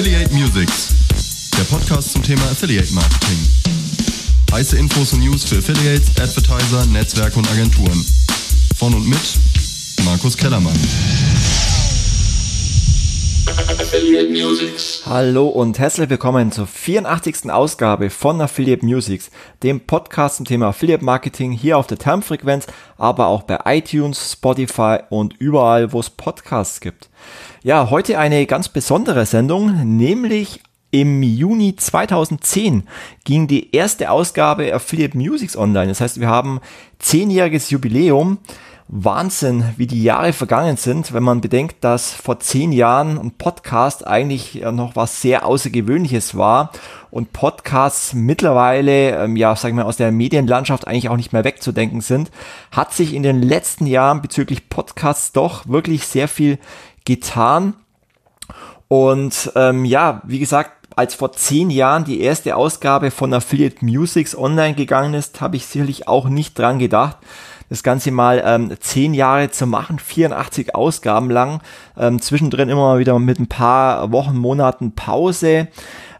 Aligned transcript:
Affiliate 0.00 0.32
Musics, 0.32 0.94
der 1.58 1.64
Podcast 1.64 2.12
zum 2.12 2.22
Thema 2.22 2.40
Affiliate 2.50 2.90
Marketing. 2.94 3.36
Heiße 4.50 4.78
Infos 4.78 5.12
und 5.12 5.20
News 5.20 5.44
für 5.44 5.58
Affiliates, 5.58 6.08
Advertiser, 6.18 6.86
Netzwerke 6.86 7.38
und 7.38 7.46
Agenturen. 7.50 8.02
Von 8.78 8.94
und 8.94 9.06
mit 9.06 9.20
Markus 10.06 10.38
Kellermann. 10.38 10.78
Hallo 15.06 15.48
und 15.48 15.78
herzlich 15.78 16.08
willkommen 16.08 16.52
zur 16.52 16.66
84. 16.66 17.50
Ausgabe 17.50 18.10
von 18.10 18.40
Affiliate 18.40 18.84
Musics, 18.84 19.30
dem 19.62 19.80
Podcast 19.80 20.36
zum 20.36 20.46
Thema 20.46 20.68
Affiliate 20.68 21.04
Marketing 21.04 21.52
hier 21.52 21.78
auf 21.78 21.86
der 21.86 21.98
Termfrequenz, 21.98 22.66
aber 22.96 23.26
auch 23.26 23.42
bei 23.42 23.58
iTunes, 23.64 24.32
Spotify 24.32 24.98
und 25.08 25.34
überall, 25.38 25.92
wo 25.92 26.00
es 26.00 26.10
Podcasts 26.10 26.80
gibt. 26.80 27.10
Ja, 27.62 27.90
heute 27.90 28.18
eine 28.18 28.46
ganz 28.46 28.68
besondere 28.68 29.26
Sendung, 29.26 29.96
nämlich 29.96 30.60
im 30.92 31.22
Juni 31.22 31.76
2010 31.76 32.84
ging 33.24 33.46
die 33.46 33.74
erste 33.74 34.10
Ausgabe 34.10 34.74
Affiliate 34.74 35.16
Musics 35.16 35.56
online. 35.56 35.88
Das 35.88 36.00
heißt, 36.00 36.20
wir 36.20 36.28
haben 36.28 36.60
zehnjähriges 36.98 37.70
Jubiläum. 37.70 38.38
Wahnsinn, 38.92 39.64
wie 39.76 39.86
die 39.86 40.02
Jahre 40.02 40.32
vergangen 40.32 40.76
sind, 40.76 41.12
wenn 41.12 41.22
man 41.22 41.40
bedenkt, 41.40 41.84
dass 41.84 42.12
vor 42.12 42.40
zehn 42.40 42.72
Jahren 42.72 43.20
ein 43.20 43.30
Podcast 43.30 44.04
eigentlich 44.04 44.64
noch 44.72 44.96
was 44.96 45.22
sehr 45.22 45.46
Außergewöhnliches 45.46 46.36
war 46.36 46.72
und 47.12 47.32
Podcasts 47.32 48.14
mittlerweile, 48.14 49.16
ähm, 49.16 49.36
ja, 49.36 49.54
sagen 49.54 49.76
wir 49.76 49.86
aus 49.86 49.96
der 49.96 50.10
Medienlandschaft 50.10 50.88
eigentlich 50.88 51.08
auch 51.08 51.16
nicht 51.16 51.32
mehr 51.32 51.44
wegzudenken 51.44 52.00
sind, 52.00 52.32
hat 52.72 52.92
sich 52.92 53.14
in 53.14 53.22
den 53.22 53.42
letzten 53.42 53.86
Jahren 53.86 54.22
bezüglich 54.22 54.68
Podcasts 54.68 55.30
doch 55.30 55.68
wirklich 55.68 56.08
sehr 56.08 56.26
viel 56.26 56.58
getan. 57.04 57.74
Und 58.88 59.52
ähm, 59.54 59.84
ja, 59.84 60.20
wie 60.24 60.40
gesagt, 60.40 60.72
als 60.96 61.14
vor 61.14 61.30
zehn 61.30 61.70
Jahren 61.70 62.04
die 62.04 62.20
erste 62.20 62.56
Ausgabe 62.56 63.12
von 63.12 63.32
Affiliate 63.32 63.84
Musics 63.84 64.36
online 64.36 64.74
gegangen 64.74 65.14
ist, 65.14 65.40
habe 65.40 65.54
ich 65.54 65.66
sicherlich 65.66 66.08
auch 66.08 66.28
nicht 66.28 66.58
dran 66.58 66.80
gedacht, 66.80 67.18
das 67.70 67.82
Ganze 67.82 68.10
mal 68.10 68.42
ähm, 68.44 68.72
zehn 68.80 69.14
Jahre 69.14 69.50
zu 69.50 69.66
machen, 69.66 69.98
84 69.98 70.74
Ausgaben 70.74 71.30
lang, 71.30 71.62
ähm, 71.96 72.20
zwischendrin 72.20 72.68
immer 72.68 72.82
mal 72.82 72.98
wieder 72.98 73.18
mit 73.18 73.38
ein 73.38 73.48
paar 73.48 74.12
Wochen, 74.12 74.36
Monaten 74.36 74.94
Pause. 74.94 75.68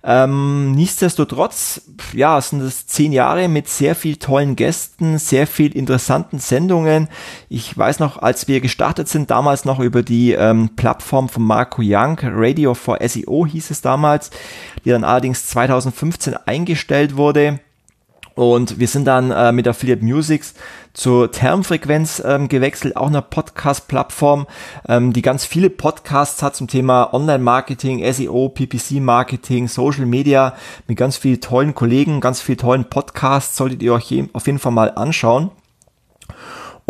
Ähm, 0.03 0.73
nichtsdestotrotz, 0.73 1.83
ja, 2.15 2.41
sind 2.41 2.62
es 2.62 2.87
zehn 2.87 3.12
Jahre 3.12 3.48
mit 3.48 3.69
sehr 3.69 3.95
viel 3.95 4.17
tollen 4.17 4.57
Gästen, 4.57 5.19
sehr 5.19 5.47
viel 5.47 5.77
interessanten 5.77 6.39
Sendungen. 6.39 7.09
Ich 7.51 7.77
weiß 7.77 7.98
noch, 7.98 8.17
als 8.17 8.48
wir 8.48 8.61
gestartet 8.61 9.09
sind, 9.09 9.31
damals 9.31 9.67
noch 9.67 9.79
über 9.79 10.03
die 10.03 10.33
ähm, 10.33 10.70
Plattform 10.77 11.29
von 11.29 11.42
Marco 11.42 11.83
Young, 11.85 12.19
Radio 12.23 12.75
for 12.75 12.98
SEO 13.07 13.45
hieß 13.45 13.70
es 13.70 13.83
damals, 13.83 14.31
die 14.85 14.91
dann 14.91 15.05
allerdings 15.05 15.48
2015 15.48 16.35
eingestellt 16.47 17.17
wurde 17.17 17.61
und 18.41 18.78
wir 18.78 18.88
sind 18.88 19.05
dann 19.05 19.30
äh, 19.33 19.52
mit 19.52 19.69
Affiliate 19.69 20.02
Musics 20.02 20.55
zur 20.94 21.30
Termfrequenz 21.30 22.22
ähm, 22.24 22.48
gewechselt, 22.48 22.96
auch 22.96 23.08
einer 23.08 23.20
Podcast-Plattform, 23.20 24.46
ähm, 24.88 25.12
die 25.12 25.20
ganz 25.20 25.44
viele 25.44 25.69
Podcasts 25.69 26.42
hat 26.42 26.56
zum 26.56 26.66
Thema 26.66 27.12
Online-Marketing, 27.12 28.02
SEO, 28.11 28.48
PPC-Marketing, 28.48 29.68
Social 29.68 30.06
Media 30.06 30.55
mit 30.88 30.96
ganz 30.96 31.18
vielen 31.18 31.42
tollen 31.42 31.74
Kollegen, 31.74 32.22
ganz 32.22 32.41
vielen 32.41 32.56
tollen 32.56 32.84
Podcasts, 32.88 33.58
solltet 33.58 33.83
ihr 33.83 33.92
euch 33.92 34.24
auf 34.33 34.46
jeden 34.46 34.58
Fall 34.58 34.72
mal 34.72 34.91
anschauen. 34.94 35.50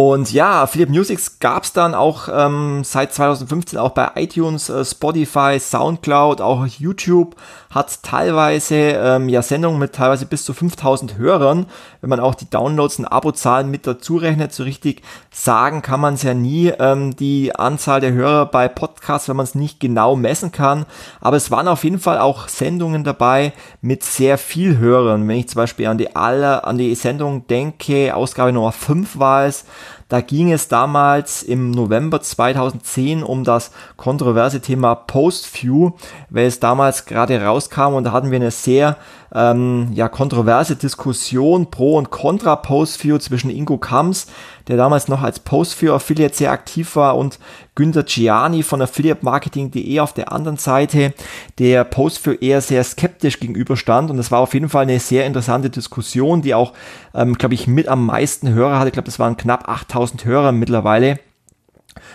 Und 0.02 0.32
ja, 0.32 0.62
Affiliate 0.62 0.90
Musics 0.90 1.40
gab 1.40 1.64
es 1.64 1.74
dann 1.74 1.94
auch 1.94 2.26
ähm, 2.32 2.84
seit 2.84 3.12
2015 3.12 3.78
auch 3.78 3.90
bei 3.90 4.12
iTunes, 4.14 4.70
äh, 4.70 4.82
Spotify, 4.82 5.58
Soundcloud, 5.60 6.40
auch 6.40 6.64
YouTube, 6.66 7.36
hat 7.68 8.02
teilweise 8.02 8.74
ähm, 8.74 9.28
ja 9.28 9.42
Sendungen 9.42 9.78
mit 9.78 9.92
teilweise 9.92 10.24
bis 10.24 10.46
zu 10.46 10.54
5000 10.54 11.18
Hörern. 11.18 11.66
Wenn 12.00 12.08
man 12.08 12.18
auch 12.18 12.34
die 12.34 12.48
Downloads 12.48 12.98
und 12.98 13.04
Abozahlen 13.04 13.70
mit 13.70 13.86
dazu 13.86 14.16
rechnet, 14.16 14.54
so 14.54 14.62
richtig 14.62 15.02
sagen 15.30 15.82
kann 15.82 16.00
man 16.00 16.14
es 16.14 16.22
ja 16.22 16.32
nie, 16.32 16.72
ähm, 16.78 17.14
die 17.14 17.54
Anzahl 17.54 18.00
der 18.00 18.12
Hörer 18.12 18.46
bei 18.46 18.68
Podcasts, 18.68 19.28
wenn 19.28 19.36
man 19.36 19.44
es 19.44 19.54
nicht 19.54 19.80
genau 19.80 20.16
messen 20.16 20.50
kann. 20.50 20.86
Aber 21.20 21.36
es 21.36 21.50
waren 21.50 21.68
auf 21.68 21.84
jeden 21.84 22.00
Fall 22.00 22.18
auch 22.18 22.48
Sendungen 22.48 23.04
dabei 23.04 23.52
mit 23.82 24.02
sehr 24.02 24.38
viel 24.38 24.78
Hörern. 24.78 25.28
Wenn 25.28 25.36
ich 25.36 25.48
zum 25.50 25.58
Beispiel 25.58 25.88
an 25.88 25.98
die 25.98 26.16
alle, 26.16 26.64
an 26.64 26.78
die 26.78 26.94
Sendung 26.94 27.46
denke, 27.48 28.16
Ausgabe 28.16 28.50
Nummer 28.50 28.72
5 28.72 29.18
war 29.18 29.44
es, 29.44 29.66
da 30.10 30.20
ging 30.20 30.50
es 30.50 30.66
damals 30.66 31.44
im 31.44 31.70
November 31.70 32.20
2010 32.20 33.22
um 33.22 33.44
das 33.44 33.70
kontroverse 33.96 34.60
Thema 34.60 34.96
Postview, 34.96 35.92
weil 36.30 36.46
es 36.46 36.58
damals 36.58 37.06
gerade 37.06 37.40
rauskam. 37.40 37.94
Und 37.94 38.04
da 38.04 38.12
hatten 38.12 38.32
wir 38.32 38.36
eine 38.36 38.50
sehr 38.50 38.96
ähm, 39.32 39.88
ja, 39.92 40.08
kontroverse 40.08 40.74
Diskussion 40.74 41.70
pro 41.70 41.96
und 41.96 42.10
contra 42.10 42.56
Postview 42.56 43.18
zwischen 43.18 43.50
Ingo 43.50 43.78
Kams, 43.78 44.26
der 44.70 44.78
damals 44.78 45.08
noch 45.08 45.22
als 45.22 45.40
Postview 45.40 45.92
Affiliate 45.92 46.34
sehr 46.34 46.52
aktiv 46.52 46.96
war 46.96 47.16
und 47.16 47.38
Günter 47.74 48.02
Gianni 48.02 48.62
von 48.62 48.82
affiliatemarketing.de 48.82 50.00
auf 50.00 50.12
der 50.12 50.32
anderen 50.32 50.56
Seite, 50.56 51.14
der 51.58 51.84
Postview 51.84 52.34
eher 52.40 52.60
sehr 52.60 52.82
skeptisch 52.84 53.40
gegenüberstand 53.40 54.10
und 54.10 54.16
das 54.16 54.30
war 54.30 54.40
auf 54.40 54.54
jeden 54.54 54.68
Fall 54.68 54.82
eine 54.82 54.98
sehr 55.00 55.26
interessante 55.26 55.70
Diskussion, 55.70 56.42
die 56.42 56.54
auch, 56.54 56.72
ähm, 57.14 57.34
glaube 57.34 57.54
ich, 57.54 57.66
mit 57.66 57.88
am 57.88 58.06
meisten 58.06 58.50
Hörer 58.50 58.78
hatte. 58.78 58.88
Ich 58.88 58.94
glaube, 58.94 59.06
das 59.06 59.18
waren 59.18 59.36
knapp 59.36 59.68
8000 59.68 60.24
Hörer 60.24 60.52
mittlerweile. 60.52 61.18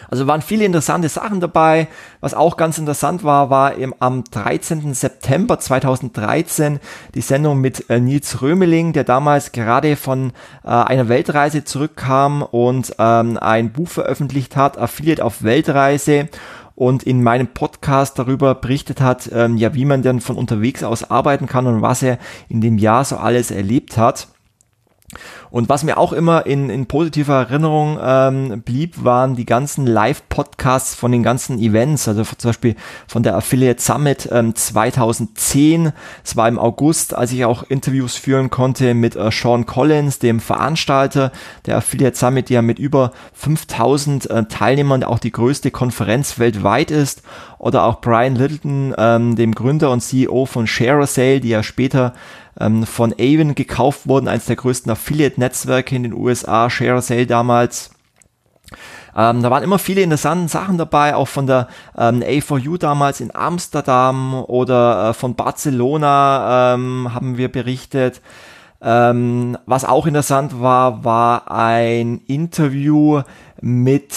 Also 0.09 0.27
waren 0.27 0.41
viele 0.41 0.65
interessante 0.65 1.09
Sachen 1.09 1.39
dabei. 1.39 1.87
Was 2.21 2.33
auch 2.33 2.57
ganz 2.57 2.77
interessant 2.77 3.23
war, 3.23 3.49
war 3.49 3.75
im, 3.75 3.93
am 3.99 4.23
13. 4.23 4.93
September 4.93 5.59
2013 5.59 6.79
die 7.13 7.21
Sendung 7.21 7.59
mit 7.59 7.89
äh, 7.89 7.99
Nils 7.99 8.41
Römeling, 8.41 8.93
der 8.93 9.03
damals 9.03 9.51
gerade 9.51 9.95
von 9.95 10.31
äh, 10.63 10.69
einer 10.69 11.09
Weltreise 11.09 11.63
zurückkam 11.63 12.41
und 12.41 12.95
ähm, 12.99 13.37
ein 13.37 13.71
Buch 13.71 13.89
veröffentlicht 13.89 14.55
hat, 14.55 14.77
Affiliate 14.77 15.23
auf 15.23 15.43
Weltreise 15.43 16.29
und 16.75 17.03
in 17.03 17.23
meinem 17.23 17.47
Podcast 17.47 18.19
darüber 18.19 18.53
berichtet 18.53 19.01
hat, 19.01 19.29
ähm, 19.33 19.57
ja, 19.57 19.73
wie 19.73 19.85
man 19.85 20.01
denn 20.01 20.19
von 20.19 20.35
unterwegs 20.35 20.83
aus 20.83 21.09
arbeiten 21.09 21.47
kann 21.47 21.67
und 21.67 21.81
was 21.81 22.03
er 22.03 22.19
in 22.49 22.61
dem 22.61 22.77
Jahr 22.77 23.05
so 23.05 23.17
alles 23.17 23.49
erlebt 23.49 23.97
hat. 23.97 24.27
Und 25.51 25.69
was 25.69 25.83
mir 25.83 25.97
auch 25.97 26.13
immer 26.13 26.45
in, 26.45 26.69
in 26.69 26.85
positiver 26.85 27.35
Erinnerung 27.35 27.97
ähm, 28.01 28.61
blieb, 28.61 29.03
waren 29.03 29.35
die 29.35 29.45
ganzen 29.45 29.87
Live-Podcasts 29.87 30.95
von 30.95 31.11
den 31.11 31.23
ganzen 31.23 31.59
Events, 31.59 32.07
also 32.07 32.23
zum 32.23 32.49
Beispiel 32.49 32.75
von 33.07 33.23
der 33.23 33.35
Affiliate 33.35 33.81
Summit 33.81 34.29
ähm, 34.31 34.55
2010. 34.55 35.93
Es 36.23 36.35
war 36.35 36.47
im 36.47 36.59
August, 36.59 37.13
als 37.13 37.31
ich 37.31 37.45
auch 37.45 37.63
Interviews 37.63 38.15
führen 38.15 38.49
konnte 38.49 38.93
mit 38.93 39.15
äh, 39.15 39.31
Sean 39.31 39.65
Collins, 39.65 40.19
dem 40.19 40.39
Veranstalter 40.39 41.31
der 41.65 41.77
Affiliate 41.77 42.17
Summit, 42.17 42.49
die 42.49 42.53
ja 42.53 42.61
mit 42.61 42.79
über 42.79 43.11
5000 43.33 44.29
äh, 44.29 44.45
Teilnehmern 44.45 45.03
auch 45.03 45.19
die 45.19 45.31
größte 45.31 45.71
Konferenz 45.71 46.39
weltweit 46.39 46.91
ist. 46.91 47.21
Oder 47.57 47.85
auch 47.85 48.01
Brian 48.01 48.35
Littleton, 48.35 48.93
ähm, 48.97 49.35
dem 49.35 49.55
Gründer 49.55 49.91
und 49.91 50.01
CEO 50.01 50.45
von 50.45 50.67
ShareASale, 50.67 51.39
die 51.39 51.49
ja 51.49 51.63
später 51.63 52.13
ähm, 52.59 52.85
von 52.85 53.13
Avon 53.13 53.55
gekauft 53.55 54.07
wurden, 54.07 54.27
eines 54.27 54.45
der 54.45 54.55
größten 54.55 54.91
Affiliate-Netzwerke 54.91 55.95
in 55.95 56.03
den 56.03 56.13
USA, 56.13 56.69
ShareSale 56.69 57.27
damals. 57.27 57.91
Ähm, 59.15 59.41
da 59.41 59.49
waren 59.49 59.63
immer 59.63 59.79
viele 59.79 60.01
interessante 60.01 60.49
Sachen 60.49 60.77
dabei, 60.77 61.15
auch 61.15 61.27
von 61.27 61.47
der 61.47 61.67
ähm, 61.97 62.21
A4U 62.21 62.77
damals 62.77 63.21
in 63.21 63.33
Amsterdam 63.33 64.33
oder 64.33 65.09
äh, 65.09 65.13
von 65.13 65.35
Barcelona 65.35 66.73
ähm, 66.73 67.13
haben 67.13 67.37
wir 67.37 67.49
berichtet. 67.49 68.21
Ähm, 68.81 69.57
was 69.65 69.85
auch 69.85 70.05
interessant 70.05 70.61
war, 70.61 71.05
war 71.05 71.49
ein 71.49 72.19
Interview 72.27 73.21
mit 73.61 74.13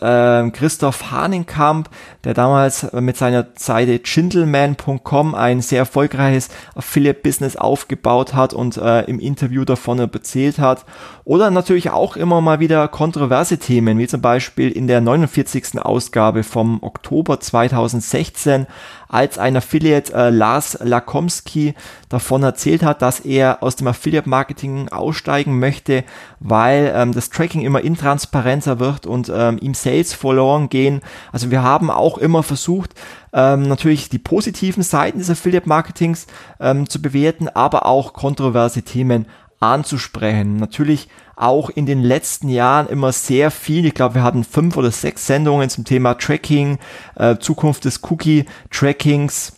äh, 0.00 0.50
Christoph 0.50 1.10
Hahnenkamp, 1.10 1.90
der 2.26 2.34
damals 2.34 2.92
mit 2.92 3.16
seiner 3.16 3.46
Seite 3.56 4.00
gentleman.com 4.00 5.36
ein 5.36 5.60
sehr 5.60 5.78
erfolgreiches 5.78 6.48
Affiliate-Business 6.74 7.54
aufgebaut 7.54 8.34
hat 8.34 8.52
und 8.52 8.76
äh, 8.78 9.02
im 9.02 9.20
Interview 9.20 9.64
davon 9.64 10.00
erzählt 10.00 10.58
hat. 10.58 10.84
Oder 11.24 11.52
natürlich 11.52 11.90
auch 11.90 12.16
immer 12.16 12.40
mal 12.40 12.58
wieder 12.58 12.88
kontroverse 12.88 13.58
Themen, 13.58 13.98
wie 13.98 14.08
zum 14.08 14.22
Beispiel 14.22 14.72
in 14.72 14.88
der 14.88 15.00
49. 15.00 15.78
Ausgabe 15.80 16.42
vom 16.42 16.82
Oktober 16.82 17.38
2016, 17.38 18.66
als 19.08 19.38
ein 19.38 19.56
Affiliate 19.56 20.12
äh, 20.12 20.30
Lars 20.30 20.78
Lakomski 20.82 21.74
davon 22.08 22.42
erzählt 22.42 22.82
hat, 22.82 23.02
dass 23.02 23.20
er 23.20 23.62
aus 23.62 23.76
dem 23.76 23.86
Affiliate-Marketing 23.86 24.88
aussteigen 24.88 25.58
möchte, 25.58 26.04
weil 26.40 26.92
ähm, 26.94 27.12
das 27.12 27.30
Tracking 27.30 27.62
immer 27.62 27.82
intransparenter 27.82 28.80
wird 28.80 29.06
und 29.06 29.30
ähm, 29.34 29.58
ihm 29.60 29.74
Sales 29.74 30.12
verloren 30.12 30.68
gehen. 30.68 31.02
Also 31.32 31.50
wir 31.50 31.62
haben 31.62 31.90
auch 31.90 32.15
immer 32.18 32.42
versucht, 32.42 32.94
ähm, 33.32 33.62
natürlich 33.62 34.08
die 34.08 34.18
positiven 34.18 34.82
Seiten 34.82 35.18
des 35.18 35.30
Affiliate-Marketings 35.30 36.26
ähm, 36.60 36.88
zu 36.88 37.00
bewerten, 37.00 37.48
aber 37.48 37.86
auch 37.86 38.12
kontroverse 38.12 38.82
Themen 38.82 39.26
anzusprechen. 39.60 40.56
Natürlich 40.56 41.08
auch 41.36 41.68
in 41.70 41.86
den 41.86 42.02
letzten 42.02 42.48
Jahren 42.48 42.88
immer 42.88 43.12
sehr 43.12 43.50
viel. 43.50 43.84
Ich 43.84 43.94
glaube, 43.94 44.16
wir 44.16 44.22
hatten 44.22 44.44
fünf 44.44 44.76
oder 44.76 44.90
sechs 44.90 45.26
Sendungen 45.26 45.68
zum 45.68 45.84
Thema 45.84 46.14
Tracking, 46.14 46.78
äh, 47.16 47.36
Zukunft 47.36 47.84
des 47.84 48.02
Cookie-Trackings 48.02 49.52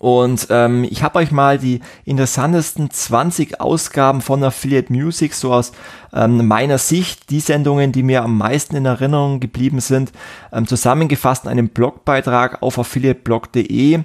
Und 0.00 0.46
ähm, 0.48 0.84
ich 0.84 1.02
habe 1.02 1.18
euch 1.18 1.30
mal 1.30 1.58
die 1.58 1.80
interessantesten 2.06 2.90
20 2.90 3.60
Ausgaben 3.60 4.22
von 4.22 4.42
Affiliate 4.42 4.90
Music 4.90 5.34
so 5.34 5.52
aus 5.52 5.72
ähm, 6.14 6.48
meiner 6.48 6.78
Sicht, 6.78 7.28
die 7.28 7.40
Sendungen, 7.40 7.92
die 7.92 8.02
mir 8.02 8.22
am 8.22 8.38
meisten 8.38 8.76
in 8.76 8.86
Erinnerung 8.86 9.40
geblieben 9.40 9.80
sind, 9.80 10.10
ähm, 10.54 10.66
zusammengefasst 10.66 11.44
in 11.44 11.50
einem 11.50 11.68
Blogbeitrag 11.68 12.62
auf 12.62 12.78
affiliateblog.de. 12.78 14.00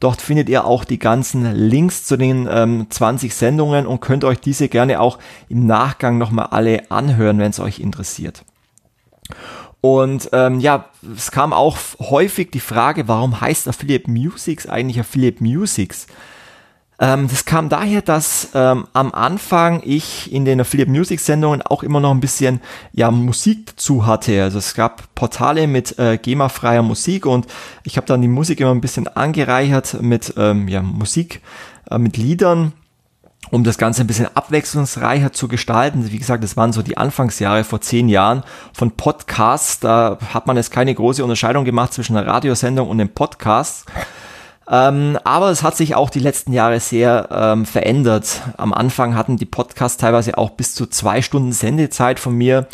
Dort 0.00 0.20
findet 0.20 0.48
ihr 0.48 0.64
auch 0.64 0.84
die 0.84 0.98
ganzen 0.98 1.54
Links 1.54 2.04
zu 2.04 2.16
den 2.16 2.48
ähm, 2.50 2.88
20 2.90 3.32
Sendungen 3.32 3.86
und 3.86 4.00
könnt 4.00 4.24
euch 4.24 4.40
diese 4.40 4.68
gerne 4.68 5.00
auch 5.00 5.20
im 5.48 5.64
Nachgang 5.64 6.18
nochmal 6.18 6.48
alle 6.50 6.90
anhören, 6.90 7.38
wenn 7.38 7.50
es 7.50 7.60
euch 7.60 7.78
interessiert. 7.78 8.44
Und 9.80 10.30
ähm, 10.32 10.60
ja, 10.60 10.86
es 11.16 11.30
kam 11.30 11.52
auch 11.52 11.76
häufig 12.00 12.50
die 12.50 12.60
Frage, 12.60 13.08
warum 13.08 13.40
heißt 13.40 13.68
Affiliate 13.68 14.10
Musics 14.10 14.66
eigentlich 14.66 14.98
Affiliate 14.98 15.42
Musics? 15.42 16.06
Ähm, 16.98 17.28
das 17.28 17.44
kam 17.44 17.68
daher, 17.68 18.00
dass 18.00 18.48
ähm, 18.54 18.86
am 18.94 19.12
Anfang 19.12 19.82
ich 19.84 20.32
in 20.32 20.44
den 20.46 20.60
Affiliate 20.60 20.90
Music 20.90 21.20
Sendungen 21.20 21.60
auch 21.60 21.82
immer 21.82 22.00
noch 22.00 22.10
ein 22.10 22.20
bisschen 22.20 22.60
ja 22.92 23.10
Musik 23.10 23.66
dazu 23.66 24.06
hatte. 24.06 24.42
Also 24.42 24.58
es 24.58 24.74
gab 24.74 25.14
Portale 25.14 25.66
mit 25.66 25.98
äh, 25.98 26.16
GEMA-freier 26.16 26.82
Musik 26.82 27.26
und 27.26 27.46
ich 27.84 27.98
habe 27.98 28.06
dann 28.06 28.22
die 28.22 28.28
Musik 28.28 28.60
immer 28.60 28.70
ein 28.70 28.80
bisschen 28.80 29.08
angereichert 29.08 30.00
mit 30.00 30.32
ähm, 30.38 30.68
ja, 30.68 30.80
Musik, 30.80 31.42
äh, 31.90 31.98
mit 31.98 32.16
Liedern 32.16 32.72
um 33.50 33.64
das 33.64 33.78
Ganze 33.78 34.02
ein 34.02 34.06
bisschen 34.06 34.28
abwechslungsreicher 34.34 35.32
zu 35.32 35.48
gestalten. 35.48 36.10
Wie 36.10 36.18
gesagt, 36.18 36.42
das 36.42 36.56
waren 36.56 36.72
so 36.72 36.82
die 36.82 36.96
Anfangsjahre 36.96 37.64
vor 37.64 37.80
zehn 37.80 38.08
Jahren 38.08 38.42
von 38.72 38.90
Podcasts. 38.90 39.80
Da 39.80 40.18
hat 40.32 40.46
man 40.46 40.56
jetzt 40.56 40.70
keine 40.70 40.94
große 40.94 41.22
Unterscheidung 41.22 41.64
gemacht 41.64 41.92
zwischen 41.92 42.16
einer 42.16 42.26
Radiosendung 42.26 42.88
und 42.88 42.98
dem 42.98 43.10
Podcast. 43.10 43.86
Ähm, 44.68 45.16
aber 45.22 45.50
es 45.50 45.62
hat 45.62 45.76
sich 45.76 45.94
auch 45.94 46.10
die 46.10 46.18
letzten 46.18 46.52
Jahre 46.52 46.80
sehr 46.80 47.28
ähm, 47.30 47.66
verändert. 47.66 48.42
Am 48.56 48.72
Anfang 48.72 49.14
hatten 49.14 49.36
die 49.36 49.46
Podcasts 49.46 49.98
teilweise 49.98 50.38
auch 50.38 50.50
bis 50.50 50.74
zu 50.74 50.86
zwei 50.86 51.22
Stunden 51.22 51.52
Sendezeit 51.52 52.18
von 52.18 52.34
mir. 52.34 52.66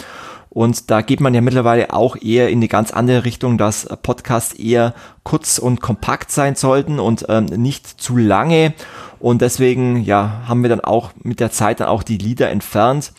Und 0.48 0.90
da 0.90 1.00
geht 1.00 1.20
man 1.20 1.32
ja 1.32 1.40
mittlerweile 1.40 1.94
auch 1.94 2.14
eher 2.16 2.50
in 2.50 2.58
eine 2.58 2.68
ganz 2.68 2.90
andere 2.90 3.24
Richtung, 3.24 3.56
dass 3.56 3.88
Podcasts 4.02 4.52
eher 4.52 4.92
kurz 5.22 5.58
und 5.58 5.80
kompakt 5.80 6.30
sein 6.30 6.56
sollten 6.56 6.98
und 6.98 7.24
ähm, 7.30 7.46
nicht 7.46 7.86
zu 7.86 8.18
lange. 8.18 8.74
Und 9.22 9.40
deswegen, 9.40 10.02
ja, 10.02 10.42
haben 10.48 10.62
wir 10.62 10.68
dann 10.68 10.80
auch 10.80 11.12
mit 11.22 11.38
der 11.38 11.52
Zeit 11.52 11.78
dann 11.78 11.86
auch 11.86 12.02
die 12.02 12.18
Lieder 12.18 12.50
entfernt. 12.50 13.12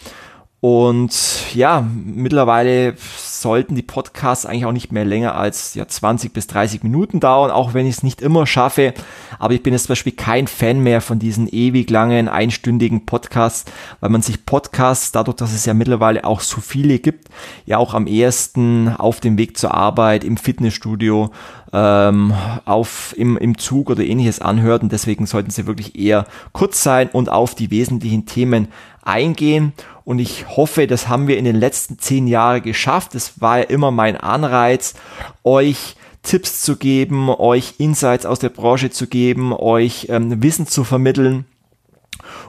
Und 0.63 1.53
ja, 1.53 1.85
mittlerweile 2.05 2.93
sollten 3.17 3.75
die 3.75 3.81
Podcasts 3.81 4.45
eigentlich 4.45 4.65
auch 4.65 4.71
nicht 4.71 4.93
mehr 4.93 5.03
länger 5.03 5.35
als 5.35 5.73
ja, 5.73 5.85
20 5.85 6.31
bis 6.31 6.47
30 6.47 6.83
Minuten 6.83 7.19
dauern, 7.19 7.51
auch 7.51 7.73
wenn 7.73 7.85
ich 7.85 7.97
es 7.97 8.03
nicht 8.03 8.21
immer 8.21 8.47
schaffe. 8.47 8.93
Aber 9.39 9.53
ich 9.53 9.61
bin 9.61 9.73
jetzt 9.73 9.87
zum 9.87 9.91
Beispiel 9.91 10.13
kein 10.13 10.47
Fan 10.47 10.79
mehr 10.79 11.01
von 11.01 11.19
diesen 11.19 11.49
ewig 11.49 11.89
langen, 11.89 12.29
einstündigen 12.29 13.05
Podcasts, 13.05 13.69
weil 13.99 14.09
man 14.09 14.21
sich 14.21 14.45
Podcasts, 14.45 15.11
dadurch, 15.11 15.35
dass 15.35 15.53
es 15.53 15.65
ja 15.65 15.73
mittlerweile 15.73 16.23
auch 16.23 16.39
so 16.39 16.61
viele 16.61 16.97
gibt, 16.97 17.27
ja 17.65 17.77
auch 17.77 17.93
am 17.93 18.07
ehesten 18.07 18.87
auf 18.87 19.19
dem 19.19 19.37
Weg 19.37 19.57
zur 19.57 19.73
Arbeit, 19.73 20.23
im 20.23 20.37
Fitnessstudio, 20.37 21.31
ähm, 21.73 22.33
auf, 22.63 23.13
im, 23.17 23.35
im 23.35 23.57
Zug 23.57 23.89
oder 23.89 24.03
ähnliches 24.03 24.39
anhört. 24.39 24.81
Und 24.81 24.93
deswegen 24.93 25.25
sollten 25.25 25.49
sie 25.49 25.67
wirklich 25.67 25.99
eher 25.99 26.25
kurz 26.53 26.81
sein 26.83 27.09
und 27.09 27.27
auf 27.27 27.53
die 27.53 27.69
wesentlichen 27.69 28.25
Themen 28.25 28.69
eingehen. 29.03 29.73
Und 30.05 30.19
ich 30.19 30.47
hoffe, 30.57 30.87
das 30.87 31.07
haben 31.07 31.27
wir 31.27 31.37
in 31.37 31.45
den 31.45 31.55
letzten 31.55 31.97
zehn 31.97 32.27
Jahren 32.27 32.61
geschafft. 32.61 33.15
Das 33.15 33.39
war 33.41 33.59
ja 33.59 33.63
immer 33.65 33.91
mein 33.91 34.17
Anreiz, 34.17 34.95
euch 35.43 35.95
Tipps 36.23 36.61
zu 36.61 36.77
geben, 36.77 37.29
euch 37.29 37.75
Insights 37.77 38.25
aus 38.25 38.39
der 38.39 38.49
Branche 38.49 38.89
zu 38.89 39.07
geben, 39.07 39.53
euch 39.53 40.07
ähm, 40.09 40.41
Wissen 40.41 40.67
zu 40.67 40.83
vermitteln. 40.83 41.45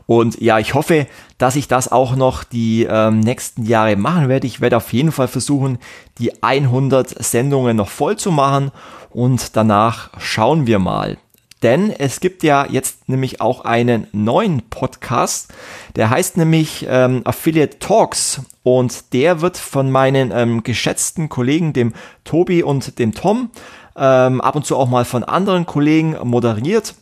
Und 0.07 0.41
ja, 0.41 0.59
ich 0.59 0.75
hoffe, 0.75 1.07
dass 1.39 1.57
ich 1.57 1.67
das 1.67 1.91
auch 1.91 2.15
noch 2.15 2.45
die 2.45 2.87
ähm, 2.89 3.21
nächsten 3.21 3.65
Jahre 3.65 3.97
machen 3.97 4.29
werde. 4.29 4.47
Ich 4.47 4.61
werde 4.61 4.77
auf 4.77 4.93
jeden 4.93 5.13
Fall 5.13 5.29
versuchen, 5.29 5.79
die 6.19 6.43
100 6.43 7.23
Sendungen 7.25 7.77
noch 7.77 7.89
voll 7.89 8.17
zu 8.17 8.31
machen 8.31 8.71
und 9.11 9.57
danach 9.57 10.11
schauen 10.19 10.67
wir 10.67 10.79
mal. 10.79 11.19
Denn 11.65 11.91
es 11.91 12.21
gibt 12.21 12.43
ja 12.43 12.67
jetzt 12.69 13.09
nämlich 13.09 13.41
auch 13.41 13.65
einen 13.65 14.07
neuen 14.13 14.61
Podcast, 14.69 15.49
der 15.97 16.11
heißt 16.11 16.37
nämlich 16.37 16.85
ähm, 16.87 17.23
Affiliate 17.25 17.79
Talks 17.79 18.43
und 18.63 19.15
der 19.15 19.41
wird 19.41 19.57
von 19.57 19.91
meinen 19.91 20.31
ähm, 20.31 20.63
geschätzten 20.63 21.31
Kollegen, 21.31 21.73
dem 21.73 21.95
Tobi 22.25 22.63
und 22.63 22.99
dem 22.99 23.15
Tom, 23.15 23.49
ähm, 23.97 24.43
ab 24.43 24.57
und 24.57 24.67
zu 24.67 24.77
auch 24.77 24.91
mal 24.91 25.07
von 25.07 25.25
anderen 25.25 25.65
Kollegen 25.65 26.19
moderiert. 26.23 26.97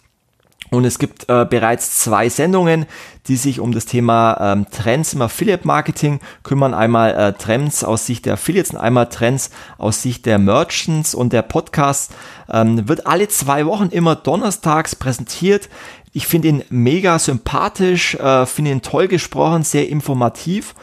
Und 0.72 0.86
es 0.86 0.98
gibt 0.98 1.28
äh, 1.28 1.44
bereits 1.44 1.98
zwei 1.98 2.30
Sendungen, 2.30 2.86
die 3.26 3.36
sich 3.36 3.60
um 3.60 3.72
das 3.72 3.84
Thema 3.84 4.38
ähm, 4.40 4.66
Trends 4.70 5.12
im 5.12 5.20
Affiliate 5.20 5.66
Marketing 5.66 6.18
kümmern. 6.44 6.72
Einmal 6.72 7.14
äh, 7.14 7.32
Trends 7.34 7.84
aus 7.84 8.06
Sicht 8.06 8.24
der 8.24 8.34
Affiliates 8.34 8.70
und 8.70 8.78
einmal 8.78 9.10
Trends 9.10 9.50
aus 9.76 10.00
Sicht 10.00 10.24
der 10.24 10.38
Merchants. 10.38 11.14
Und 11.14 11.34
der 11.34 11.42
Podcast 11.42 12.14
ähm, 12.50 12.88
wird 12.88 13.06
alle 13.06 13.28
zwei 13.28 13.66
Wochen 13.66 13.88
immer 13.88 14.16
donnerstags 14.16 14.96
präsentiert. 14.96 15.68
Ich 16.14 16.26
finde 16.26 16.48
ihn 16.48 16.64
mega 16.70 17.18
sympathisch, 17.18 18.14
äh, 18.14 18.46
finde 18.46 18.70
ihn 18.70 18.80
toll 18.80 19.08
gesprochen, 19.08 19.64
sehr 19.64 19.90
informativ 19.90 20.74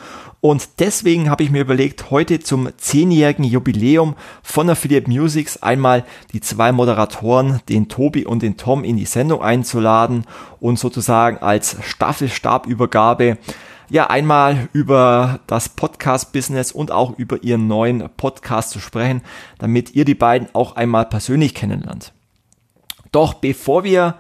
und 0.42 0.80
deswegen 0.80 1.30
habe 1.30 1.44
ich 1.44 1.52
mir 1.52 1.62
überlegt, 1.62 2.12
heute 2.12 2.40
zum 2.40 2.70
zehnjährigen 2.78 3.44
Jubiläum 3.44 4.16
von 4.42 4.70
Affiliate 4.70 5.10
Musics 5.10 5.62
einmal 5.62 6.06
die 6.32 6.40
zwei 6.40 6.72
Moderatoren, 6.72 7.60
den 7.68 7.90
Tobi 7.90 8.26
und 8.26 8.42
den 8.42 8.56
Tom, 8.56 8.86
in 8.86 8.96
die 8.96 9.06
Sendung 9.06 9.42
einzuladen 9.42 10.26
und 10.62 10.80
sozusagen 10.80 11.40
als 11.40 11.76
Staffelstabübergabe 11.82 13.38
ja 13.90 14.08
einmal 14.08 14.70
über 14.72 15.42
das 15.48 15.68
Podcast-Business 15.68 16.72
und 16.72 16.92
auch 16.92 17.18
über 17.18 17.44
ihren 17.44 17.68
neuen 17.68 18.10
Podcast 18.16 18.70
zu 18.70 18.80
sprechen, 18.80 19.22
damit 19.58 19.94
ihr 19.94 20.06
die 20.06 20.16
beiden 20.16 20.48
auch 20.54 20.78
einmal 20.78 21.06
persönlich 21.06 21.54
kennenlernt. 21.54 22.14
Doch 23.12 23.34
bevor 23.34 23.84
wir 23.84 24.16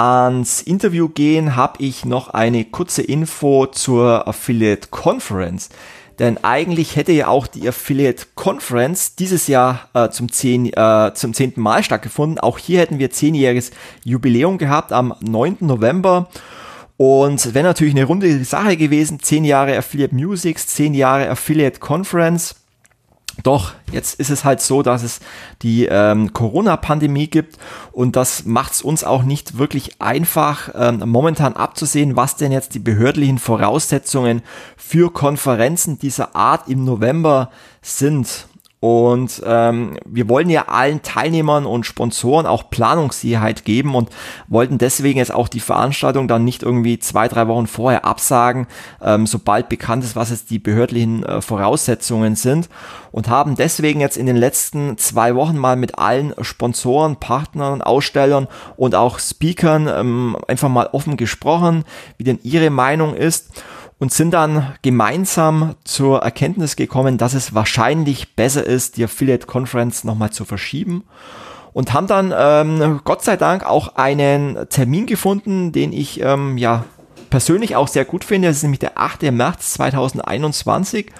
ans 0.00 0.62
Interview 0.62 1.10
gehen, 1.10 1.56
habe 1.56 1.82
ich 1.82 2.06
noch 2.06 2.30
eine 2.30 2.64
kurze 2.64 3.02
Info 3.02 3.66
zur 3.66 4.26
Affiliate 4.26 4.88
Conference. 4.88 5.68
Denn 6.18 6.42
eigentlich 6.42 6.96
hätte 6.96 7.12
ja 7.12 7.28
auch 7.28 7.46
die 7.46 7.68
Affiliate 7.68 8.24
Conference 8.34 9.14
dieses 9.16 9.46
Jahr 9.46 9.88
äh, 9.92 10.08
zum, 10.08 10.32
10, 10.32 10.72
äh, 10.72 11.12
zum 11.14 11.34
10. 11.34 11.54
Mal 11.56 11.82
stattgefunden. 11.82 12.38
Auch 12.38 12.58
hier 12.58 12.80
hätten 12.80 12.98
wir 12.98 13.10
zehnjähriges 13.10 13.72
Jubiläum 14.02 14.56
gehabt 14.56 14.92
am 14.92 15.14
9. 15.20 15.58
November. 15.60 16.28
Und 16.96 17.54
wäre 17.54 17.66
natürlich 17.66 17.94
eine 17.94 18.04
runde 18.04 18.44
Sache 18.44 18.78
gewesen. 18.78 19.20
Zehn 19.20 19.44
Jahre 19.44 19.76
Affiliate 19.76 20.14
Musics, 20.14 20.66
zehn 20.66 20.94
Jahre 20.94 21.28
Affiliate 21.28 21.78
Conference. 21.78 22.54
Doch 23.42 23.72
jetzt 23.92 24.18
ist 24.20 24.30
es 24.30 24.44
halt 24.44 24.60
so, 24.60 24.82
dass 24.82 25.02
es 25.02 25.20
die 25.62 25.86
ähm, 25.86 26.32
Corona-Pandemie 26.32 27.28
gibt 27.28 27.58
und 27.92 28.16
das 28.16 28.44
macht 28.44 28.72
es 28.72 28.82
uns 28.82 29.04
auch 29.04 29.22
nicht 29.22 29.58
wirklich 29.58 30.00
einfach, 30.00 30.70
ähm, 30.74 31.02
momentan 31.06 31.54
abzusehen, 31.54 32.16
was 32.16 32.36
denn 32.36 32.52
jetzt 32.52 32.74
die 32.74 32.80
behördlichen 32.80 33.38
Voraussetzungen 33.38 34.42
für 34.76 35.12
Konferenzen 35.12 35.98
dieser 35.98 36.34
Art 36.34 36.68
im 36.68 36.84
November 36.84 37.50
sind. 37.82 38.46
Und 38.80 39.42
ähm, 39.44 39.98
wir 40.06 40.30
wollen 40.30 40.48
ja 40.48 40.68
allen 40.68 41.02
Teilnehmern 41.02 41.66
und 41.66 41.84
Sponsoren 41.84 42.46
auch 42.46 42.70
Planungssicherheit 42.70 43.66
geben 43.66 43.94
und 43.94 44.08
wollten 44.48 44.78
deswegen 44.78 45.18
jetzt 45.18 45.34
auch 45.34 45.48
die 45.48 45.60
Veranstaltung 45.60 46.28
dann 46.28 46.46
nicht 46.46 46.62
irgendwie 46.62 46.98
zwei, 46.98 47.28
drei 47.28 47.46
Wochen 47.46 47.66
vorher 47.66 48.06
absagen, 48.06 48.66
ähm, 49.02 49.26
sobald 49.26 49.68
bekannt 49.68 50.02
ist, 50.02 50.16
was 50.16 50.30
jetzt 50.30 50.48
die 50.48 50.58
behördlichen 50.58 51.24
äh, 51.24 51.42
Voraussetzungen 51.42 52.36
sind. 52.36 52.70
Und 53.12 53.28
haben 53.28 53.54
deswegen 53.54 54.00
jetzt 54.00 54.16
in 54.16 54.24
den 54.24 54.36
letzten 54.36 54.96
zwei 54.96 55.34
Wochen 55.34 55.58
mal 55.58 55.76
mit 55.76 55.98
allen 55.98 56.32
Sponsoren, 56.40 57.16
Partnern, 57.16 57.82
Ausstellern 57.82 58.48
und 58.76 58.94
auch 58.94 59.18
Speakern 59.18 59.88
ähm, 59.88 60.38
einfach 60.48 60.70
mal 60.70 60.88
offen 60.92 61.18
gesprochen, 61.18 61.84
wie 62.16 62.24
denn 62.24 62.38
ihre 62.44 62.70
Meinung 62.70 63.14
ist 63.14 63.62
und 64.00 64.12
sind 64.12 64.32
dann 64.32 64.72
gemeinsam 64.82 65.76
zur 65.84 66.22
Erkenntnis 66.22 66.74
gekommen, 66.74 67.18
dass 67.18 67.34
es 67.34 67.54
wahrscheinlich 67.54 68.34
besser 68.34 68.66
ist, 68.66 68.96
die 68.96 69.04
Affiliate 69.04 69.46
Conference 69.46 70.02
nochmal 70.02 70.30
zu 70.30 70.44
verschieben 70.44 71.04
und 71.72 71.92
haben 71.92 72.06
dann 72.06 72.34
ähm, 72.36 73.00
Gott 73.04 73.22
sei 73.22 73.36
Dank 73.36 73.64
auch 73.64 73.94
einen 73.96 74.68
Termin 74.70 75.06
gefunden, 75.06 75.70
den 75.70 75.92
ich 75.92 76.20
ähm, 76.20 76.58
ja 76.58 76.84
persönlich 77.28 77.76
auch 77.76 77.88
sehr 77.88 78.04
gut 78.04 78.24
finde. 78.24 78.48
Das 78.48 78.56
ist 78.56 78.62
nämlich 78.64 78.80
der 78.80 78.98
8. 78.98 79.22
März 79.30 79.74
2021. 79.74 81.12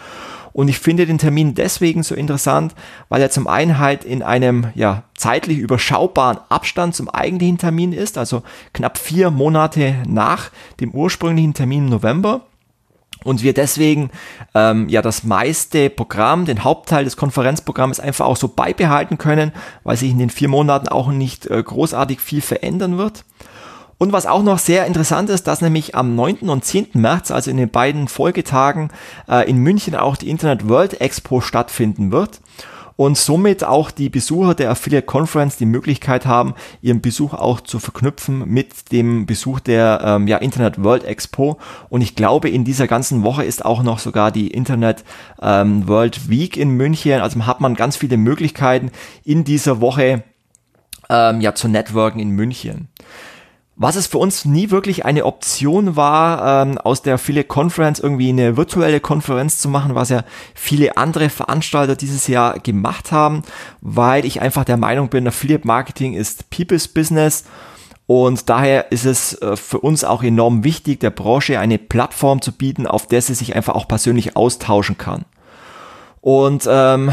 Und 0.53 0.67
ich 0.67 0.81
finde 0.81 1.07
den 1.07 1.19
Termin 1.19 1.55
deswegen 1.55 2.03
so 2.03 2.17
interessant, 2.17 2.75
weil 3.09 3.23
er 3.23 3.31
zum 3.31 3.47
einen 3.47 3.79
halt 3.79 4.03
in 4.03 4.25
einem 4.25 4.67
ja, 4.75 5.05
zeitlich 5.17 5.59
überschaubaren 5.59 6.39
Abstand 6.49 6.97
zum 6.97 7.09
eigentlichen 7.09 7.59
Termin 7.59 7.93
ist, 7.93 8.19
also 8.19 8.43
knapp 8.73 8.99
vier 8.99 9.31
Monate 9.31 9.95
nach 10.09 10.51
dem 10.81 10.91
ursprünglichen 10.91 11.55
Termin 11.55 11.85
im 11.85 11.91
November. 11.91 12.41
Und 13.25 13.43
wir 13.43 13.55
deswegen 13.55 14.11
ähm, 14.55 14.89
ja 14.89 15.03
das 15.03 15.25
meiste 15.25 15.91
Programm, 15.91 16.45
den 16.45 16.65
Hauptteil 16.65 17.05
des 17.05 17.17
Konferenzprogramms 17.17 18.01
einfach 18.01 18.27
auch 18.27 18.37
so 18.37 18.49
beibehalten 18.49 19.19
können, 19.19 19.53
weil 19.85 19.97
sich 19.97 20.11
in 20.11 20.19
den 20.19 20.31
vier 20.31 20.49
Monaten 20.49 20.89
auch 20.89 21.09
nicht 21.09 21.47
äh, 21.47 21.63
großartig 21.63 22.21
viel 22.21 22.41
verändern 22.41 22.99
wird. 22.99 23.25
Und 23.99 24.13
was 24.13 24.25
auch 24.25 24.43
noch 24.43 24.59
sehr 24.59 24.87
interessant 24.87 25.29
ist, 25.29 25.47
dass 25.47 25.61
nämlich 25.61 25.95
am 25.95 26.15
9. 26.15 26.49
und 26.49 26.65
10. 26.65 26.89
März, 26.95 27.31
also 27.31 27.51
in 27.51 27.59
den 27.59 27.69
beiden 27.69 28.09
Folgetagen, 28.09 28.91
äh, 29.29 29.49
in 29.49 29.59
München 29.59 29.95
auch 29.95 30.17
die 30.17 30.31
Internet 30.31 30.69
World 30.69 31.03
Expo 31.03 31.43
stattfinden 31.43 32.11
wird 32.11 32.41
und 33.01 33.17
somit 33.17 33.65
auch 33.65 33.91
die 33.91 34.11
Besucher 34.11 34.55
der 34.55 34.69
Affiliate 34.69 35.07
Conference 35.07 35.57
die 35.57 35.65
Möglichkeit 35.65 36.27
haben, 36.27 36.53
ihren 36.83 37.01
Besuch 37.01 37.33
auch 37.33 37.63
zu 37.63 37.79
verknüpfen 37.79 38.47
mit 38.47 38.93
dem 38.93 39.25
Besuch 39.25 39.59
der 39.59 40.03
ähm, 40.05 40.29
ja, 40.29 40.37
Internet 40.37 40.85
World 40.85 41.05
Expo. 41.05 41.59
Und 41.89 42.03
ich 42.03 42.15
glaube, 42.15 42.51
in 42.51 42.63
dieser 42.63 42.87
ganzen 42.87 43.23
Woche 43.23 43.43
ist 43.43 43.65
auch 43.65 43.83
noch 43.83 44.01
sogar 44.01 44.31
die 44.31 44.49
Internet 44.49 45.03
ähm, 45.41 45.89
World 45.89 46.29
Week 46.29 46.59
in 46.59 46.73
München. 46.73 47.23
Also 47.23 47.47
hat 47.47 47.63
man 47.63 47.75
ganz 47.75 47.97
viele 47.97 48.19
Möglichkeiten 48.19 48.91
in 49.25 49.45
dieser 49.45 49.81
Woche 49.81 50.23
ähm, 51.09 51.41
ja 51.41 51.55
zu 51.55 51.69
networken 51.69 52.21
in 52.21 52.29
München. 52.29 52.89
Was 53.83 53.97
es 53.97 54.07
für 54.07 54.19
uns 54.19 54.45
nie 54.45 54.71
wirklich 54.71 55.07
eine 55.07 55.25
Option 55.25 55.97
war, 55.97 56.67
ähm, 56.67 56.77
aus 56.77 57.01
der 57.01 57.15
Affiliate 57.15 57.49
Conference 57.49 57.99
irgendwie 57.99 58.29
eine 58.29 58.59
virtuelle 58.59 59.01
Konferenz 59.01 59.59
zu 59.59 59.71
machen, 59.71 59.95
was 59.95 60.11
ja 60.11 60.25
viele 60.55 60.99
andere 60.99 61.31
Veranstalter 61.31 61.97
dieses 61.97 62.27
Jahr 62.27 62.59
gemacht 62.59 63.11
haben, 63.11 63.41
weil 63.81 64.27
ich 64.27 64.43
einfach 64.43 64.67
der 64.67 64.77
Meinung 64.77 65.09
bin, 65.09 65.27
Affiliate 65.27 65.67
Marketing 65.67 66.13
ist 66.13 66.51
People's 66.51 66.89
Business 66.89 67.45
und 68.05 68.51
daher 68.51 68.93
ist 68.93 69.07
es 69.07 69.41
äh, 69.41 69.57
für 69.57 69.81
uns 69.81 70.05
auch 70.05 70.23
enorm 70.23 70.63
wichtig, 70.63 71.01
der 71.01 71.09
Branche 71.09 71.59
eine 71.59 71.79
Plattform 71.79 72.43
zu 72.43 72.53
bieten, 72.53 72.87
auf 72.87 73.07
der 73.07 73.23
sie 73.23 73.33
sich 73.33 73.57
einfach 73.57 73.75
auch 73.75 73.89
persönlich 73.89 74.37
austauschen 74.37 74.99
kann. 74.99 75.25
Und 76.21 76.69
ähm, 76.69 77.13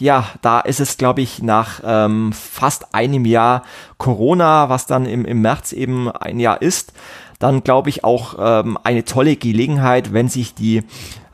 ja, 0.00 0.26
da 0.42 0.60
ist 0.60 0.80
es, 0.80 0.96
glaube 0.96 1.22
ich, 1.22 1.42
nach 1.42 1.80
ähm, 1.84 2.32
fast 2.32 2.94
einem 2.94 3.24
Jahr 3.24 3.62
Corona, 3.98 4.68
was 4.68 4.86
dann 4.86 5.06
im, 5.06 5.24
im 5.24 5.40
März 5.42 5.72
eben 5.72 6.10
ein 6.10 6.40
Jahr 6.40 6.62
ist, 6.62 6.92
dann 7.38 7.64
glaube 7.64 7.88
ich 7.88 8.04
auch 8.04 8.36
ähm, 8.38 8.78
eine 8.84 9.04
tolle 9.04 9.36
Gelegenheit, 9.36 10.12
wenn 10.12 10.28
sich 10.28 10.54
die 10.54 10.82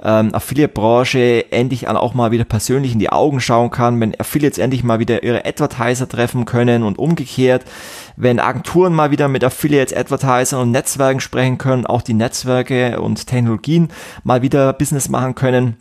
ähm, 0.03 0.35
Affiliate-Branche 0.35 1.51
endlich 1.51 1.89
auch 1.89 2.15
mal 2.15 2.31
wieder 2.31 2.45
persönlich 2.45 2.93
in 2.93 3.01
die 3.01 3.11
Augen 3.11 3.41
schauen 3.41 3.71
kann, 3.71 4.01
wenn 4.01 4.19
Affiliates 4.19 4.59
endlich 4.59 4.85
mal 4.85 5.01
wieder 5.01 5.25
ihre 5.25 5.45
Advertiser 5.45 6.09
treffen 6.09 6.45
können 6.45 6.85
und 6.85 6.99
umgekehrt, 6.99 7.65
wenn 8.17 8.39
Agenturen 8.39 8.95
mal 8.95 9.11
wieder 9.11 9.27
mit 9.27 9.43
Affiliates, 9.43 9.97
Advertisern 9.97 10.61
und 10.61 10.71
Netzwerken 10.71 11.21
sprechen 11.21 11.59
können, 11.59 11.87
auch 11.87 12.03
die 12.03 12.15
Netzwerke 12.15 13.01
und 13.01 13.27
Technologien 13.27 13.89
mal 14.23 14.43
wieder 14.43 14.73
Business 14.73 15.09
machen 15.09 15.35
können 15.35 15.77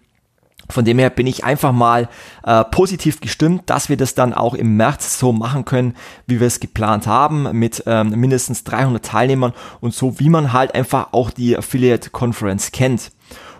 von 0.69 0.85
dem 0.85 0.99
her 0.99 1.09
bin 1.09 1.27
ich 1.27 1.43
einfach 1.43 1.71
mal 1.71 2.09
äh, 2.43 2.63
positiv 2.65 3.21
gestimmt, 3.21 3.63
dass 3.67 3.89
wir 3.89 3.97
das 3.97 4.15
dann 4.15 4.33
auch 4.33 4.53
im 4.53 4.77
März 4.77 5.19
so 5.19 5.31
machen 5.31 5.65
können, 5.65 5.95
wie 6.27 6.39
wir 6.39 6.47
es 6.47 6.59
geplant 6.59 7.07
haben, 7.07 7.57
mit 7.57 7.83
ähm, 7.85 8.09
mindestens 8.11 8.63
300 8.63 9.05
Teilnehmern 9.05 9.53
und 9.81 9.93
so, 9.93 10.19
wie 10.19 10.29
man 10.29 10.53
halt 10.53 10.73
einfach 10.73 11.09
auch 11.11 11.29
die 11.29 11.57
Affiliate 11.57 12.09
Conference 12.09 12.71
kennt. 12.71 13.11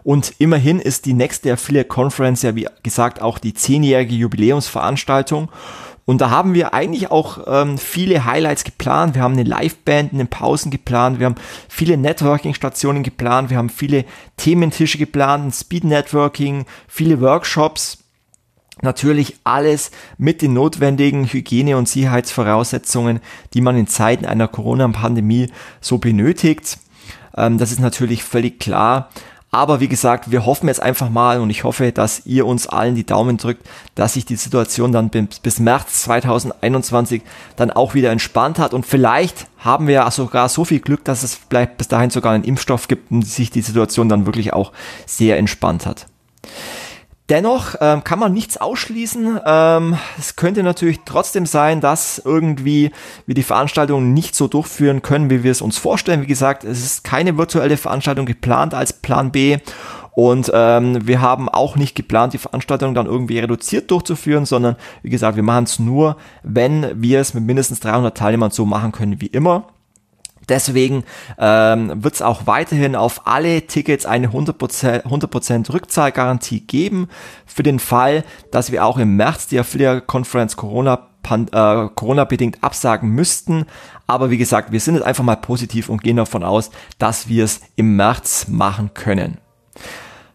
Und 0.03 0.35
immerhin 0.37 0.79
ist 0.79 1.05
die 1.05 1.13
nächste 1.13 1.53
Affiliate 1.53 1.87
Conference 1.87 2.43
ja, 2.43 2.55
wie 2.55 2.67
gesagt, 2.83 3.21
auch 3.21 3.39
die 3.39 3.55
zehnjährige 3.55 4.13
Jubiläumsveranstaltung. 4.13 5.49
Und 6.05 6.21
da 6.21 6.29
haben 6.29 6.53
wir 6.53 6.73
eigentlich 6.73 7.09
auch 7.09 7.39
ähm, 7.47 7.79
viele 7.79 8.25
Highlights 8.25 8.63
geplant. 8.63 9.15
Wir 9.15 9.23
haben 9.23 9.33
eine 9.33 9.43
Liveband 9.43 10.11
in 10.11 10.19
den 10.19 10.27
Pausen 10.27 10.69
geplant. 10.69 11.19
Wir 11.19 11.25
haben 11.25 11.35
viele 11.67 11.97
Networking-Stationen 11.97 13.01
geplant. 13.01 13.49
Wir 13.49 13.57
haben 13.57 13.69
viele 13.69 14.05
Thementische 14.37 14.99
geplant, 14.99 15.47
ein 15.47 15.51
Speed 15.51 15.83
Networking, 15.83 16.65
viele 16.87 17.21
Workshops. 17.21 17.97
Natürlich 18.81 19.37
alles 19.45 19.89
mit 20.17 20.43
den 20.43 20.53
notwendigen 20.53 21.25
Hygiene- 21.25 21.77
und 21.77 21.89
Sicherheitsvoraussetzungen, 21.89 23.19
die 23.53 23.61
man 23.61 23.77
in 23.77 23.87
Zeiten 23.87 24.25
einer 24.25 24.47
Corona-Pandemie 24.47 25.49
so 25.81 25.97
benötigt. 25.97 26.77
Ähm, 27.35 27.57
das 27.57 27.71
ist 27.71 27.79
natürlich 27.79 28.23
völlig 28.23 28.59
klar. 28.59 29.09
Aber 29.55 29.79
wie 29.79 29.87
gesagt, 29.87 30.31
wir 30.31 30.45
hoffen 30.45 30.67
jetzt 30.67 30.81
einfach 30.81 31.09
mal 31.09 31.39
und 31.39 31.49
ich 31.49 31.63
hoffe, 31.63 31.93
dass 31.93 32.25
ihr 32.25 32.45
uns 32.45 32.67
allen 32.67 32.93
die 32.93 33.05
Daumen 33.05 33.37
drückt, 33.37 33.65
dass 33.95 34.15
sich 34.15 34.25
die 34.25 34.35
Situation 34.35 34.91
dann 34.91 35.09
bis 35.09 35.61
März 35.61 36.01
2021 36.01 37.21
dann 37.55 37.71
auch 37.71 37.93
wieder 37.93 38.11
entspannt 38.11 38.59
hat 38.59 38.73
und 38.73 38.85
vielleicht 38.85 39.47
haben 39.59 39.87
wir 39.87 40.11
sogar 40.11 40.49
so 40.49 40.65
viel 40.65 40.81
Glück, 40.81 41.05
dass 41.05 41.23
es 41.23 41.39
vielleicht 41.47 41.77
bis 41.77 41.87
dahin 41.87 42.09
sogar 42.09 42.33
einen 42.33 42.43
Impfstoff 42.43 42.89
gibt 42.89 43.09
und 43.11 43.25
sich 43.25 43.49
die 43.49 43.61
Situation 43.61 44.09
dann 44.09 44.25
wirklich 44.25 44.51
auch 44.51 44.73
sehr 45.05 45.37
entspannt 45.37 45.85
hat. 45.85 46.07
Dennoch 47.29 47.73
ähm, 47.81 48.03
kann 48.03 48.19
man 48.19 48.33
nichts 48.33 48.57
ausschließen. 48.57 49.39
Ähm, 49.43 49.97
es 50.19 50.35
könnte 50.35 50.61
natürlich 50.61 50.99
trotzdem 51.05 51.47
sein, 51.47 51.81
dass 51.81 52.21
irgendwie 52.23 52.91
wir 53.25 53.33
die 53.33 53.41
Veranstaltung 53.41 54.13
nicht 54.13 54.35
so 54.35 54.47
durchführen 54.47 55.01
können, 55.01 55.31
wie 55.31 55.43
wir 55.43 55.51
es 55.51 55.63
uns 55.63 55.79
vorstellen. 55.79 56.21
Wie 56.21 56.27
gesagt, 56.27 56.63
es 56.63 56.85
ist 56.85 57.03
keine 57.03 57.35
virtuelle 57.35 57.77
Veranstaltung 57.77 58.27
geplant 58.27 58.75
als 58.75 58.93
Plan 58.93 59.31
B. 59.31 59.57
Und 60.11 60.51
ähm, 60.53 61.05
wir 61.07 61.19
haben 61.19 61.49
auch 61.49 61.75
nicht 61.75 61.95
geplant, 61.95 62.33
die 62.33 62.37
Veranstaltung 62.37 62.93
dann 62.93 63.07
irgendwie 63.07 63.39
reduziert 63.39 63.89
durchzuführen, 63.89 64.45
sondern 64.45 64.75
wie 65.01 65.09
gesagt, 65.09 65.35
wir 65.35 65.43
machen 65.43 65.65
es 65.65 65.79
nur, 65.79 66.17
wenn 66.43 67.01
wir 67.01 67.19
es 67.19 67.33
mit 67.33 67.43
mindestens 67.43 67.79
300 67.81 68.15
Teilnehmern 68.15 68.51
so 68.51 68.65
machen 68.65 68.91
können 68.91 69.19
wie 69.19 69.27
immer. 69.27 69.67
Deswegen 70.49 71.03
ähm, 71.37 72.03
wird 72.03 72.15
es 72.15 72.21
auch 72.21 72.47
weiterhin 72.47 72.95
auf 72.95 73.27
alle 73.27 73.65
Tickets 73.67 74.05
eine 74.05 74.27
100%, 74.27 75.03
100 75.03 75.73
Rückzahlgarantie 75.73 76.61
geben 76.61 77.07
für 77.45 77.63
den 77.63 77.79
Fall, 77.79 78.23
dass 78.51 78.71
wir 78.71 78.85
auch 78.85 78.97
im 78.97 79.15
März 79.15 79.47
die 79.47 79.59
Affiliate 79.59 80.01
Conference 80.01 80.55
Corona 80.55 81.07
äh, 81.31 81.89
Corona-bedingt 81.95 82.63
absagen 82.63 83.09
müssten. 83.09 83.65
Aber 84.07 84.29
wie 84.29 84.37
gesagt, 84.37 84.71
wir 84.71 84.79
sind 84.79 84.95
jetzt 84.95 85.05
einfach 85.05 85.23
mal 85.23 85.35
positiv 85.35 85.89
und 85.89 86.03
gehen 86.03 86.17
davon 86.17 86.43
aus, 86.43 86.69
dass 86.99 87.27
wir 87.27 87.43
es 87.43 87.61
im 87.75 87.95
März 87.95 88.47
machen 88.47 88.93
können. 88.93 89.39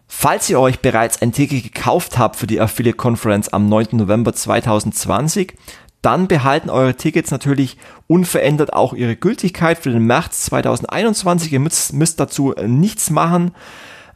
Falls 0.07 0.49
ihr 0.49 0.59
euch 0.59 0.81
bereits 0.81 1.21
ein 1.21 1.31
Ticket 1.31 1.63
gekauft 1.63 2.19
habt 2.19 2.35
für 2.35 2.45
die 2.45 2.59
Affiliate 2.59 2.97
Conference 2.97 3.49
am 3.49 3.69
9. 3.69 3.87
November 3.93 4.33
2020, 4.33 5.53
dann 6.01 6.27
behalten 6.27 6.69
eure 6.69 6.95
Tickets 6.95 7.31
natürlich 7.31 7.77
unverändert 8.07 8.73
auch 8.73 8.93
ihre 8.93 9.15
Gültigkeit 9.15 9.77
für 9.77 9.91
den 9.91 10.05
März 10.05 10.45
2021. 10.45 11.53
Ihr 11.53 11.59
müsst, 11.59 11.93
müsst 11.93 12.19
dazu 12.19 12.55
äh, 12.55 12.67
nichts 12.67 13.09
machen. 13.09 13.51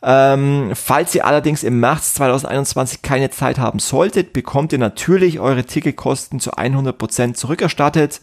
Ähm, 0.02 0.72
falls 0.76 1.16
ihr 1.16 1.26
allerdings 1.26 1.64
im 1.64 1.80
März 1.80 2.16
2021 2.16 3.02
keine 3.02 3.32
Zeit 3.32 3.58
haben 3.58 3.80
solltet, 3.80 4.34
bekommt 4.34 4.72
ihr 4.72 4.80
natürlich 4.80 5.40
eure 5.40 5.64
Ticketkosten 5.64 6.40
zu 6.40 6.52
100% 6.52 7.34
zurückerstattet. 7.34 8.22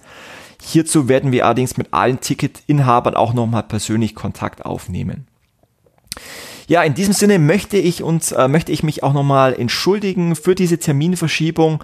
Hierzu 0.61 1.09
werden 1.09 1.33
wir 1.33 1.45
allerdings 1.45 1.77
mit 1.77 1.93
allen 1.93 2.21
Ticketinhabern 2.21 3.17
auch 3.17 3.33
nochmal 3.33 3.65
persönlich 3.65 4.15
Kontakt 4.15 4.65
aufnehmen. 4.65 5.27
Ja, 6.69 6.83
in 6.83 6.95
diesem 6.95 7.15
Sinne 7.15 7.39
möchte 7.39 7.79
ich 7.79 8.03
uns, 8.03 8.33
äh, 8.33 8.47
möchte 8.47 8.71
ich 8.71 8.83
mich 8.83 9.03
auch 9.03 9.13
nochmal 9.13 9.55
entschuldigen 9.55 10.37
für 10.37 10.55
diese 10.55 10.79
Terminverschiebung 10.79 11.83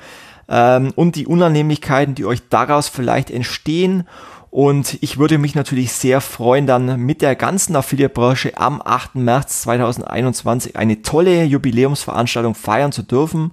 ähm, 0.48 0.92
und 0.96 1.16
die 1.16 1.26
Unannehmlichkeiten, 1.26 2.14
die 2.14 2.24
euch 2.24 2.48
daraus 2.48 2.88
vielleicht 2.88 3.30
entstehen. 3.30 4.04
Und 4.50 4.96
ich 5.02 5.18
würde 5.18 5.36
mich 5.36 5.54
natürlich 5.54 5.92
sehr 5.92 6.20
freuen, 6.20 6.66
dann 6.66 7.00
mit 7.00 7.20
der 7.20 7.36
ganzen 7.36 7.76
Affiliate-Branche 7.76 8.52
am 8.56 8.80
8. 8.82 9.16
März 9.16 9.62
2021 9.62 10.76
eine 10.76 11.02
tolle 11.02 11.44
Jubiläumsveranstaltung 11.44 12.54
feiern 12.54 12.92
zu 12.92 13.02
dürfen. 13.02 13.52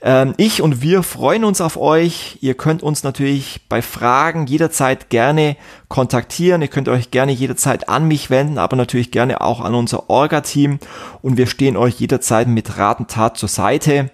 Ähm, 0.00 0.34
ich 0.36 0.62
und 0.62 0.80
wir 0.80 1.02
freuen 1.02 1.44
uns 1.44 1.60
auf 1.60 1.76
euch. 1.76 2.38
Ihr 2.40 2.54
könnt 2.54 2.82
uns 2.82 3.02
natürlich 3.02 3.60
bei 3.68 3.82
Fragen 3.82 4.46
jederzeit 4.46 5.10
gerne 5.10 5.56
kontaktieren. 5.88 6.62
Ihr 6.62 6.68
könnt 6.68 6.88
euch 6.88 7.10
gerne 7.10 7.32
jederzeit 7.32 7.88
an 7.88 8.08
mich 8.08 8.30
wenden, 8.30 8.58
aber 8.58 8.76
natürlich 8.76 9.10
gerne 9.10 9.40
auch 9.40 9.60
an 9.60 9.74
unser 9.74 10.08
Orga-Team. 10.08 10.78
Und 11.20 11.36
wir 11.36 11.46
stehen 11.46 11.76
euch 11.76 12.00
jederzeit 12.00 12.48
mit 12.48 12.78
Rat 12.78 13.00
und 13.00 13.10
Tat 13.10 13.36
zur 13.36 13.48
Seite. 13.48 14.10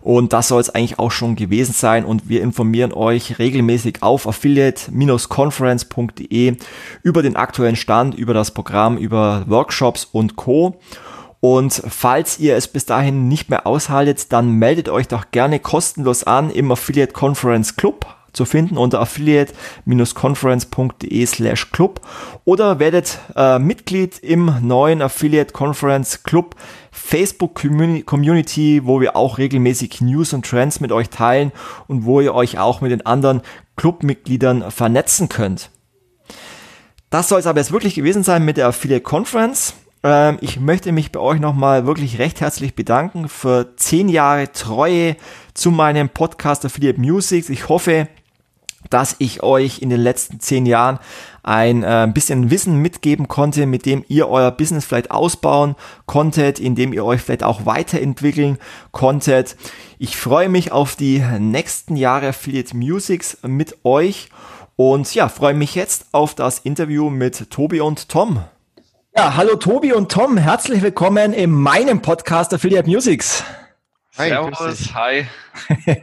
Und 0.00 0.32
das 0.32 0.48
soll 0.48 0.60
es 0.60 0.70
eigentlich 0.70 0.98
auch 0.98 1.10
schon 1.10 1.36
gewesen 1.36 1.72
sein. 1.72 2.04
Und 2.04 2.28
wir 2.28 2.42
informieren 2.42 2.92
euch 2.92 3.38
regelmäßig 3.38 4.02
auf 4.02 4.26
affiliate-conference.de 4.26 6.56
über 7.02 7.22
den 7.22 7.36
aktuellen 7.36 7.76
Stand, 7.76 8.14
über 8.14 8.34
das 8.34 8.50
Programm, 8.50 8.98
über 8.98 9.44
Workshops 9.46 10.06
und 10.10 10.34
Co. 10.36 10.78
Und 11.40 11.82
falls 11.88 12.38
ihr 12.38 12.56
es 12.56 12.68
bis 12.68 12.86
dahin 12.86 13.28
nicht 13.28 13.50
mehr 13.50 13.66
aushaltet, 13.66 14.32
dann 14.32 14.52
meldet 14.52 14.88
euch 14.88 15.08
doch 15.08 15.26
gerne 15.30 15.60
kostenlos 15.60 16.24
an 16.24 16.48
im 16.50 16.72
Affiliate 16.72 17.12
Conference 17.12 17.76
Club 17.76 18.06
zu 18.36 18.44
finden 18.44 18.76
unter 18.76 19.00
affiliate-conference.de 19.00 21.26
slash 21.26 21.72
club 21.72 22.00
oder 22.44 22.78
werdet 22.78 23.18
äh, 23.34 23.58
Mitglied 23.58 24.18
im 24.18 24.54
neuen 24.60 25.02
Affiliate 25.02 25.52
Conference 25.52 26.22
Club 26.22 26.54
Facebook 27.06 27.54
Community, 27.54 28.80
wo 28.84 29.00
wir 29.00 29.14
auch 29.14 29.38
regelmäßig 29.38 30.00
News 30.00 30.32
und 30.32 30.44
Trends 30.44 30.80
mit 30.80 30.90
euch 30.90 31.08
teilen 31.08 31.52
und 31.86 32.04
wo 32.04 32.20
ihr 32.20 32.34
euch 32.34 32.58
auch 32.58 32.80
mit 32.80 32.90
den 32.90 33.06
anderen 33.06 33.42
Clubmitgliedern 33.76 34.72
vernetzen 34.72 35.28
könnt. 35.28 35.70
Das 37.08 37.28
soll 37.28 37.38
es 37.38 37.46
aber 37.46 37.60
jetzt 37.60 37.70
wirklich 37.70 37.94
gewesen 37.94 38.24
sein 38.24 38.44
mit 38.44 38.56
der 38.56 38.66
Affiliate 38.66 39.04
Conference. 39.04 39.74
Ähm, 40.02 40.38
ich 40.40 40.58
möchte 40.58 40.90
mich 40.90 41.12
bei 41.12 41.20
euch 41.20 41.38
nochmal 41.38 41.86
wirklich 41.86 42.18
recht 42.18 42.40
herzlich 42.40 42.74
bedanken 42.74 43.28
für 43.28 43.76
zehn 43.76 44.08
Jahre 44.08 44.50
Treue 44.50 45.14
zu 45.54 45.70
meinem 45.70 46.08
Podcast 46.08 46.64
Affiliate 46.64 47.00
Music. 47.00 47.48
Ich 47.50 47.68
hoffe, 47.68 48.08
dass 48.90 49.16
ich 49.18 49.42
euch 49.42 49.80
in 49.80 49.90
den 49.90 50.00
letzten 50.00 50.40
zehn 50.40 50.66
Jahren 50.66 50.98
ein 51.42 51.82
äh, 51.82 52.08
bisschen 52.12 52.50
Wissen 52.50 52.82
mitgeben 52.82 53.28
konnte, 53.28 53.66
mit 53.66 53.86
dem 53.86 54.04
ihr 54.08 54.28
euer 54.28 54.50
Business 54.50 54.84
vielleicht 54.84 55.10
ausbauen 55.10 55.76
konntet, 56.06 56.58
indem 56.58 56.92
ihr 56.92 57.04
euch 57.04 57.22
vielleicht 57.22 57.44
auch 57.44 57.66
weiterentwickeln 57.66 58.58
konntet. 58.90 59.56
Ich 59.98 60.16
freue 60.16 60.48
mich 60.48 60.72
auf 60.72 60.96
die 60.96 61.22
nächsten 61.38 61.96
Jahre 61.96 62.28
Affiliate 62.28 62.76
Musics 62.76 63.38
mit 63.42 63.84
euch 63.84 64.28
und 64.76 65.14
ja, 65.14 65.28
freue 65.28 65.54
mich 65.54 65.74
jetzt 65.74 66.06
auf 66.12 66.34
das 66.34 66.58
Interview 66.58 67.08
mit 67.10 67.50
Tobi 67.50 67.80
und 67.80 68.08
Tom. 68.08 68.40
Ja, 69.16 69.34
hallo 69.36 69.56
Tobi 69.56 69.94
und 69.94 70.12
Tom, 70.12 70.36
herzlich 70.36 70.82
willkommen 70.82 71.32
in 71.32 71.50
meinem 71.50 72.02
Podcast 72.02 72.52
Affiliate 72.52 72.86
Musics. 72.86 73.42
Hi, 74.18 74.30
Servus, 74.30 74.94
hi. 74.94 75.26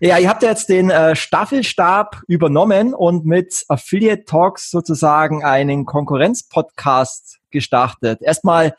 ja, 0.00 0.18
ihr 0.18 0.28
habt 0.28 0.42
jetzt 0.42 0.68
den 0.68 0.90
äh, 0.90 1.16
Staffelstab 1.16 2.20
übernommen 2.28 2.92
und 2.92 3.24
mit 3.24 3.64
Affiliate 3.68 4.26
Talks 4.26 4.70
sozusagen 4.70 5.42
einen 5.42 5.86
Konkurrenzpodcast 5.86 7.38
gestartet. 7.50 8.20
Erstmal 8.20 8.76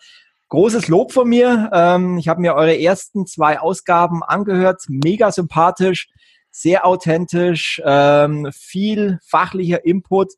großes 0.50 0.90
Lob 0.90 1.12
von 1.12 1.28
mir. 1.28 1.72
Ähm, 1.74 2.20
ich 2.20 2.28
habe 2.28 2.40
mir 2.40 2.54
eure 2.54 2.80
ersten 2.80 3.26
zwei 3.26 3.60
Ausgaben 3.60 4.22
angehört, 4.24 4.84
mega 4.90 5.32
sympathisch, 5.32 6.08
sehr 6.52 6.86
authentisch, 6.86 7.82
ähm, 7.84 8.52
viel 8.54 9.18
fachlicher 9.26 9.86
Input. 9.86 10.34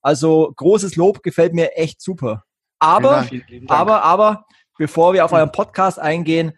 Also 0.00 0.50
großes 0.56 0.96
Lob, 0.96 1.22
gefällt 1.22 1.52
mir 1.52 1.76
echt 1.76 2.00
super. 2.00 2.44
Aber, 2.78 3.26
aber, 3.68 4.02
aber, 4.02 4.46
bevor 4.78 5.12
wir 5.12 5.26
auf 5.26 5.32
euren 5.32 5.52
Podcast 5.52 5.98
eingehen, 5.98 6.52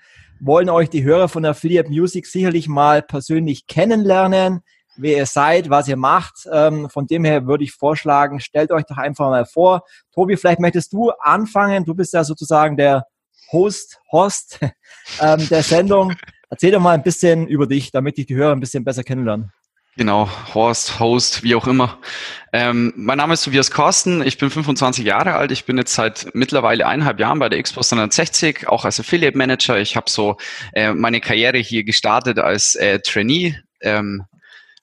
wollen 0.44 0.68
euch 0.68 0.90
die 0.90 1.04
Hörer 1.04 1.28
von 1.28 1.44
Affiliate 1.44 1.88
Music 1.88 2.26
sicherlich 2.26 2.68
mal 2.68 3.02
persönlich 3.02 3.66
kennenlernen, 3.66 4.60
wer 4.96 5.16
ihr 5.16 5.26
seid, 5.26 5.70
was 5.70 5.88
ihr 5.88 5.96
macht. 5.96 6.46
Ähm, 6.52 6.90
von 6.90 7.06
dem 7.06 7.24
her 7.24 7.46
würde 7.46 7.64
ich 7.64 7.72
vorschlagen, 7.72 8.40
stellt 8.40 8.70
euch 8.70 8.84
doch 8.84 8.98
einfach 8.98 9.30
mal 9.30 9.46
vor. 9.46 9.84
Tobi, 10.12 10.36
vielleicht 10.36 10.60
möchtest 10.60 10.92
du 10.92 11.10
anfangen. 11.20 11.84
Du 11.84 11.94
bist 11.94 12.12
ja 12.12 12.24
sozusagen 12.24 12.76
der 12.76 13.06
Host, 13.52 14.00
Host 14.12 14.60
ähm, 15.20 15.48
der 15.48 15.62
Sendung. 15.62 16.14
Erzähl 16.50 16.72
doch 16.72 16.80
mal 16.80 16.94
ein 16.94 17.02
bisschen 17.02 17.48
über 17.48 17.66
dich, 17.66 17.90
damit 17.90 18.18
ich 18.18 18.26
die 18.26 18.36
Hörer 18.36 18.52
ein 18.52 18.60
bisschen 18.60 18.84
besser 18.84 19.02
kennenlernen. 19.02 19.50
Genau, 19.96 20.28
Horst, 20.52 20.98
Host, 20.98 21.44
wie 21.44 21.54
auch 21.54 21.68
immer. 21.68 21.98
Ähm, 22.52 22.92
mein 22.96 23.18
Name 23.18 23.34
ist 23.34 23.44
Tobias 23.44 23.70
Korsten, 23.70 24.26
ich 24.26 24.38
bin 24.38 24.50
25 24.50 25.04
Jahre 25.04 25.34
alt, 25.34 25.52
ich 25.52 25.66
bin 25.66 25.78
jetzt 25.78 25.94
seit 25.94 26.34
mittlerweile 26.34 26.86
eineinhalb 26.86 27.20
Jahren 27.20 27.38
bei 27.38 27.48
der 27.48 27.62
Xbox 27.62 27.90
360, 27.90 28.66
auch 28.68 28.84
als 28.84 28.98
Affiliate 28.98 29.38
Manager. 29.38 29.78
Ich 29.78 29.94
habe 29.94 30.10
so 30.10 30.36
äh, 30.72 30.92
meine 30.92 31.20
Karriere 31.20 31.58
hier 31.58 31.84
gestartet 31.84 32.40
als 32.40 32.74
äh, 32.74 32.98
Trainee. 33.00 33.56
Ähm, 33.82 34.24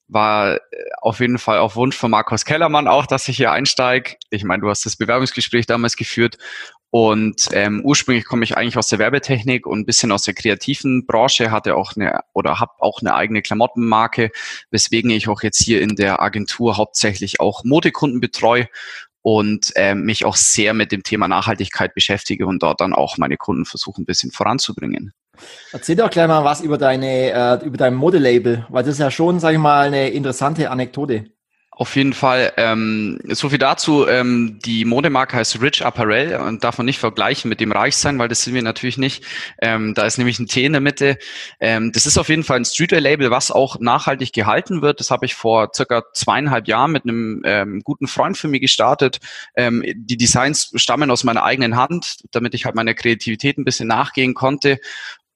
war 0.07 0.55
äh, 0.55 0.59
auf 1.01 1.19
jeden 1.19 1.39
Fall 1.39 1.59
auf 1.59 1.75
Wunsch 1.75 1.97
von 1.97 2.11
Markus 2.11 2.45
Kellermann 2.45 2.87
auch, 2.87 3.05
dass 3.05 3.27
ich 3.27 3.35
hier 3.35 3.51
einsteige. 3.51 4.15
Ich 4.29 4.45
meine, 4.45 4.61
du 4.61 4.69
hast 4.69 4.85
das 4.85 4.95
Bewerbungsgespräch 4.95 5.65
damals 5.65 5.97
geführt 5.97 6.37
und 6.91 7.47
ähm, 7.53 7.81
ursprünglich 7.85 8.25
komme 8.25 8.43
ich 8.43 8.57
eigentlich 8.57 8.77
aus 8.77 8.89
der 8.89 8.99
Werbetechnik 8.99 9.65
und 9.65 9.79
ein 9.79 9.85
bisschen 9.85 10.11
aus 10.11 10.23
der 10.23 10.33
kreativen 10.33 11.05
Branche, 11.05 11.49
hatte 11.49 11.77
auch 11.77 11.95
eine 11.95 12.19
oder 12.33 12.59
habe 12.59 12.73
auch 12.79 12.99
eine 12.99 13.15
eigene 13.15 13.41
Klamottenmarke, 13.41 14.29
weswegen 14.71 15.09
ich 15.09 15.29
auch 15.29 15.41
jetzt 15.41 15.63
hier 15.63 15.81
in 15.81 15.95
der 15.95 16.21
Agentur 16.21 16.75
hauptsächlich 16.75 17.39
auch 17.39 17.63
Modekunden 17.63 18.19
betreue 18.19 18.67
und 19.21 19.71
ähm, 19.75 20.03
mich 20.03 20.25
auch 20.25 20.35
sehr 20.35 20.73
mit 20.73 20.91
dem 20.91 21.03
Thema 21.03 21.29
Nachhaltigkeit 21.29 21.93
beschäftige 21.95 22.45
und 22.45 22.61
dort 22.61 22.81
dann 22.81 22.91
auch 22.93 23.17
meine 23.17 23.37
Kunden 23.37 23.63
versuche 23.63 24.01
ein 24.01 24.05
bisschen 24.05 24.31
voranzubringen. 24.31 25.13
Erzähl 25.71 25.95
doch 25.95 26.09
gleich 26.09 26.27
mal 26.27 26.43
was 26.43 26.59
über 26.59 26.77
deine 26.77 27.31
äh, 27.31 27.65
über 27.65 27.77
dein 27.77 27.95
Modelabel, 27.95 28.65
weil 28.67 28.83
das 28.83 28.95
ist 28.95 28.99
ja 28.99 29.11
schon, 29.11 29.39
sage 29.39 29.55
ich 29.55 29.61
mal, 29.61 29.87
eine 29.87 30.09
interessante 30.09 30.69
Anekdote. 30.69 31.31
Auf 31.73 31.95
jeden 31.95 32.11
Fall. 32.11 32.51
Ähm, 32.57 33.17
so 33.29 33.47
viel 33.47 33.57
dazu. 33.57 34.05
Ähm, 34.05 34.59
die 34.63 34.83
Modemarke 34.83 35.37
heißt 35.37 35.61
Rich 35.61 35.85
Apparel 35.85 36.35
und 36.35 36.65
darf 36.65 36.77
man 36.77 36.85
nicht 36.85 36.99
vergleichen 36.99 37.47
mit 37.47 37.61
dem 37.61 37.71
Reichsein, 37.71 38.19
weil 38.19 38.27
das 38.27 38.43
sind 38.43 38.53
wir 38.53 38.61
natürlich 38.61 38.97
nicht. 38.97 39.23
Ähm, 39.61 39.93
da 39.93 40.05
ist 40.05 40.17
nämlich 40.17 40.37
ein 40.37 40.47
T 40.47 40.65
in 40.65 40.73
der 40.73 40.81
Mitte. 40.81 41.17
Ähm, 41.61 41.93
das 41.93 42.05
ist 42.05 42.17
auf 42.17 42.27
jeden 42.27 42.43
Fall 42.43 42.57
ein 42.57 42.65
Streetwear-Label, 42.65 43.31
was 43.31 43.51
auch 43.51 43.79
nachhaltig 43.79 44.33
gehalten 44.33 44.81
wird. 44.81 44.99
Das 44.99 45.11
habe 45.11 45.25
ich 45.25 45.33
vor 45.33 45.71
circa 45.73 46.03
zweieinhalb 46.13 46.67
Jahren 46.67 46.91
mit 46.91 47.03
einem 47.05 47.41
ähm, 47.45 47.81
guten 47.85 48.07
Freund 48.07 48.37
für 48.37 48.49
mich 48.49 48.61
gestartet. 48.61 49.19
Ähm, 49.55 49.81
die 49.95 50.17
Designs 50.17 50.73
stammen 50.75 51.09
aus 51.09 51.23
meiner 51.23 51.43
eigenen 51.43 51.77
Hand, 51.77 52.17
damit 52.31 52.53
ich 52.53 52.65
halt 52.65 52.75
meiner 52.75 52.93
Kreativität 52.93 53.57
ein 53.57 53.65
bisschen 53.65 53.87
nachgehen 53.87 54.33
konnte. 54.33 54.77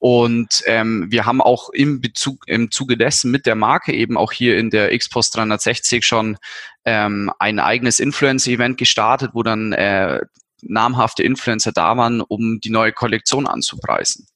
Und 0.07 0.61
ähm, 0.67 1.07
wir 1.09 1.25
haben 1.25 1.41
auch 1.41 1.71
im 1.71 1.99
Bezug, 1.99 2.43
im 2.45 2.69
Zuge 2.69 2.95
dessen 2.95 3.31
mit 3.31 3.47
der 3.47 3.55
Marke 3.55 3.91
eben 3.91 4.17
auch 4.17 4.31
hier 4.31 4.55
in 4.55 4.69
der 4.69 4.95
Xpost 4.95 5.35
360 5.35 6.05
schon 6.05 6.37
ähm, 6.85 7.31
ein 7.39 7.57
eigenes 7.57 7.99
Influencer-Event 7.99 8.77
gestartet, 8.77 9.31
wo 9.33 9.41
dann 9.41 9.73
äh, 9.73 10.19
namhafte 10.61 11.23
Influencer 11.23 11.71
da 11.71 11.97
waren, 11.97 12.21
um 12.21 12.59
die 12.59 12.69
neue 12.69 12.91
Kollektion 12.93 13.47
anzupreisen. 13.47 14.27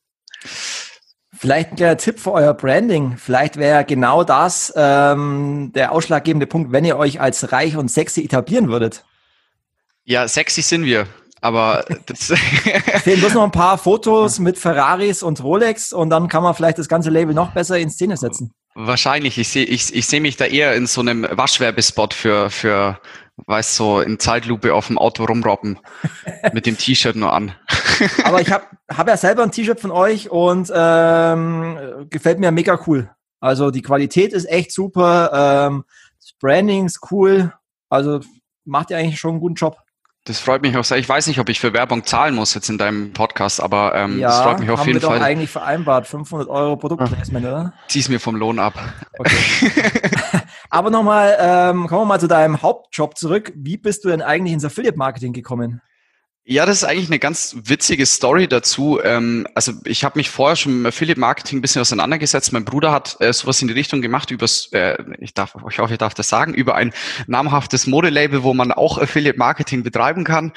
Vielleicht 1.38 1.70
ein 1.70 1.76
kleiner 1.76 1.98
Tipp 1.98 2.20
für 2.20 2.32
euer 2.32 2.56
Branding. 2.56 3.18
Vielleicht 3.18 3.58
wäre 3.58 3.86
genau 3.86 4.24
das 4.24 4.74
ähm, 4.76 5.72
der 5.76 5.92
ausschlaggebende 5.92 6.48
Punkt, 6.48 6.72
wenn 6.72 6.84
ihr 6.84 6.98
euch 6.98 7.22
als 7.22 7.52
reich 7.52 7.78
und 7.78 7.92
sexy 7.92 8.24
etablieren 8.24 8.70
würdet. 8.70 9.06
Ja, 10.04 10.28
sexy 10.28 10.64
sind 10.64 10.86
wir. 10.86 11.06
Aber 11.42 11.86
das 12.06 12.26
fehlen 13.04 13.20
bloß 13.20 13.34
noch 13.34 13.44
ein 13.44 13.52
paar 13.52 13.78
Fotos 13.78 14.40
mit 14.40 14.58
Ferraris 14.58 15.24
und 15.24 15.44
Rolex 15.44 15.94
und 15.94 16.10
dann 16.10 16.28
kann 16.28 16.44
man 16.44 16.54
vielleicht 16.54 16.78
das 16.78 16.90
ganze 16.90 17.10
Label 17.10 17.34
noch 17.34 17.52
besser 17.52 17.78
in 17.78 17.90
Szene 17.90 18.18
setzen. 18.18 18.52
Wahrscheinlich. 18.76 19.38
Ich 19.38 19.50
sehe 19.50 19.66
ich, 19.66 19.94
ich 19.94 20.06
seh 20.06 20.20
mich 20.20 20.38
da 20.38 20.46
eher 20.46 20.76
in 20.76 20.88
so 20.88 21.02
einem 21.02 21.28
Waschwerbespot 21.30 22.14
für, 22.14 22.50
für 22.50 23.00
weißt 23.46 23.76
so 23.76 24.02
in 24.02 24.20
Zeitlupe 24.20 24.74
auf 24.74 24.88
dem 24.88 24.98
Auto 24.98 25.26
rumrobben 25.26 25.80
mit 26.54 26.66
dem 26.66 26.78
T-Shirt 26.78 27.16
nur 27.16 27.34
an. 27.34 27.56
Aber 28.24 28.42
ich 28.42 28.52
habe 28.52 28.66
hab 28.90 29.08
ja 29.08 29.18
selber 29.18 29.44
ein 29.44 29.52
T-Shirt 29.52 29.80
von 29.80 29.92
euch 29.92 30.30
und 30.30 30.72
ähm, 30.74 32.08
gefällt 32.10 32.40
mir 32.40 32.52
mega 32.52 32.80
cool. 32.88 33.10
Also 33.40 33.72
die 33.72 33.82
Qualität 33.82 34.34
ist 34.34 34.46
echt 34.46 34.72
super, 34.72 35.68
ähm, 35.70 35.86
das 36.20 36.34
Branding 36.40 36.86
ist 36.86 37.00
cool. 37.12 37.54
Also 37.90 38.20
macht 38.66 38.92
ihr 38.92 38.98
eigentlich 38.98 39.20
schon 39.20 39.32
einen 39.32 39.40
guten 39.40 39.56
Job. 39.56 39.78
Das 40.26 40.40
freut 40.40 40.62
mich 40.62 40.76
auch 40.78 40.84
sehr. 40.84 40.98
Ich 40.98 41.10
weiß 41.10 41.28
nicht, 41.28 41.40
ob 41.40 41.50
ich 41.50 41.60
für 41.60 41.74
Werbung 41.74 42.04
zahlen 42.04 42.36
muss 42.36 42.54
jetzt 42.54 42.70
in 42.70 42.78
deinem 42.78 43.14
Podcast, 43.14 43.62
aber 43.62 43.96
ähm, 43.96 44.20
ja, 44.20 44.28
das 44.28 44.42
freut 44.42 44.60
mich 44.60 44.70
auf 44.70 44.86
jeden 44.86 45.00
Fall. 45.00 45.10
Haben 45.10 45.16
wir 45.16 45.20
doch 45.20 45.26
eigentlich 45.26 45.50
vereinbart. 45.50 46.08
500 46.08 46.48
Euro 46.50 46.78
Produktplacement, 46.78 47.46
oder? 47.46 47.74
Zieh's 47.88 48.10
mir 48.10 48.20
vom 48.20 48.36
Lohn 48.36 48.60
ab. 48.60 48.74
Okay. 49.18 49.72
aber 50.70 50.90
nochmal, 50.90 51.36
ähm, 51.40 51.88
kommen 51.88 52.02
wir 52.02 52.06
mal 52.06 52.20
zu 52.20 52.28
deinem 52.28 52.62
Hauptjob 52.62 53.18
zurück. 53.18 53.52
Wie 53.56 53.78
bist 53.78 54.04
du 54.04 54.10
denn 54.10 54.22
eigentlich 54.22 54.54
ins 54.54 54.66
Affiliate-Marketing 54.66 55.34
gekommen? 55.34 55.82
Ja, 56.52 56.66
das 56.66 56.78
ist 56.78 56.84
eigentlich 56.84 57.10
eine 57.10 57.20
ganz 57.20 57.56
witzige 57.66 58.08
Story 58.08 58.48
dazu. 58.48 59.00
Ähm, 59.04 59.46
also 59.54 59.72
ich 59.86 60.04
habe 60.04 60.18
mich 60.18 60.32
vorher 60.32 60.56
schon 60.56 60.82
mit 60.82 60.88
Affiliate 60.88 61.20
Marketing 61.20 61.60
ein 61.60 61.62
bisschen 61.62 61.82
auseinandergesetzt. 61.84 62.52
Mein 62.54 62.66
Bruder 62.66 62.92
hat 62.92 63.18
äh, 63.20 63.32
sowas 63.32 63.62
in 63.62 63.68
die 63.68 63.76
Richtung 63.76 64.02
gemacht 64.02 64.32
über, 64.32 64.48
äh, 64.72 64.98
ich 65.20 65.36
darf, 65.36 65.54
ich 65.70 65.78
hoffe, 65.78 65.94
ich 65.94 66.00
darf 66.00 66.16
das 66.16 66.28
sagen, 66.28 66.56
über 66.56 66.74
ein 66.74 66.92
namhaftes 67.28 67.86
Modelabel, 67.86 68.42
wo 68.42 68.56
man 68.56 68.72
auch 68.72 68.98
Affiliate 68.98 69.38
Marketing 69.38 69.84
betreiben 69.84 70.24
kann, 70.24 70.52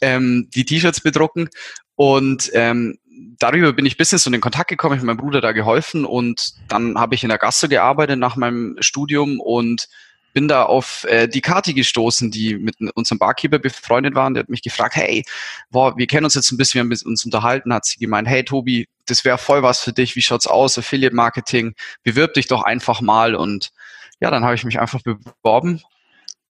ähm, 0.00 0.48
die 0.52 0.64
T-Shirts 0.64 1.00
bedrucken 1.00 1.48
und 1.94 2.50
ähm, 2.52 2.98
darüber 3.38 3.72
bin 3.72 3.86
ich 3.86 3.96
Business 3.96 4.26
und 4.26 4.34
in 4.34 4.40
Kontakt 4.40 4.68
gekommen, 4.68 4.94
ich 4.94 4.98
habe 4.98 5.06
meinem 5.06 5.18
Bruder 5.18 5.40
da 5.40 5.52
geholfen 5.52 6.04
und 6.04 6.54
dann 6.66 6.98
habe 6.98 7.14
ich 7.14 7.22
in 7.22 7.28
der 7.28 7.38
Gasse 7.38 7.68
gearbeitet 7.68 8.18
nach 8.18 8.34
meinem 8.34 8.78
Studium 8.80 9.38
und 9.38 9.86
bin 10.36 10.48
da 10.48 10.64
auf 10.64 11.04
äh, 11.04 11.28
die 11.28 11.40
Kati 11.40 11.72
gestoßen, 11.72 12.30
die 12.30 12.58
mit 12.58 12.76
unserem 12.94 13.18
Barkeeper 13.18 13.58
befreundet 13.58 14.14
waren. 14.14 14.34
Der 14.34 14.42
hat 14.42 14.50
mich 14.50 14.60
gefragt, 14.60 14.94
hey, 14.94 15.24
boah, 15.70 15.96
wir 15.96 16.06
kennen 16.06 16.26
uns 16.26 16.34
jetzt 16.34 16.52
ein 16.52 16.58
bisschen, 16.58 16.90
wir 16.90 16.94
haben 16.94 17.08
uns 17.08 17.24
unterhalten, 17.24 17.72
hat 17.72 17.86
sie 17.86 17.96
gemeint, 17.96 18.28
hey 18.28 18.44
Tobi, 18.44 18.86
das 19.06 19.24
wäre 19.24 19.38
voll 19.38 19.62
was 19.62 19.80
für 19.80 19.94
dich, 19.94 20.14
wie 20.14 20.20
schaut's 20.20 20.46
aus, 20.46 20.76
Affiliate 20.76 21.16
Marketing, 21.16 21.74
bewirb 22.02 22.34
dich 22.34 22.48
doch 22.48 22.64
einfach 22.64 23.00
mal. 23.00 23.34
Und 23.34 23.70
ja, 24.20 24.30
dann 24.30 24.44
habe 24.44 24.54
ich 24.54 24.64
mich 24.64 24.78
einfach 24.78 25.00
beworben 25.00 25.80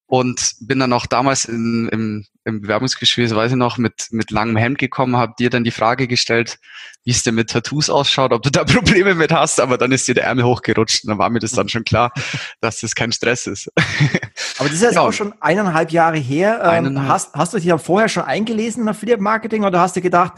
und 0.07 0.57
bin 0.63 0.81
dann 0.81 0.93
auch 0.93 1.07
damals 1.07 1.45
in, 1.45 1.89
im, 1.93 2.27
im 2.47 2.61
Bewerbungsgespräch, 2.61 3.35
weiß 3.35 3.53
ich 3.53 3.57
noch, 3.57 3.77
mit, 3.77 4.07
mit 4.13 4.31
langem 4.31 4.57
Hemd 4.57 4.79
gekommen, 4.79 5.17
habe 5.17 5.35
dir 5.37 5.51
dann 5.51 5.65
die 5.65 5.73
Frage 5.73 6.07
gestellt, 6.07 6.61
wie 7.03 7.11
es 7.11 7.25
denn 7.25 7.35
mit 7.35 7.51
Tattoos 7.51 7.91
ausschaut, 7.91 8.33
ob 8.33 8.43
du 8.43 8.51
da 8.51 8.65
Probleme 8.65 9.17
mit 9.17 9.33
hast, 9.33 9.61
aber 9.61 9.77
dann 9.77 9.91
ist 9.91 10.07
dir 10.07 10.15
der 10.15 10.25
Ärmel 10.25 10.45
hochgerutscht 10.45 11.05
und 11.05 11.11
dann 11.11 11.19
war 11.19 11.29
mir 11.29 11.41
das 11.41 11.53
dann 11.53 11.69
schon 11.69 11.83
klar, 11.83 12.13
dass 12.61 12.81
das 12.81 12.95
kein 12.95 13.11
Stress 13.11 13.49
ist. 13.49 13.73
aber 14.59 14.69
das 14.69 14.75
ist 14.75 14.83
jetzt 14.83 14.95
ja. 14.95 15.01
auch 15.01 15.13
schon 15.13 15.35
eineinhalb 15.41 15.91
Jahre 15.91 16.19
her. 16.19 16.61
Ähm, 16.65 17.09
hast, 17.09 17.35
hast 17.35 17.53
du 17.53 17.57
dich 17.57 17.67
ja 17.67 17.79
vorher 17.79 18.09
schon 18.09 18.23
eingelesen 18.23 18.85
in 18.85 18.89
Affiliate 18.89 19.21
Marketing 19.21 19.65
oder 19.65 19.81
hast 19.81 19.97
du 19.97 20.01
gedacht, 20.01 20.35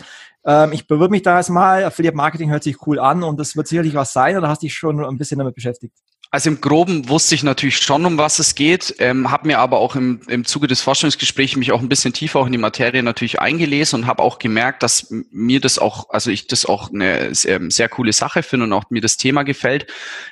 ähm, 0.46 0.72
ich 0.72 0.86
bewirbe 0.86 1.10
mich 1.10 1.22
da 1.22 1.36
erstmal, 1.36 1.84
Affiliate 1.84 2.16
Marketing 2.16 2.48
hört 2.50 2.62
sich 2.62 2.86
cool 2.86 2.98
an 2.98 3.22
und 3.22 3.38
das 3.38 3.54
wird 3.54 3.68
sicherlich 3.68 3.92
was 3.94 4.14
sein 4.14 4.38
oder 4.38 4.48
hast 4.48 4.62
du 4.62 4.66
dich 4.66 4.74
schon 4.74 5.04
ein 5.04 5.18
bisschen 5.18 5.38
damit 5.38 5.54
beschäftigt? 5.54 5.94
Also 6.30 6.50
im 6.50 6.60
Groben 6.60 7.08
wusste 7.08 7.34
ich 7.34 7.42
natürlich 7.42 7.78
schon, 7.78 8.04
um 8.04 8.18
was 8.18 8.38
es 8.38 8.54
geht, 8.54 8.96
ähm, 8.98 9.30
habe 9.30 9.46
mir 9.46 9.60
aber 9.60 9.78
auch 9.78 9.96
im, 9.96 10.20
im 10.28 10.44
Zuge 10.44 10.66
des 10.66 10.82
Forschungsgesprächs 10.82 11.56
mich 11.56 11.72
auch 11.72 11.80
ein 11.80 11.88
bisschen 11.88 12.12
tiefer 12.12 12.40
auch 12.40 12.46
in 12.46 12.52
die 12.52 12.58
Materie 12.58 13.02
natürlich 13.02 13.40
eingelesen 13.40 14.00
und 14.00 14.06
habe 14.06 14.22
auch 14.22 14.38
gemerkt, 14.38 14.82
dass 14.82 15.06
mir 15.30 15.58
das 15.60 15.78
auch, 15.78 16.10
also 16.10 16.30
ich 16.30 16.46
das 16.46 16.66
auch 16.66 16.92
eine 16.92 17.34
sehr, 17.34 17.60
sehr 17.70 17.88
coole 17.88 18.12
Sache 18.12 18.42
finde 18.42 18.64
und 18.64 18.74
auch 18.74 18.90
mir 18.90 19.00
das 19.00 19.16
Thema 19.16 19.42
gefällt. 19.42 19.86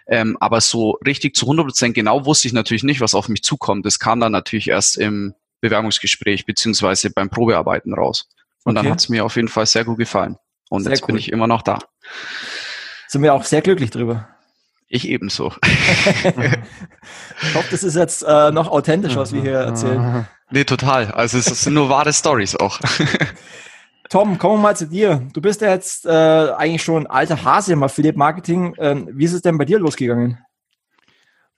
Ähm, 0.06 0.36
aber 0.38 0.60
so 0.60 0.98
richtig 1.06 1.34
zu 1.34 1.46
100 1.46 1.66
Prozent 1.66 1.94
genau 1.94 2.26
wusste 2.26 2.48
ich 2.48 2.52
natürlich 2.52 2.82
nicht, 2.82 3.00
was 3.00 3.14
auf 3.14 3.30
mich 3.30 3.42
zukommt. 3.42 3.86
Das 3.86 3.98
kam 3.98 4.20
dann 4.20 4.32
natürlich 4.32 4.68
erst 4.68 4.98
im 4.98 5.34
Bewerbungsgespräch 5.62 6.44
beziehungsweise 6.44 7.08
beim 7.08 7.30
Probearbeiten 7.30 7.94
raus. 7.94 8.28
Und 8.64 8.76
okay. 8.76 8.84
dann 8.84 8.92
hat 8.92 9.00
es 9.00 9.08
mir 9.08 9.24
auf 9.24 9.36
jeden 9.36 9.48
Fall 9.48 9.64
sehr 9.64 9.86
gut 9.86 9.96
gefallen. 9.96 10.36
Und 10.68 10.82
sehr 10.82 10.92
jetzt 10.92 11.04
cool. 11.04 11.06
bin 11.06 11.16
ich 11.16 11.32
immer 11.32 11.46
noch 11.46 11.62
da. 11.62 11.78
Sind 13.08 13.22
wir 13.22 13.32
auch 13.32 13.44
sehr 13.44 13.62
glücklich 13.62 13.90
drüber. 13.90 14.28
Ich 14.88 15.08
ebenso. 15.08 15.52
ich 15.64 17.54
hoffe, 17.54 17.68
das 17.70 17.82
ist 17.82 17.96
jetzt 17.96 18.22
äh, 18.22 18.50
noch 18.52 18.70
authentisch, 18.70 19.16
was 19.16 19.32
wir 19.32 19.42
hier 19.42 19.58
erzählen. 19.58 20.26
Nee, 20.48 20.62
total. 20.62 21.10
Also 21.10 21.38
es 21.38 21.46
sind 21.46 21.74
nur 21.74 21.88
wahre 21.88 22.12
Stories 22.12 22.54
auch. 22.54 22.78
Tom, 24.10 24.38
kommen 24.38 24.58
wir 24.58 24.62
mal 24.62 24.76
zu 24.76 24.86
dir. 24.86 25.20
Du 25.32 25.40
bist 25.40 25.60
ja 25.60 25.70
jetzt 25.70 26.06
äh, 26.06 26.08
eigentlich 26.08 26.84
schon 26.84 27.08
alter 27.08 27.42
Hase 27.42 27.72
im 27.72 27.82
Affiliate 27.82 28.16
Marketing. 28.16 28.72
Ähm, 28.78 29.08
wie 29.12 29.24
ist 29.24 29.32
es 29.32 29.42
denn 29.42 29.58
bei 29.58 29.64
dir 29.64 29.80
losgegangen? 29.80 30.38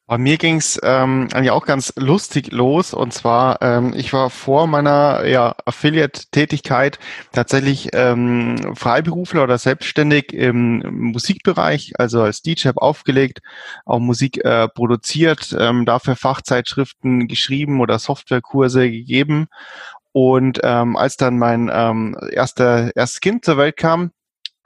Bei 0.08 0.16
mir 0.16 0.38
ging's 0.38 0.80
ähm, 0.82 1.28
eigentlich 1.34 1.50
auch 1.50 1.66
ganz 1.66 1.92
lustig 1.96 2.50
los. 2.50 2.94
Und 2.94 3.12
zwar, 3.12 3.60
ähm, 3.60 3.92
ich 3.94 4.14
war 4.14 4.30
vor 4.30 4.66
meiner 4.66 5.26
ja, 5.26 5.54
Affiliate-Tätigkeit 5.66 6.98
tatsächlich 7.32 7.90
ähm, 7.92 8.74
Freiberufler 8.74 9.44
oder 9.44 9.58
selbstständig 9.58 10.32
im 10.32 10.78
Musikbereich, 11.12 11.92
also 11.98 12.22
als 12.22 12.40
DJ 12.40 12.70
aufgelegt, 12.76 13.40
auch 13.84 13.98
Musik 13.98 14.42
äh, 14.46 14.66
produziert, 14.68 15.54
ähm, 15.58 15.84
dafür 15.84 16.16
Fachzeitschriften 16.16 17.28
geschrieben 17.28 17.78
oder 17.82 17.98
Softwarekurse 17.98 18.90
gegeben. 18.90 19.48
Und 20.12 20.58
ähm, 20.62 20.96
als 20.96 21.18
dann 21.18 21.38
mein 21.38 21.70
ähm, 21.70 22.16
erster 22.32 22.96
erstes 22.96 23.20
Kind 23.20 23.44
zur 23.44 23.58
Welt 23.58 23.76
kam, 23.76 24.12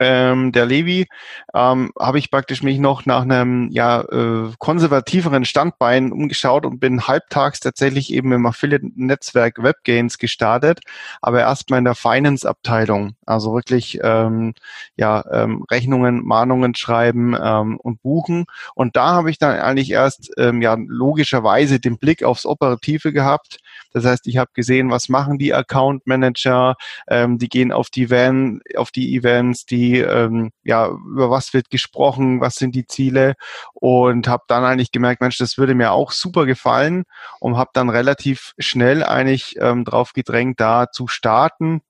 ähm, 0.03 0.51
der 0.51 0.65
Levi, 0.65 1.07
ähm, 1.53 1.91
habe 1.99 2.19
ich 2.19 2.29
praktisch 2.29 2.63
mich 2.63 2.79
noch 2.79 3.05
nach 3.05 3.21
einem 3.21 3.69
ja, 3.71 4.01
äh, 4.01 4.51
konservativeren 4.59 5.45
Standbein 5.45 6.11
umgeschaut 6.11 6.65
und 6.65 6.79
bin 6.79 7.07
halbtags 7.07 7.59
tatsächlich 7.59 8.11
eben 8.11 8.31
im 8.31 8.45
Affiliate-Netzwerk 8.45 9.63
WebGains 9.63 10.17
gestartet, 10.17 10.81
aber 11.21 11.39
erstmal 11.39 11.79
in 11.79 11.85
der 11.85 11.95
Finance-Abteilung. 11.95 13.15
Also 13.25 13.53
wirklich 13.53 13.99
ähm, 14.03 14.53
ja, 14.95 15.23
ähm, 15.31 15.65
Rechnungen, 15.71 16.25
Mahnungen 16.25 16.75
schreiben 16.75 17.35
ähm, 17.41 17.77
und 17.77 18.01
buchen. 18.01 18.45
Und 18.75 18.95
da 18.95 19.13
habe 19.13 19.31
ich 19.31 19.37
dann 19.37 19.59
eigentlich 19.59 19.91
erst 19.91 20.31
ähm, 20.37 20.61
ja 20.61 20.75
logischerweise 20.77 21.79
den 21.79 21.97
Blick 21.97 22.23
aufs 22.23 22.45
Operative 22.45 23.13
gehabt. 23.13 23.59
Das 23.93 24.05
heißt, 24.05 24.27
ich 24.27 24.37
habe 24.37 24.51
gesehen, 24.53 24.89
was 24.89 25.09
machen 25.09 25.37
die 25.37 25.53
Account 25.53 26.05
Manager, 26.07 26.75
ähm, 27.07 27.37
die 27.37 27.49
gehen 27.49 27.71
auf 27.71 27.89
die 27.89 28.09
Van, 28.09 28.61
auf 28.75 28.91
die 28.91 29.15
Events, 29.15 29.65
die 29.65 29.99
ähm, 29.99 30.51
ja, 30.63 30.87
über 30.87 31.29
was 31.29 31.53
wird 31.53 31.69
gesprochen, 31.69 32.41
was 32.41 32.55
sind 32.55 32.75
die 32.75 32.87
Ziele 32.87 33.35
und 33.73 34.27
habe 34.27 34.43
dann 34.47 34.63
eigentlich 34.63 34.91
gemerkt, 34.91 35.21
Mensch, 35.21 35.37
das 35.37 35.57
würde 35.57 35.75
mir 35.75 35.91
auch 35.91 36.11
super 36.11 36.45
gefallen 36.45 37.03
und 37.39 37.57
habe 37.57 37.71
dann 37.73 37.89
relativ 37.89 38.53
schnell 38.57 39.03
eigentlich 39.03 39.55
ähm, 39.59 39.85
drauf 39.85 40.13
gedrängt, 40.13 40.59
da 40.59 40.91
zu 40.91 41.07
starten 41.07 41.81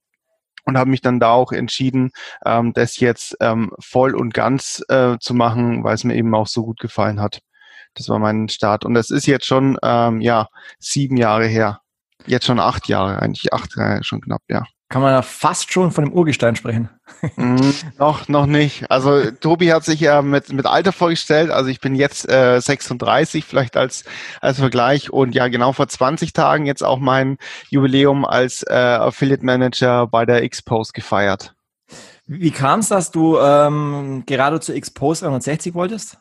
und 0.65 0.77
habe 0.77 0.89
mich 0.89 1.01
dann 1.01 1.19
da 1.19 1.31
auch 1.31 1.51
entschieden, 1.51 2.11
ähm, 2.45 2.73
das 2.73 2.99
jetzt 2.99 3.37
ähm, 3.39 3.71
voll 3.79 4.15
und 4.15 4.33
ganz 4.33 4.83
äh, 4.89 5.17
zu 5.19 5.33
machen, 5.33 5.83
weil 5.83 5.95
es 5.95 6.03
mir 6.03 6.15
eben 6.15 6.33
auch 6.35 6.47
so 6.47 6.63
gut 6.63 6.79
gefallen 6.79 7.21
hat. 7.21 7.39
Das 7.95 8.09
war 8.09 8.19
mein 8.19 8.49
Start 8.49 8.85
und 8.85 8.93
das 8.95 9.09
ist 9.11 9.27
jetzt 9.27 9.45
schon 9.45 9.77
ähm, 9.83 10.21
ja 10.21 10.47
sieben 10.79 11.17
Jahre 11.17 11.45
her. 11.45 11.82
Jetzt 12.25 12.45
schon 12.45 12.59
acht 12.59 12.87
Jahre, 12.87 13.21
eigentlich 13.21 13.53
acht 13.53 13.75
Jahre 13.75 14.03
schon 14.03 14.21
knapp, 14.21 14.41
ja 14.49 14.63
kann 14.93 15.01
man 15.01 15.11
ja 15.11 15.23
fast 15.23 15.73
schon 15.73 15.89
von 15.89 16.05
dem 16.05 16.13
Urgestein 16.13 16.55
sprechen. 16.55 16.87
Mm, 17.35 17.71
noch, 17.97 18.27
noch 18.27 18.45
nicht. 18.45 18.91
Also 18.91 19.31
Tobi 19.31 19.73
hat 19.73 19.83
sich 19.83 19.99
ja 19.99 20.21
mit, 20.21 20.53
mit 20.53 20.67
Alter 20.67 20.91
vorgestellt. 20.91 21.49
Also 21.49 21.71
ich 21.71 21.79
bin 21.79 21.95
jetzt 21.95 22.29
äh, 22.29 22.59
36, 22.59 23.43
vielleicht 23.43 23.75
als, 23.75 24.03
als 24.39 24.59
Vergleich. 24.59 25.09
Und 25.09 25.33
ja, 25.33 25.47
genau 25.47 25.73
vor 25.73 25.87
20 25.87 26.33
Tagen 26.33 26.67
jetzt 26.67 26.83
auch 26.83 26.99
mein 26.99 27.37
Jubiläum 27.69 28.23
als 28.23 28.61
äh, 28.69 28.73
Affiliate 28.73 29.43
Manager 29.43 30.05
bei 30.05 30.27
der 30.27 30.43
X-Post 30.43 30.93
gefeiert. 30.93 31.55
Wie 32.27 32.51
kam 32.51 32.81
es, 32.81 32.89
dass 32.89 33.09
du 33.09 33.39
ähm, 33.39 34.23
gerade 34.27 34.59
zu 34.59 34.75
X-Post 34.75 35.23
360 35.23 35.73
wolltest? 35.73 36.19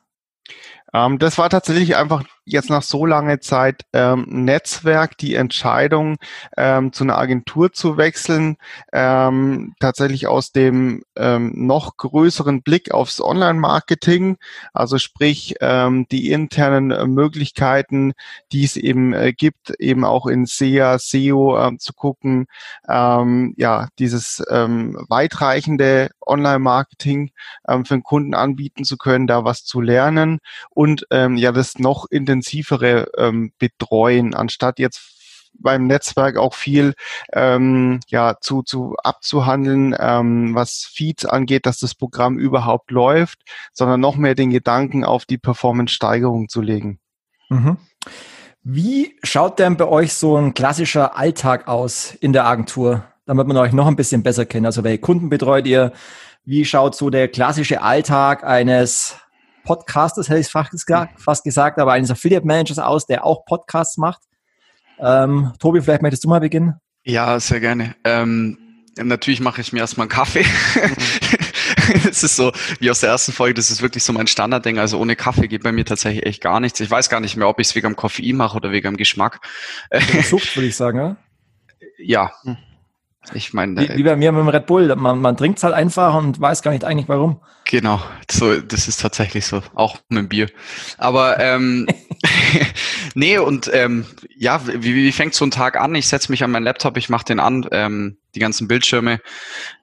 Ähm, 0.95 1.19
das 1.19 1.37
war 1.37 1.51
tatsächlich 1.51 1.97
einfach 1.97 2.25
jetzt 2.45 2.71
nach 2.71 2.83
so 2.83 3.07
langer 3.07 3.41
Zeit 3.41 3.83
ähm, 3.93 4.27
Netzwerk 4.29 5.17
die 5.19 5.35
Entscheidung, 5.35 6.17
ähm, 6.57 6.93
zu 6.93 7.05
einer 7.05 7.19
Agentur 7.19 7.73
zu 7.73 7.97
wechseln, 7.97 8.57
ähm, 8.93 9.75
tatsächlich 9.81 10.27
aus 10.27 10.53
dem 10.53 11.03
ähm, 11.17 11.53
noch 11.55 11.97
größeren 11.97 12.63
Blick 12.63 12.93
aufs 12.93 13.21
Online-Marketing, 13.21 14.39
also 14.73 14.99
sprich 14.99 15.55
ähm, 15.61 16.07
die 16.11 16.31
internen 16.31 16.91
äh, 16.91 17.07
Möglichkeiten, 17.07 18.13
die 18.51 18.65
es 18.65 18.77
eben 18.77 19.13
äh, 19.13 19.33
gibt, 19.33 19.71
eben 19.79 20.05
auch 20.05 20.27
in 20.27 20.47
SEA, 20.47 20.99
SEO 20.99 21.57
äh, 21.59 21.77
zu 21.79 21.93
gucken, 21.93 22.47
ähm, 22.89 23.55
ja, 23.57 23.89
dieses 23.99 24.43
ähm, 24.51 24.97
weitreichende 25.09 26.11
Online-Marketing 26.27 27.31
ähm, 27.69 27.85
für 27.85 27.95
den 27.95 28.03
Kunden 28.03 28.35
anbieten 28.35 28.85
zu 28.85 28.97
können, 28.97 29.27
da 29.27 29.45
was 29.45 29.65
zu 29.65 29.81
lernen. 29.81 30.39
Und 30.71 31.07
ähm, 31.11 31.37
ja, 31.37 31.53
das 31.53 31.79
noch 31.79 32.07
in 32.11 32.27
intensivere 32.33 33.11
ähm, 33.17 33.53
betreuen, 33.59 34.35
anstatt 34.35 34.79
jetzt 34.79 35.13
beim 35.55 35.87
Netzwerk 35.87 36.37
auch 36.37 36.55
viel 36.55 36.95
ähm, 37.33 38.01
ja, 38.09 38.37
zu, 38.41 38.63
zu 38.63 38.97
abzuhandeln, 39.03 39.95
ähm, 39.99 40.55
was 40.55 40.91
Feeds 40.93 41.25
angeht, 41.25 41.67
dass 41.67 41.79
das 41.79 41.95
Programm 41.95 42.39
überhaupt 42.39 42.91
läuft, 42.91 43.41
sondern 43.73 44.01
noch 44.01 44.17
mehr 44.17 44.35
den 44.35 44.51
Gedanken 44.51 45.05
auf 45.05 45.25
die 45.25 45.39
Performance-Steigerung 45.39 46.49
zu 46.49 46.61
legen. 46.61 46.99
Mhm. 47.49 47.77
Wie 48.65 49.19
schaut 49.23 49.59
denn 49.59 49.77
bei 49.77 49.87
euch 49.87 50.15
so 50.15 50.37
ein 50.37 50.55
klassischer 50.55 51.17
Alltag 51.17 51.67
aus 51.69 52.15
in 52.15 52.33
der 52.33 52.47
Agentur, 52.47 53.05
damit 53.27 53.47
man 53.47 53.57
euch 53.57 53.73
noch 53.73 53.87
ein 53.87 53.97
bisschen 53.97 54.23
besser 54.23 54.47
kennt? 54.47 54.67
Also 54.67 54.85
welche 54.85 55.01
Kunden 55.01 55.29
betreut 55.29 55.67
ihr? 55.67 55.93
Wie 56.45 56.65
schaut 56.65 56.95
so 56.95 57.11
der 57.11 57.29
klassische 57.29 57.83
Alltag 57.83 58.45
eines 58.45 59.17
Podcasters, 59.65 60.29
hätte 60.29 60.41
ich 60.41 60.49
fast 60.49 61.45
gesagt, 61.45 61.79
aber 61.79 61.93
eines 61.93 62.11
Affiliate 62.11 62.47
Managers 62.47 62.79
aus, 62.79 63.07
der 63.07 63.25
auch 63.25 63.45
Podcasts 63.45 63.97
macht. 63.97 64.23
Ähm, 64.99 65.53
Tobi, 65.59 65.81
vielleicht 65.81 66.03
möchtest 66.03 66.25
du 66.25 66.29
mal 66.29 66.41
beginnen? 66.41 66.75
Ja, 67.05 67.39
sehr 67.41 67.61
gerne. 67.61 67.95
Ähm, 68.05 68.59
natürlich 68.97 69.41
mache 69.41 69.61
ich 69.61 69.73
mir 69.73 69.81
erstmal 69.81 70.05
einen 70.05 70.11
Kaffee. 70.11 70.45
Es 72.09 72.23
ist 72.23 72.37
so, 72.37 72.53
wie 72.81 72.91
aus 72.91 73.01
der 73.01 73.11
ersten 73.11 73.33
Folge, 73.33 73.55
das 73.55 73.71
ist 73.71 73.83
wirklich 73.83 74.05
so 74.05 74.13
mein 74.13 74.27
Standardding. 74.27 74.79
Also 74.79 74.99
ohne 74.99 75.17
Kaffee 75.17 75.49
geht 75.49 75.63
bei 75.63 75.73
mir 75.73 75.85
tatsächlich 75.85 76.25
echt 76.27 76.41
gar 76.41 76.61
nichts. 76.61 76.81
Ich 76.81 76.91
weiß 76.91 77.09
gar 77.09 77.21
nicht 77.21 77.37
mehr, 77.37 77.49
ob 77.49 77.59
ich 77.59 77.69
es 77.69 77.75
wegen 77.75 77.89
dem 77.89 77.97
Koffein 77.97 78.37
mache 78.37 78.57
oder 78.57 78.71
wegen 78.71 78.93
dem 78.93 78.97
Geschmack. 78.97 79.41
Sucht, 80.23 80.57
würde 80.57 80.69
ich 80.69 80.77
sagen, 80.77 80.99
ja? 80.99 81.17
Ja. 81.99 82.33
Hm. 82.45 82.57
Ich 83.35 83.53
meine, 83.53 83.81
wie, 83.81 83.97
wie, 83.97 84.03
bei 84.03 84.17
mir 84.17 84.33
mit 84.33 84.41
dem 84.41 84.49
Red 84.49 84.67
Bull, 84.67 84.95
man, 84.97 85.21
man 85.21 85.37
trinkt 85.37 85.59
es 85.59 85.65
halt 85.65 85.75
einfach 85.75 86.15
und 86.15 86.41
weiß 86.41 86.63
gar 86.63 86.73
nicht 86.73 86.85
eigentlich 86.85 87.09
warum. 87.09 87.41
Genau, 87.65 88.03
so 88.31 88.61
das 88.61 88.89
ist 88.89 89.01
tatsächlich 89.01 89.47
so, 89.47 89.63
auch 89.75 89.97
mit 90.09 90.19
dem 90.19 90.29
Bier. 90.29 90.49
Aber 90.99 91.39
ähm, 91.39 91.87
nee 93.15 93.39
und 93.39 93.71
ähm, 93.73 94.07
ja, 94.37 94.61
wie, 94.67 94.95
wie 94.95 95.13
fängt 95.13 95.35
so 95.35 95.45
ein 95.45 95.51
Tag 95.51 95.77
an? 95.81 95.95
Ich 95.95 96.09
setze 96.09 96.31
mich 96.31 96.43
an 96.43 96.51
meinen 96.51 96.65
Laptop, 96.65 96.97
ich 96.97 97.09
mache 97.09 97.25
den 97.25 97.41
an, 97.41 97.67
ähm, 97.71 98.19
die 98.35 98.41
ganzen 98.41 98.69
Bildschirme, 98.69 99.21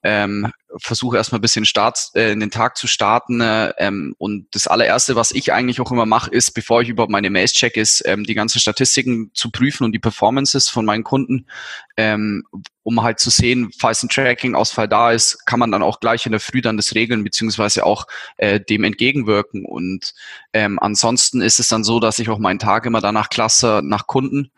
ähm, 0.03 0.51
versuche 0.77 1.17
erstmal 1.17 1.39
ein 1.39 1.41
bisschen 1.41 1.65
Start, 1.65 2.09
äh, 2.15 2.31
in 2.31 2.39
den 2.39 2.51
Tag 2.51 2.77
zu 2.77 2.87
starten. 2.87 3.41
Äh, 3.41 3.73
ähm, 3.77 4.15
und 4.17 4.47
das 4.51 4.67
allererste, 4.67 5.15
was 5.15 5.31
ich 5.31 5.51
eigentlich 5.53 5.81
auch 5.81 5.91
immer 5.91 6.05
mache, 6.05 6.31
ist, 6.31 6.51
bevor 6.51 6.81
ich 6.81 6.89
überhaupt 6.89 7.11
meine 7.11 7.29
Mails 7.29 7.53
check, 7.53 7.75
ist, 7.77 8.03
ähm, 8.05 8.23
die 8.23 8.35
ganzen 8.35 8.59
Statistiken 8.59 9.31
zu 9.33 9.51
prüfen 9.51 9.83
und 9.83 9.91
die 9.91 9.99
Performances 9.99 10.69
von 10.69 10.85
meinen 10.85 11.03
Kunden, 11.03 11.47
ähm, 11.97 12.43
um 12.83 13.01
halt 13.01 13.19
zu 13.19 13.29
sehen, 13.29 13.71
falls 13.77 14.03
ein 14.03 14.09
Tracking-Ausfall 14.09 14.87
da 14.87 15.11
ist, 15.11 15.45
kann 15.45 15.59
man 15.59 15.71
dann 15.71 15.83
auch 15.83 15.99
gleich 15.99 16.25
in 16.25 16.31
der 16.31 16.41
Früh 16.41 16.61
dann 16.61 16.77
das 16.77 16.95
regeln, 16.95 17.23
beziehungsweise 17.23 17.78
auch 17.81 18.05
äh, 18.37 18.59
dem 18.59 18.83
entgegenwirken. 18.83 19.65
Und 19.65 20.13
ähm, 20.53 20.79
ansonsten 20.79 21.41
ist 21.41 21.59
es 21.59 21.67
dann 21.67 21.83
so, 21.83 21.99
dass 21.99 22.19
ich 22.19 22.29
auch 22.29 22.39
meinen 22.39 22.59
Tag 22.59 22.85
immer 22.85 23.01
danach 23.01 23.29
klasse 23.29 23.81
nach 23.83 24.07
Kunden 24.07 24.51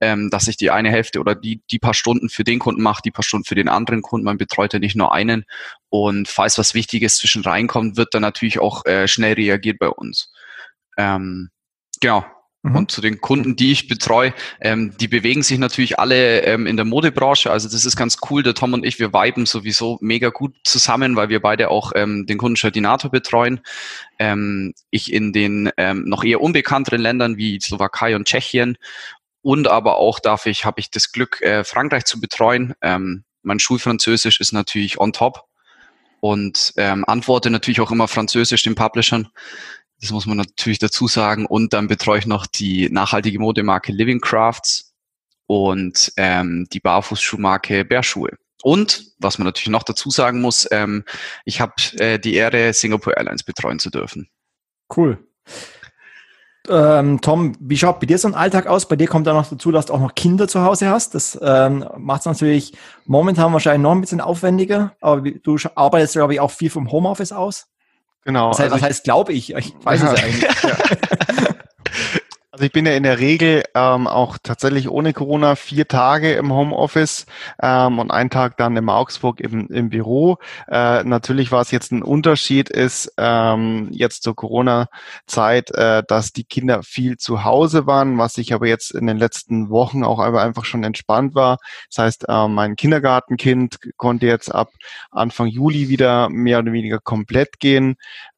ähm, 0.00 0.30
dass 0.30 0.48
ich 0.48 0.56
die 0.56 0.70
eine 0.70 0.90
Hälfte 0.90 1.20
oder 1.20 1.34
die, 1.34 1.62
die 1.70 1.78
paar 1.78 1.94
Stunden 1.94 2.28
für 2.28 2.44
den 2.44 2.58
Kunden 2.58 2.82
mache, 2.82 3.02
die 3.02 3.10
paar 3.10 3.24
Stunden 3.24 3.44
für 3.44 3.54
den 3.54 3.68
anderen 3.68 4.02
Kunden. 4.02 4.24
Man 4.24 4.38
betreut 4.38 4.72
ja 4.72 4.78
nicht 4.78 4.96
nur 4.96 5.12
einen. 5.12 5.44
Und 5.88 6.28
falls 6.28 6.58
was 6.58 6.74
Wichtiges 6.74 7.16
zwischen 7.16 7.42
reinkommt, 7.42 7.96
wird 7.96 8.14
dann 8.14 8.22
natürlich 8.22 8.58
auch 8.58 8.84
äh, 8.86 9.08
schnell 9.08 9.34
reagiert 9.34 9.78
bei 9.78 9.88
uns. 9.88 10.32
Ähm, 10.96 11.50
genau. 12.00 12.24
Mhm. 12.62 12.76
Und 12.76 12.90
zu 12.90 13.00
den 13.00 13.20
Kunden, 13.20 13.54
die 13.54 13.70
ich 13.70 13.86
betreue, 13.86 14.34
ähm, 14.60 14.96
die 14.98 15.06
bewegen 15.06 15.42
sich 15.42 15.58
natürlich 15.58 15.98
alle 15.98 16.42
ähm, 16.42 16.66
in 16.66 16.76
der 16.76 16.84
Modebranche. 16.84 17.50
Also 17.50 17.68
das 17.68 17.84
ist 17.84 17.96
ganz 17.96 18.18
cool. 18.28 18.42
Der 18.42 18.54
Tom 18.54 18.72
und 18.72 18.84
ich, 18.84 18.98
wir 18.98 19.12
viben 19.12 19.46
sowieso 19.46 19.98
mega 20.00 20.30
gut 20.30 20.56
zusammen, 20.64 21.14
weil 21.14 21.28
wir 21.28 21.40
beide 21.40 21.70
auch 21.70 21.92
ähm, 21.94 22.26
den 22.26 22.38
Kunden 22.38 22.56
Shardinator 22.56 23.10
betreuen. 23.10 23.60
Ähm, 24.18 24.74
ich 24.90 25.12
in 25.12 25.32
den 25.32 25.70
ähm, 25.76 26.04
noch 26.06 26.24
eher 26.24 26.40
unbekannteren 26.40 27.00
Ländern 27.00 27.36
wie 27.36 27.60
Slowakei 27.60 28.16
und 28.16 28.26
Tschechien. 28.26 28.76
Und 29.40 29.68
aber 29.68 29.98
auch 29.98 30.18
darf 30.18 30.46
ich, 30.46 30.64
habe 30.64 30.80
ich 30.80 30.90
das 30.90 31.12
Glück, 31.12 31.40
äh, 31.42 31.62
Frankreich 31.62 32.04
zu 32.06 32.20
betreuen. 32.20 32.74
Ähm, 32.82 33.24
mein 33.42 33.60
Schulfranzösisch 33.60 34.40
ist 34.40 34.52
natürlich 34.52 34.98
on 34.98 35.12
top 35.12 35.44
und 36.20 36.74
ähm, 36.76 37.04
antworte 37.06 37.50
natürlich 37.50 37.80
auch 37.80 37.90
immer 37.92 38.08
Französisch 38.08 38.64
den 38.64 38.74
Publishern. 38.74 39.28
Das 40.00 40.10
muss 40.10 40.26
man 40.26 40.36
natürlich 40.36 40.78
dazu 40.78 41.08
sagen. 41.08 41.46
Und 41.46 41.72
dann 41.72 41.88
betreue 41.88 42.18
ich 42.18 42.26
noch 42.26 42.46
die 42.46 42.88
nachhaltige 42.90 43.38
Modemarke 43.38 43.92
Living 43.92 44.20
Crafts 44.20 44.94
und 45.46 46.12
ähm, 46.16 46.66
die 46.72 46.80
Barfußschuhmarke 46.80 47.84
Bärschuhe. 47.84 48.30
Und 48.62 49.12
was 49.18 49.38
man 49.38 49.46
natürlich 49.46 49.68
noch 49.70 49.82
dazu 49.82 50.10
sagen 50.10 50.40
muss, 50.40 50.68
ähm, 50.70 51.04
ich 51.44 51.60
habe 51.60 51.74
äh, 51.98 52.18
die 52.18 52.34
Ehre, 52.34 52.72
Singapore 52.72 53.16
Airlines 53.16 53.42
betreuen 53.42 53.78
zu 53.78 53.90
dürfen. 53.90 54.28
Cool. 54.94 55.18
Ähm, 56.68 57.20
Tom, 57.20 57.56
wie 57.60 57.78
schaut 57.78 58.00
bei 58.00 58.06
dir 58.06 58.18
so 58.18 58.28
ein 58.28 58.34
Alltag 58.34 58.66
aus? 58.66 58.88
Bei 58.88 58.96
dir 58.96 59.06
kommt 59.06 59.26
dann 59.26 59.36
noch 59.36 59.48
dazu, 59.48 59.72
dass 59.72 59.86
du 59.86 59.94
auch 59.94 60.00
noch 60.00 60.14
Kinder 60.14 60.48
zu 60.48 60.62
Hause 60.62 60.88
hast. 60.88 61.14
Das 61.14 61.38
ähm, 61.40 61.88
macht 61.96 62.20
es 62.20 62.26
natürlich 62.26 62.76
momentan 63.06 63.52
wahrscheinlich 63.52 63.82
noch 63.82 63.92
ein 63.92 64.00
bisschen 64.00 64.20
aufwendiger. 64.20 64.94
Aber 65.00 65.22
du 65.22 65.56
arbeitest, 65.74 66.14
glaube 66.14 66.34
ich, 66.34 66.40
auch 66.40 66.50
viel 66.50 66.70
vom 66.70 66.90
Homeoffice 66.90 67.32
aus. 67.32 67.68
Genau. 68.28 68.50
Was 68.50 68.58
heißt, 68.58 68.72
also 68.74 68.84
heißt 68.84 69.04
glaube 69.04 69.32
ich? 69.32 69.54
Ich 69.54 69.74
weiß 69.82 70.02
ja. 70.02 70.12
es 70.12 70.22
eigentlich. 70.22 70.44
Ja. 70.62 70.76
Also 72.58 72.66
ich 72.66 72.72
bin 72.72 72.86
ja 72.86 72.94
in 72.94 73.04
der 73.04 73.20
Regel 73.20 73.62
ähm, 73.76 74.08
auch 74.08 74.36
tatsächlich 74.42 74.90
ohne 74.90 75.12
Corona 75.12 75.54
vier 75.54 75.86
Tage 75.86 76.32
im 76.32 76.52
Homeoffice 76.52 77.26
ähm, 77.62 78.00
und 78.00 78.10
einen 78.10 78.30
Tag 78.30 78.56
dann 78.56 78.76
im 78.76 78.88
Augsburg 78.88 79.38
im, 79.38 79.68
im 79.68 79.90
Büro. 79.90 80.38
Äh, 80.66 81.04
natürlich 81.04 81.52
war 81.52 81.60
es 81.60 81.70
jetzt 81.70 81.92
ein 81.92 82.02
Unterschied 82.02 82.68
ist 82.68 83.12
ähm, 83.16 83.90
jetzt 83.92 84.24
zur 84.24 84.34
Corona-Zeit, 84.34 85.70
äh, 85.70 86.02
dass 86.08 86.32
die 86.32 86.42
Kinder 86.42 86.82
viel 86.82 87.16
zu 87.16 87.44
Hause 87.44 87.86
waren, 87.86 88.18
was 88.18 88.38
ich 88.38 88.52
aber 88.52 88.66
jetzt 88.66 88.90
in 88.90 89.06
den 89.06 89.18
letzten 89.18 89.70
Wochen 89.70 90.02
auch 90.02 90.18
einfach 90.18 90.64
schon 90.64 90.82
entspannt 90.82 91.36
war. 91.36 91.58
Das 91.90 92.04
heißt, 92.04 92.24
äh, 92.28 92.48
mein 92.48 92.74
Kindergartenkind 92.74 93.78
konnte 93.96 94.26
jetzt 94.26 94.52
ab 94.52 94.70
Anfang 95.12 95.46
Juli 95.46 95.88
wieder 95.88 96.28
mehr 96.28 96.58
oder 96.58 96.72
weniger 96.72 96.98
komplett 96.98 97.60
gehen. 97.60 97.94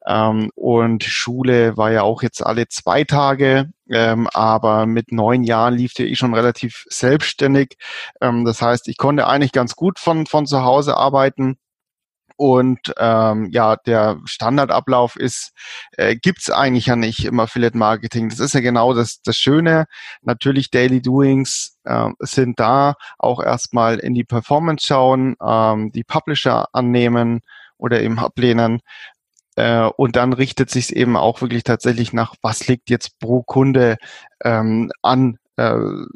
Ähm, 0.06 0.50
und 0.54 1.04
Schule 1.04 1.76
war 1.76 1.92
ja 1.92 2.02
auch 2.02 2.22
jetzt 2.22 2.44
alle 2.44 2.68
zwei 2.68 3.04
Tage, 3.04 3.70
ähm, 3.90 4.28
aber 4.32 4.86
mit 4.86 5.12
neun 5.12 5.44
Jahren 5.44 5.74
lief 5.74 5.94
der 5.94 6.06
ich 6.06 6.18
schon 6.18 6.34
relativ 6.34 6.84
selbstständig. 6.88 7.76
Ähm, 8.20 8.44
das 8.44 8.62
heißt, 8.62 8.88
ich 8.88 8.96
konnte 8.96 9.26
eigentlich 9.26 9.52
ganz 9.52 9.76
gut 9.76 9.98
von, 9.98 10.26
von 10.26 10.46
zu 10.46 10.62
Hause 10.62 10.96
arbeiten. 10.96 11.58
Und 12.40 12.94
ähm, 12.96 13.50
ja, 13.52 13.76
der 13.76 14.18
Standardablauf 14.24 15.16
ist, 15.16 15.52
äh, 15.98 16.16
gibt 16.16 16.50
eigentlich 16.50 16.86
ja 16.86 16.96
nicht 16.96 17.26
im 17.26 17.38
Affiliate 17.38 17.76
Marketing. 17.76 18.30
Das 18.30 18.40
ist 18.40 18.54
ja 18.54 18.60
genau 18.60 18.94
das, 18.94 19.20
das 19.20 19.36
Schöne. 19.36 19.84
Natürlich 20.22 20.70
Daily 20.70 21.02
Doings 21.02 21.78
äh, 21.84 22.08
sind 22.20 22.58
da, 22.58 22.94
auch 23.18 23.42
erstmal 23.42 23.98
in 23.98 24.14
die 24.14 24.24
Performance 24.24 24.86
schauen, 24.86 25.36
ähm, 25.46 25.92
die 25.92 26.02
Publisher 26.02 26.66
annehmen 26.72 27.42
oder 27.76 28.00
eben 28.00 28.18
ablehnen. 28.18 28.80
Äh, 29.60 29.90
und 29.96 30.16
dann 30.16 30.32
richtet 30.32 30.70
sich 30.70 30.96
eben 30.96 31.18
auch 31.18 31.42
wirklich 31.42 31.64
tatsächlich 31.64 32.14
nach, 32.14 32.34
was 32.40 32.66
liegt 32.66 32.88
jetzt 32.88 33.18
pro 33.18 33.42
Kunde 33.42 33.98
ähm, 34.42 34.90
an 35.02 35.38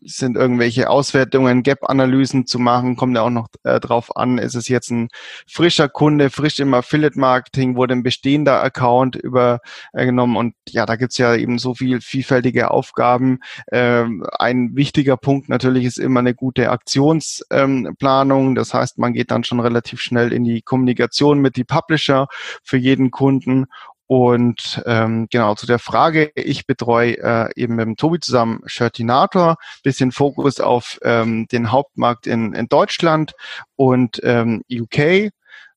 sind 0.03 0.37
irgendwelche 0.37 0.89
Auswertungen, 0.89 1.63
Gap-Analysen 1.63 2.47
zu 2.47 2.59
machen, 2.59 2.97
kommt 2.97 3.15
ja 3.15 3.23
auch 3.23 3.31
noch 3.31 3.49
äh, 3.65 3.79
drauf 3.79 4.17
an, 4.17 4.39
ist 4.39 4.55
es 4.55 4.69
jetzt 4.69 4.91
ein 4.91 5.09
frischer 5.47 5.89
Kunde, 5.89 6.31
frisch 6.31 6.61
im 6.61 6.73
Affiliate-Marketing, 6.73 7.77
wurde 7.77 7.95
ein 7.95 8.03
bestehender 8.03 8.63
Account 8.63 9.17
übergenommen? 9.17 10.37
Und 10.37 10.55
ja, 10.69 10.87
da 10.87 10.97
gibt's 10.97 11.19
ja 11.19 11.35
eben 11.35 11.59
so 11.59 11.75
viel 11.75 12.01
vielfältige 12.01 12.71
Aufgaben. 12.71 13.41
Ähm, 13.71 14.25
ein 14.39 14.77
wichtiger 14.77 15.17
Punkt 15.17 15.49
natürlich 15.51 15.85
ist 15.85 15.99
immer 15.99 16.21
eine 16.21 16.35
gute 16.35 16.71
Aktionsplanung, 16.71 18.49
ähm, 18.49 18.55
das 18.55 18.73
heißt, 18.73 18.99
man 18.99 19.13
geht 19.13 19.31
dann 19.31 19.45
schon 19.45 19.61
relativ 19.61 20.01
schnell 20.01 20.33
in 20.33 20.45
die 20.45 20.63
Kommunikation 20.63 21.41
mit 21.41 21.57
die 21.57 21.65
Publisher 21.65 22.29
für 22.63 22.79
jeden 22.79 23.11
Kunden 23.11 23.67
und 24.15 24.81
ähm, 24.87 25.27
genau 25.29 25.57
zu 25.57 25.67
der 25.67 25.81
Frage, 25.81 26.31
ich 26.37 26.69
betreue 26.69 27.19
äh, 27.19 27.49
eben 27.57 27.75
mit 27.75 27.85
dem 27.85 27.97
Tobi 27.97 28.21
zusammen 28.21 28.61
Shirtinator, 28.65 29.57
bisschen 29.83 30.13
Fokus 30.13 30.61
auf 30.61 31.01
ähm, 31.03 31.49
den 31.51 31.73
Hauptmarkt 31.73 32.29
in, 32.29 32.53
in 32.53 32.69
Deutschland 32.69 33.33
und 33.75 34.21
ähm, 34.23 34.63
UK. 34.71 35.33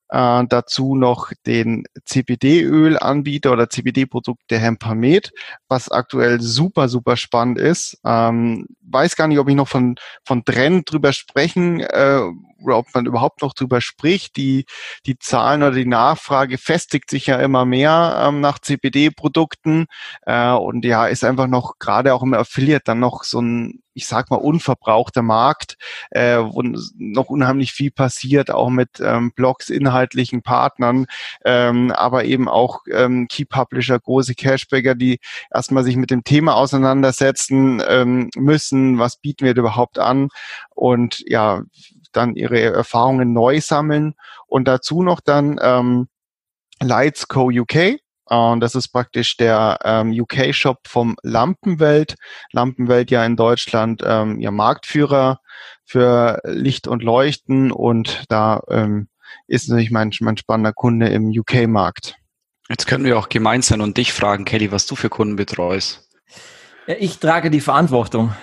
Äh, 0.10 0.46
dazu 0.48 0.96
noch 0.96 1.32
den 1.46 1.84
CBD-Öl-Anbieter 2.06 3.52
oder 3.52 3.70
CBD-Produkt 3.70 4.50
der 4.50 4.60
Hempamet, 4.60 5.32
was 5.68 5.90
aktuell 5.90 6.40
super, 6.42 6.88
super 6.88 7.18
spannend 7.18 7.58
ist. 7.60 8.00
Ähm, 8.06 8.68
weiß 8.82 9.16
gar 9.16 9.28
nicht, 9.28 9.40
ob 9.40 9.50
ich 9.50 9.56
noch 9.56 9.68
von, 9.68 9.96
von 10.24 10.46
Trend 10.46 10.92
drüber 10.92 11.12
sprechen 11.12 11.82
äh, 11.82 12.22
oder 12.64 12.78
ob 12.78 12.88
man 12.94 13.06
überhaupt 13.06 13.42
noch 13.42 13.54
drüber 13.54 13.82
spricht. 13.82 14.38
Die, 14.38 14.66
die 15.06 15.20
Zahlen 15.20 15.62
oder 15.62 15.76
die 15.76 15.86
Nachfrage 15.86 16.58
festigt 16.58 17.10
sich 17.10 17.28
ja 17.28 17.38
immer 17.38 17.66
mehr 17.66 18.24
ähm, 18.28 18.40
nach 18.42 18.60
CBD-Produkten. 18.60 19.88
Äh, 20.26 20.52
und 20.52 20.86
ja, 20.86 21.08
ist 21.08 21.24
einfach 21.24 21.48
noch 21.48 21.80
gerade 21.80 22.14
auch 22.14 22.24
im 22.24 22.34
Affiliate 22.34 22.84
dann 22.86 23.00
noch 23.00 23.24
so 23.24 23.42
ein, 23.42 23.82
ich 23.98 24.06
sag 24.06 24.30
mal, 24.30 24.38
unverbrauchter 24.38 25.24
Markt, 25.24 25.76
äh, 26.12 26.38
wo 26.38 26.62
noch 26.98 27.30
unheimlich 27.30 27.72
viel 27.72 27.90
passiert, 27.90 28.52
auch 28.52 28.70
mit 28.70 29.00
ähm, 29.00 29.32
Blogs, 29.36 29.70
inhaltlichen 29.70 30.44
Partnern, 30.44 31.08
ähm, 31.44 31.92
aber 31.92 32.26
eben 32.26 32.48
auch 32.48 32.82
ähm, 32.92 33.28
Key 33.28 33.46
Publisher, 33.46 34.00
große 34.00 34.36
Cashbacker, 34.36 34.94
die 34.94 35.20
erstmal 35.52 35.84
sich 35.84 35.96
mit 35.96 36.12
dem 36.12 36.24
Thema 36.24 36.56
auseinandersetzen 36.56 37.82
ähm, 37.88 38.30
müssen. 38.36 39.00
Was 39.00 39.18
bieten 39.18 39.46
wir 39.46 39.56
überhaupt 39.56 39.98
an? 39.98 40.30
Und 40.76 41.24
ja, 41.26 41.64
dann 42.12 42.36
ihre 42.36 42.62
Erfahrungen 42.62 43.34
neu 43.34 43.60
sammeln 43.62 44.14
und 44.46 44.68
dazu 44.68 45.02
noch 45.02 45.22
dann 45.22 45.60
ähm, 45.60 46.08
Lights 46.80 47.28
Co. 47.28 47.50
UK. 47.50 48.00
Und 48.30 48.60
das 48.60 48.76
ist 48.76 48.90
praktisch 48.90 49.38
der 49.38 49.80
ähm, 49.84 50.12
UK-Shop 50.12 50.80
vom 50.88 51.16
Lampenwelt. 51.24 52.16
Lampenwelt 52.52 53.12
ja 53.12 53.26
in 53.26 53.36
Deutschland 53.36 54.04
ähm, 54.06 54.40
ja 54.40 54.52
Marktführer 54.52 55.40
für 55.86 56.42
Licht 56.44 56.88
und 56.88 57.04
Leuchten 57.04 57.72
und 57.72 58.26
da 58.30 58.62
ähm, 58.70 59.08
ist 59.48 59.70
natürlich 59.70 59.92
mein, 59.92 60.12
mein 60.20 60.38
spannender 60.38 60.74
Kunde 60.74 61.08
im 61.08 61.30
UK-Markt. 61.30 62.16
Jetzt 62.70 62.86
können 62.86 63.06
wir 63.06 63.18
auch 63.18 63.30
gemein 63.30 63.62
sein 63.62 63.80
und 63.80 63.98
dich 63.98 64.12
fragen, 64.12 64.44
Kelly, 64.44 64.72
was 64.72 64.86
du 64.86 64.96
für 64.96 65.10
Kunden 65.10 65.38
betreust. 65.38 66.10
Ja, 66.86 66.96
ich 67.00 67.20
trage 67.20 67.50
die 67.50 67.62
Verantwortung. 67.62 68.34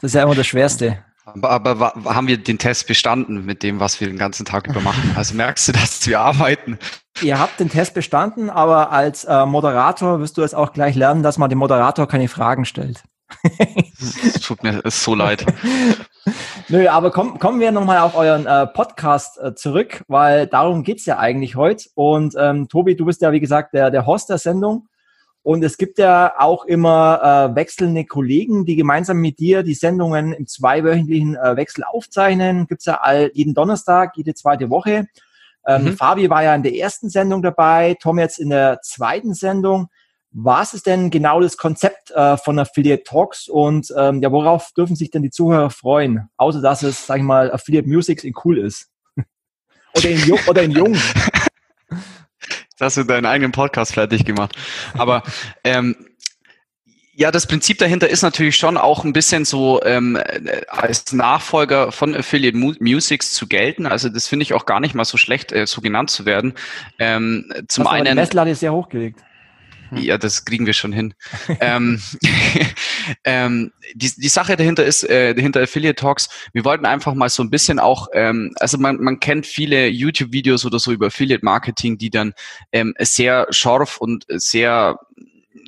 Das 0.00 0.10
ist 0.10 0.14
ja 0.14 0.24
immer 0.24 0.34
das 0.34 0.46
Schwerste. 0.46 1.04
Aber, 1.24 1.70
aber 1.70 2.14
haben 2.14 2.26
wir 2.26 2.38
den 2.38 2.58
Test 2.58 2.86
bestanden 2.86 3.44
mit 3.44 3.62
dem, 3.62 3.78
was 3.78 4.00
wir 4.00 4.08
den 4.08 4.18
ganzen 4.18 4.44
Tag 4.44 4.66
über 4.66 4.80
machen? 4.80 5.12
Also 5.16 5.34
merkst 5.34 5.68
du, 5.68 5.72
dass 5.72 6.06
wir 6.06 6.20
arbeiten? 6.20 6.78
Ihr 7.22 7.38
habt 7.38 7.60
den 7.60 7.68
Test 7.68 7.94
bestanden, 7.94 8.50
aber 8.50 8.90
als 8.92 9.24
äh, 9.24 9.44
Moderator 9.46 10.20
wirst 10.20 10.38
du 10.38 10.42
es 10.42 10.54
auch 10.54 10.72
gleich 10.72 10.94
lernen, 10.94 11.22
dass 11.22 11.38
man 11.38 11.50
dem 11.50 11.58
Moderator 11.58 12.06
keine 12.08 12.28
Fragen 12.28 12.64
stellt. 12.64 13.02
Es 14.00 14.40
tut 14.40 14.62
mir 14.62 14.84
ist 14.84 15.04
so 15.04 15.14
leid. 15.14 15.46
Nö, 16.68 16.88
aber 16.88 17.10
komm, 17.10 17.38
kommen 17.38 17.60
wir 17.60 17.72
nochmal 17.72 17.98
auf 17.98 18.16
euren 18.16 18.46
äh, 18.46 18.66
Podcast 18.66 19.38
äh, 19.40 19.54
zurück, 19.54 20.02
weil 20.08 20.46
darum 20.46 20.82
geht's 20.82 21.06
ja 21.06 21.18
eigentlich 21.18 21.56
heute. 21.56 21.88
Und 21.94 22.34
ähm, 22.38 22.68
Tobi, 22.68 22.96
du 22.96 23.04
bist 23.04 23.22
ja, 23.22 23.32
wie 23.32 23.40
gesagt, 23.40 23.74
der, 23.74 23.90
der 23.90 24.06
Host 24.06 24.30
der 24.30 24.38
Sendung. 24.38 24.88
Und 25.42 25.64
es 25.64 25.78
gibt 25.78 25.98
ja 25.98 26.34
auch 26.38 26.66
immer 26.66 27.50
äh, 27.52 27.54
wechselnde 27.54 28.04
Kollegen, 28.04 28.66
die 28.66 28.76
gemeinsam 28.76 29.18
mit 29.18 29.38
dir 29.38 29.62
die 29.62 29.74
Sendungen 29.74 30.32
im 30.32 30.46
zweiwöchentlichen 30.46 31.36
äh, 31.36 31.56
Wechsel 31.56 31.84
aufzeichnen. 31.84 32.66
Gibt's 32.66 32.84
ja 32.84 33.00
all, 33.00 33.30
jeden 33.32 33.54
Donnerstag, 33.54 34.16
jede 34.16 34.34
zweite 34.34 34.68
Woche. 34.68 35.06
Ähm, 35.66 35.84
mhm. 35.84 35.96
Fabi 35.96 36.30
war 36.30 36.42
ja 36.42 36.54
in 36.54 36.62
der 36.62 36.74
ersten 36.74 37.10
Sendung 37.10 37.42
dabei, 37.42 37.96
Tom 38.00 38.18
jetzt 38.18 38.38
in 38.38 38.50
der 38.50 38.80
zweiten 38.82 39.34
Sendung. 39.34 39.88
Was 40.32 40.74
ist 40.74 40.86
denn 40.86 41.10
genau 41.10 41.40
das 41.40 41.56
Konzept 41.56 42.12
äh, 42.12 42.36
von 42.36 42.58
Affiliate 42.58 43.02
Talks 43.02 43.48
und 43.48 43.92
ähm, 43.96 44.22
ja, 44.22 44.30
worauf 44.30 44.72
dürfen 44.76 44.94
sich 44.94 45.10
denn 45.10 45.22
die 45.22 45.30
Zuhörer 45.30 45.70
freuen? 45.70 46.28
Außer 46.36 46.60
dass 46.60 46.82
es, 46.82 47.06
sag 47.06 47.18
ich 47.18 47.24
mal, 47.24 47.52
Affiliate 47.52 47.88
Music 47.88 48.22
in 48.22 48.34
cool 48.44 48.58
ist. 48.58 48.90
oder 49.96 50.08
in, 50.08 50.32
oder 50.48 50.62
in 50.62 50.70
jung. 50.70 50.96
hast 52.80 52.96
du 52.96 53.04
deinen 53.04 53.26
eigenen 53.26 53.52
Podcast 53.52 53.94
fertig 53.94 54.24
gemacht. 54.24 54.56
Aber 54.94 55.22
ähm, 55.64 55.96
ja, 57.20 57.30
das 57.30 57.46
Prinzip 57.46 57.76
dahinter 57.76 58.08
ist 58.08 58.22
natürlich 58.22 58.56
schon 58.56 58.78
auch 58.78 59.04
ein 59.04 59.12
bisschen 59.12 59.44
so 59.44 59.82
ähm, 59.84 60.18
als 60.68 61.12
Nachfolger 61.12 61.92
von 61.92 62.14
Affiliate 62.14 62.56
Musics 62.56 63.34
zu 63.34 63.46
gelten. 63.46 63.84
Also 63.84 64.08
das 64.08 64.26
finde 64.26 64.44
ich 64.44 64.54
auch 64.54 64.64
gar 64.64 64.80
nicht 64.80 64.94
mal 64.94 65.04
so 65.04 65.18
schlecht, 65.18 65.52
äh, 65.52 65.66
so 65.66 65.82
genannt 65.82 66.08
zu 66.08 66.24
werden. 66.24 66.54
Ähm, 66.98 67.52
zum 67.68 67.84
Hast 67.84 67.92
einen. 67.92 68.06
Die 68.06 68.14
Messlatte 68.14 68.50
ist 68.52 68.60
sehr 68.60 68.72
hochgelegt. 68.72 69.20
Ja, 69.92 70.16
das 70.16 70.46
kriegen 70.46 70.64
wir 70.64 70.72
schon 70.72 70.94
hin. 70.94 71.12
ähm, 71.60 72.00
ähm, 73.24 73.72
die, 73.92 74.12
die 74.16 74.28
Sache 74.28 74.56
dahinter 74.56 74.86
ist, 74.86 75.04
äh, 75.04 75.34
dahinter 75.34 75.60
Affiliate 75.60 75.96
Talks, 75.96 76.30
wir 76.54 76.64
wollten 76.64 76.86
einfach 76.86 77.12
mal 77.12 77.28
so 77.28 77.42
ein 77.42 77.50
bisschen 77.50 77.80
auch, 77.80 78.08
ähm, 78.14 78.54
also 78.60 78.78
man, 78.78 78.96
man 78.96 79.20
kennt 79.20 79.44
viele 79.44 79.88
YouTube-Videos 79.88 80.64
oder 80.64 80.78
so 80.78 80.90
über 80.90 81.08
Affiliate 81.08 81.44
Marketing, 81.44 81.98
die 81.98 82.08
dann 82.08 82.32
ähm, 82.72 82.94
sehr 82.98 83.46
scharf 83.50 83.98
und 83.98 84.24
sehr 84.28 84.98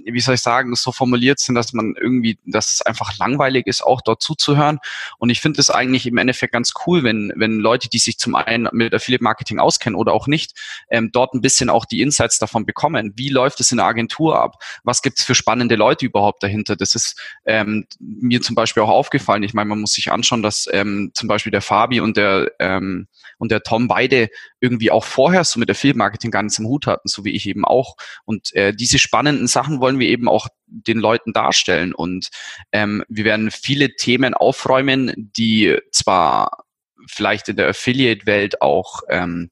wie 0.04 0.20
soll 0.20 0.34
ich 0.34 0.40
sagen, 0.40 0.74
so 0.74 0.92
formuliert 0.92 1.38
sind, 1.38 1.54
dass 1.54 1.72
man 1.72 1.94
irgendwie, 2.00 2.38
dass 2.46 2.74
es 2.74 2.82
einfach 2.82 3.16
langweilig 3.18 3.66
ist, 3.66 3.82
auch 3.82 4.00
dort 4.00 4.22
zuzuhören. 4.22 4.78
Und 5.18 5.30
ich 5.30 5.40
finde 5.40 5.60
es 5.60 5.70
eigentlich 5.70 6.06
im 6.06 6.18
Endeffekt 6.18 6.52
ganz 6.52 6.72
cool, 6.86 7.02
wenn, 7.02 7.32
wenn 7.36 7.58
Leute, 7.58 7.88
die 7.88 7.98
sich 7.98 8.18
zum 8.18 8.34
einen 8.34 8.68
mit 8.72 8.94
Affiliate 8.94 9.24
Marketing 9.24 9.58
auskennen 9.58 9.98
oder 9.98 10.12
auch 10.12 10.26
nicht, 10.26 10.52
ähm, 10.90 11.10
dort 11.12 11.34
ein 11.34 11.40
bisschen 11.40 11.70
auch 11.70 11.84
die 11.84 12.00
Insights 12.00 12.38
davon 12.38 12.66
bekommen. 12.66 13.12
Wie 13.16 13.28
läuft 13.28 13.60
es 13.60 13.70
in 13.70 13.78
der 13.78 13.86
Agentur 13.86 14.38
ab? 14.38 14.62
Was 14.84 15.02
gibt 15.02 15.18
es 15.18 15.24
für 15.24 15.34
spannende 15.34 15.76
Leute 15.76 16.06
überhaupt 16.06 16.42
dahinter? 16.42 16.76
Das 16.76 16.94
ist 16.94 17.20
ähm, 17.46 17.86
mir 18.00 18.42
zum 18.42 18.54
Beispiel 18.54 18.82
auch 18.82 18.88
aufgefallen. 18.88 19.42
Ich 19.42 19.54
meine, 19.54 19.68
man 19.68 19.80
muss 19.80 19.92
sich 19.92 20.10
anschauen, 20.10 20.42
dass 20.42 20.68
ähm, 20.72 21.10
zum 21.14 21.28
Beispiel 21.28 21.52
der 21.52 21.62
Fabi 21.62 22.00
und 22.00 22.16
der 22.16 22.50
ähm, 22.58 23.08
und 23.42 23.50
der 23.50 23.64
Tom 23.64 23.88
beide 23.88 24.30
irgendwie 24.60 24.92
auch 24.92 25.04
vorher 25.04 25.42
so 25.42 25.58
mit 25.58 25.68
der 25.68 25.74
Filmmarketing 25.74 26.30
gar 26.30 26.44
nichts 26.44 26.60
im 26.60 26.66
Hut 26.66 26.86
hatten, 26.86 27.08
so 27.08 27.24
wie 27.24 27.32
ich 27.32 27.48
eben 27.48 27.64
auch. 27.64 27.96
Und 28.24 28.54
äh, 28.54 28.72
diese 28.72 29.00
spannenden 29.00 29.48
Sachen 29.48 29.80
wollen 29.80 29.91
wir 29.98 30.08
eben 30.08 30.28
auch 30.28 30.48
den 30.66 30.98
Leuten 30.98 31.32
darstellen. 31.32 31.94
Und 31.94 32.28
ähm, 32.72 33.04
wir 33.08 33.24
werden 33.24 33.50
viele 33.50 33.94
Themen 33.96 34.34
aufräumen, 34.34 35.12
die 35.16 35.78
zwar 35.92 36.64
vielleicht 37.06 37.48
in 37.48 37.56
der 37.56 37.68
Affiliate-Welt 37.68 38.62
auch 38.62 39.02
ähm, 39.08 39.50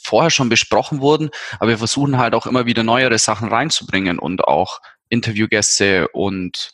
vorher 0.00 0.30
schon 0.30 0.48
besprochen 0.48 1.00
wurden, 1.00 1.30
aber 1.58 1.70
wir 1.70 1.78
versuchen 1.78 2.18
halt 2.18 2.34
auch 2.34 2.46
immer 2.46 2.66
wieder 2.66 2.82
neuere 2.82 3.18
Sachen 3.18 3.48
reinzubringen 3.48 4.18
und 4.18 4.44
auch 4.44 4.80
Interviewgäste 5.08 6.08
und 6.08 6.72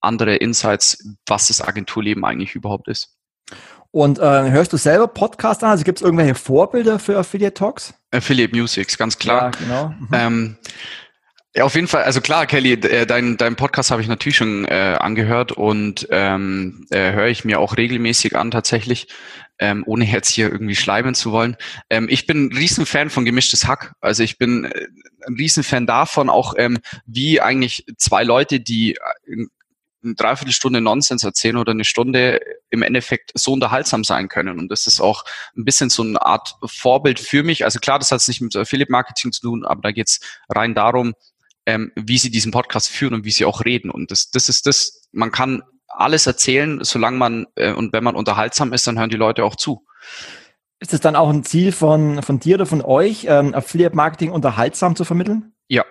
andere 0.00 0.36
Insights, 0.36 1.16
was 1.26 1.48
das 1.48 1.60
Agenturleben 1.60 2.24
eigentlich 2.24 2.54
überhaupt 2.54 2.88
ist. 2.88 3.16
Und 3.90 4.18
äh, 4.18 4.50
hörst 4.50 4.72
du 4.72 4.76
selber 4.76 5.08
Podcast 5.08 5.64
an? 5.64 5.70
Also 5.70 5.84
gibt 5.84 5.98
es 5.98 6.02
irgendwelche 6.02 6.34
Vorbilder 6.34 6.98
für 6.98 7.18
Affiliate 7.18 7.54
Talks? 7.54 7.94
Affiliate 8.10 8.54
Musics, 8.54 8.98
ganz 8.98 9.18
klar. 9.18 9.44
Ja, 9.44 9.50
genau. 9.50 9.88
Mhm. 9.88 10.08
Ähm, 10.12 10.56
ja, 11.54 11.64
auf 11.64 11.74
jeden 11.74 11.88
Fall. 11.88 12.04
Also 12.04 12.20
klar, 12.20 12.46
Kelly, 12.46 12.72
äh, 12.72 13.06
dein, 13.06 13.36
dein 13.36 13.56
Podcast 13.56 13.90
habe 13.90 14.02
ich 14.02 14.08
natürlich 14.08 14.36
schon 14.36 14.64
äh, 14.66 14.96
angehört 15.00 15.52
und 15.52 16.06
ähm, 16.10 16.86
äh, 16.90 17.12
höre 17.12 17.28
ich 17.28 17.44
mir 17.44 17.58
auch 17.58 17.76
regelmäßig 17.76 18.36
an 18.36 18.50
tatsächlich, 18.50 19.08
ähm, 19.58 19.82
ohne 19.86 20.04
jetzt 20.04 20.28
hier 20.28 20.52
irgendwie 20.52 20.76
schleimen 20.76 21.14
zu 21.14 21.32
wollen. 21.32 21.56
Ähm, 21.88 22.06
ich 22.10 22.26
bin 22.26 22.46
ein 22.46 22.56
Riesenfan 22.56 23.08
von 23.08 23.24
Gemischtes 23.24 23.66
Hack. 23.66 23.94
Also 24.00 24.22
ich 24.22 24.36
bin 24.36 24.66
äh, 24.66 24.86
ein 25.26 25.34
Riesenfan 25.34 25.86
davon, 25.86 26.28
auch 26.28 26.54
ähm, 26.58 26.78
wie 27.06 27.40
eigentlich 27.40 27.86
zwei 27.96 28.24
Leute, 28.24 28.60
die 28.60 28.94
äh, 28.94 29.46
eine 30.04 30.14
Dreiviertelstunde 30.14 30.80
Nonsens 30.80 31.24
erzählen 31.24 31.56
oder 31.56 31.72
eine 31.72 31.84
Stunde 31.84 32.40
im 32.70 32.82
Endeffekt 32.82 33.32
so 33.34 33.52
unterhaltsam 33.52 34.04
sein 34.04 34.28
können. 34.28 34.58
Und 34.58 34.68
das 34.68 34.86
ist 34.86 35.00
auch 35.00 35.24
ein 35.56 35.64
bisschen 35.64 35.90
so 35.90 36.02
eine 36.02 36.20
Art 36.22 36.54
Vorbild 36.64 37.18
für 37.18 37.42
mich. 37.42 37.64
Also 37.64 37.78
klar, 37.80 37.98
das 37.98 38.12
hat 38.12 38.26
nicht 38.28 38.40
mit 38.40 38.54
Affiliate 38.54 38.92
Marketing 38.92 39.32
zu 39.32 39.40
tun, 39.40 39.64
aber 39.64 39.80
da 39.80 39.92
geht 39.92 40.08
es 40.08 40.20
rein 40.48 40.74
darum, 40.74 41.14
ähm, 41.68 41.92
wie 41.94 42.16
sie 42.16 42.30
diesen 42.30 42.50
Podcast 42.50 42.88
führen 42.88 43.12
und 43.12 43.24
wie 43.24 43.30
sie 43.30 43.44
auch 43.44 43.62
reden. 43.62 43.90
Und 43.90 44.10
das, 44.10 44.30
das 44.30 44.48
ist 44.48 44.66
das, 44.66 45.02
man 45.12 45.30
kann 45.30 45.62
alles 45.86 46.26
erzählen, 46.26 46.82
solange 46.82 47.18
man 47.18 47.46
äh, 47.56 47.74
und 47.74 47.92
wenn 47.92 48.02
man 48.02 48.16
unterhaltsam 48.16 48.72
ist, 48.72 48.86
dann 48.86 48.98
hören 48.98 49.10
die 49.10 49.16
Leute 49.16 49.44
auch 49.44 49.54
zu. 49.54 49.84
Ist 50.80 50.94
es 50.94 51.00
dann 51.00 51.14
auch 51.14 51.28
ein 51.28 51.44
Ziel 51.44 51.72
von, 51.72 52.22
von 52.22 52.40
dir 52.40 52.54
oder 52.54 52.64
von 52.64 52.80
euch, 52.80 53.26
ähm, 53.28 53.54
Affiliate 53.54 53.94
Marketing 53.94 54.30
unterhaltsam 54.30 54.96
zu 54.96 55.04
vermitteln? 55.04 55.52
Ja, 55.68 55.84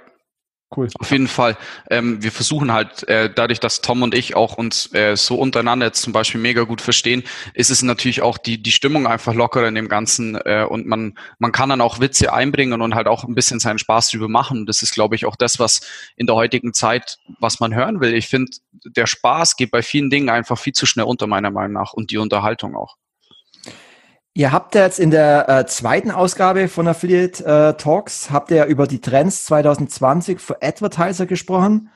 Cool. 0.76 0.90
Auf 1.00 1.12
jeden 1.12 1.30
Fall. 1.30 1.58
Ähm, 1.90 2.22
wir 2.22 2.32
versuchen 2.32 2.74
halt, 2.74 3.08
äh, 3.08 3.32
dadurch, 3.34 3.62
dass 3.62 3.80
Tom 3.80 4.02
und 4.02 4.14
ich 4.14 4.36
auch 4.36 4.58
uns 4.58 4.94
äh, 4.94 5.16
so 5.16 5.36
untereinander 5.36 5.86
jetzt 5.86 6.02
zum 6.02 6.12
Beispiel 6.12 6.42
mega 6.42 6.64
gut 6.64 6.82
verstehen, 6.82 7.24
ist 7.54 7.70
es 7.70 7.84
natürlich 7.84 8.22
auch 8.22 8.38
die, 8.38 8.62
die 8.62 8.74
Stimmung 8.74 9.08
einfach 9.08 9.34
lockerer 9.34 9.70
in 9.70 9.76
dem 9.76 9.88
Ganzen 9.88 10.36
äh, 10.36 10.66
und 10.70 10.86
man, 10.86 11.18
man 11.40 11.54
kann 11.54 11.70
dann 11.70 11.80
auch 11.80 12.02
Witze 12.02 12.34
einbringen 12.34 12.82
und 12.82 12.96
halt 12.96 13.08
auch 13.08 13.24
ein 13.24 13.34
bisschen 13.34 13.62
seinen 13.62 13.80
Spaß 13.80 14.10
drüber 14.10 14.28
machen. 14.28 14.66
Das 14.66 14.84
ist, 14.84 14.94
glaube 14.94 15.16
ich, 15.16 15.26
auch 15.26 15.38
das, 15.38 15.58
was 15.58 15.80
in 16.18 16.28
der 16.28 16.36
heutigen 16.36 16.74
Zeit, 16.74 17.18
was 17.40 17.62
man 17.62 17.74
hören 17.74 18.02
will. 18.02 18.14
Ich 18.14 18.28
finde, 18.28 18.52
der 18.86 19.08
Spaß 19.08 19.56
geht 19.56 19.72
bei 19.72 19.82
vielen 19.82 20.10
Dingen 20.10 20.30
einfach 20.30 20.58
viel 20.58 20.74
zu 20.74 20.86
schnell 20.86 21.06
unter, 21.06 21.28
meiner 21.28 21.50
Meinung 21.50 21.74
nach, 21.74 21.94
und 21.94 22.12
die 22.12 22.18
Unterhaltung 22.18 22.76
auch. 22.76 22.98
Ihr 24.38 24.52
habt 24.52 24.76
ja 24.76 24.84
jetzt 24.84 25.00
in 25.00 25.10
der 25.10 25.50
äh, 25.50 25.66
zweiten 25.66 26.12
Ausgabe 26.12 26.68
von 26.68 26.88
Affiliate 26.88 27.44
äh, 27.44 27.74
Talks, 27.74 28.30
habt 28.30 28.52
ihr 28.52 28.66
über 28.66 28.86
die 28.86 29.02
Trends 29.02 29.46
2020 29.46 30.40
für 30.40 30.62
Advertiser 30.62 31.26
gesprochen. 31.26 31.90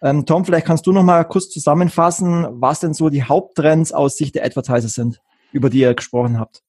Ähm, 0.00 0.24
Tom, 0.24 0.44
vielleicht 0.44 0.64
kannst 0.64 0.86
du 0.86 0.92
noch 0.92 1.02
mal 1.02 1.24
kurz 1.24 1.50
zusammenfassen, 1.50 2.46
was 2.50 2.78
denn 2.78 2.94
so 2.94 3.08
die 3.08 3.24
Haupttrends 3.24 3.90
aus 3.90 4.16
Sicht 4.16 4.36
der 4.36 4.44
Advertiser 4.44 4.86
sind, 4.86 5.20
über 5.50 5.70
die 5.70 5.80
ihr 5.80 5.92
gesprochen 5.92 6.38
habt. 6.38 6.62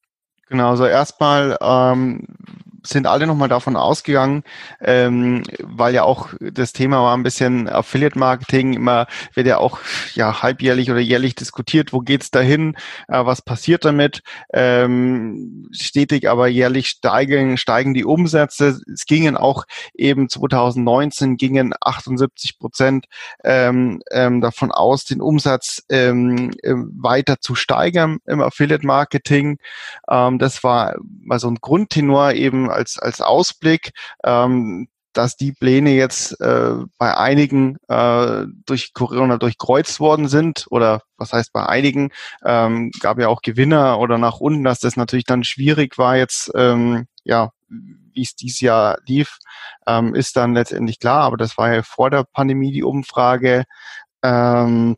Genau, 0.48 0.72
also 0.72 0.88
erstmal 0.88 1.60
ähm, 1.62 2.26
sind 2.84 3.08
alle 3.08 3.28
nochmal 3.28 3.50
davon 3.50 3.76
ausgegangen, 3.76 4.44
ähm, 4.82 5.44
weil 5.60 5.94
ja 5.94 6.04
auch 6.04 6.30
das 6.40 6.74
Thema 6.74 7.04
war 7.04 7.16
ein 7.16 7.24
bisschen 7.24 7.68
Affiliate 7.68 8.18
Marketing, 8.18 8.74
immer 8.74 9.08
wird 9.34 9.48
ja 9.48 9.58
auch 9.58 9.80
ja 10.14 10.42
halbjährlich 10.42 10.92
oder 10.92 11.00
jährlich 11.00 11.36
diskutiert, 11.36 11.94
wo 11.94 12.00
geht's 12.00 12.32
dahin, 12.32 12.76
äh, 13.08 13.26
was 13.26 13.42
passiert 13.42 13.86
damit. 13.86 14.22
Ähm, 14.54 15.68
stetig 15.72 16.30
aber 16.30 16.48
jährlich 16.48 16.90
steigen, 16.90 17.58
steigen 17.58 17.94
die 17.94 18.06
Umsätze. 18.06 18.80
Es 18.92 19.06
gingen 19.06 19.38
auch 19.38 19.66
eben 19.94 20.30
2019 20.30 21.38
gingen 21.38 21.74
78 21.80 22.60
Prozent 22.60 23.06
ähm, 23.44 24.02
ähm, 24.12 24.42
davon 24.42 24.72
aus, 24.72 25.06
den 25.06 25.22
Umsatz 25.22 25.84
ähm, 25.90 26.52
äh, 26.64 26.74
weiter 26.74 27.40
zu 27.40 27.56
steigern 27.56 28.20
im 28.26 28.42
Affiliate 28.42 28.86
Marketing. 28.86 29.58
Ähm, 30.10 30.40
das 30.40 30.64
war 30.64 30.96
mal 31.22 31.40
so 31.40 31.48
ein 31.48 31.58
Grundtenor 31.62 32.34
eben 32.34 32.69
als, 32.70 32.98
als 32.98 33.22
Ausblick, 33.22 33.92
ähm, 34.24 34.88
dass 35.14 35.36
die 35.36 35.52
Pläne 35.52 35.92
jetzt 35.92 36.40
äh, 36.40 36.76
bei 36.98 37.18
einigen 37.18 37.78
äh, 37.88 38.46
durch 38.66 38.94
Corona 38.94 39.38
durchkreuzt 39.38 40.00
worden 40.00 40.28
sind 40.28 40.68
oder 40.70 41.02
was 41.18 41.34
heißt 41.34 41.52
bei 41.52 41.66
einigen, 41.66 42.12
ähm, 42.46 42.92
gab 43.00 43.20
ja 43.20 43.28
auch 43.28 43.42
Gewinner 43.42 44.00
oder 44.00 44.18
nach 44.18 44.40
unten, 44.40 44.64
dass 44.64 44.80
das 44.80 44.96
natürlich 44.96 45.26
dann 45.26 45.44
schwierig 45.44 45.98
war 45.98 46.16
jetzt, 46.16 46.52
ähm, 46.56 47.08
ja, 47.24 47.52
wie 47.68 48.22
es 48.22 48.36
dieses 48.36 48.62
Jahr 48.62 48.98
lief, 49.06 49.40
ähm, 49.88 50.16
ist 50.16 50.36
dann 50.38 50.54
letztendlich 50.54 51.00
klar, 51.00 51.24
aber 51.24 51.38
das 51.38 51.58
war 51.58 51.74
ja 51.74 51.84
vor 51.84 52.10
der 52.10 52.24
Pandemie 52.24 52.72
die 52.72 52.84
Umfrage. 52.84 53.64
Ähm, 54.24 54.96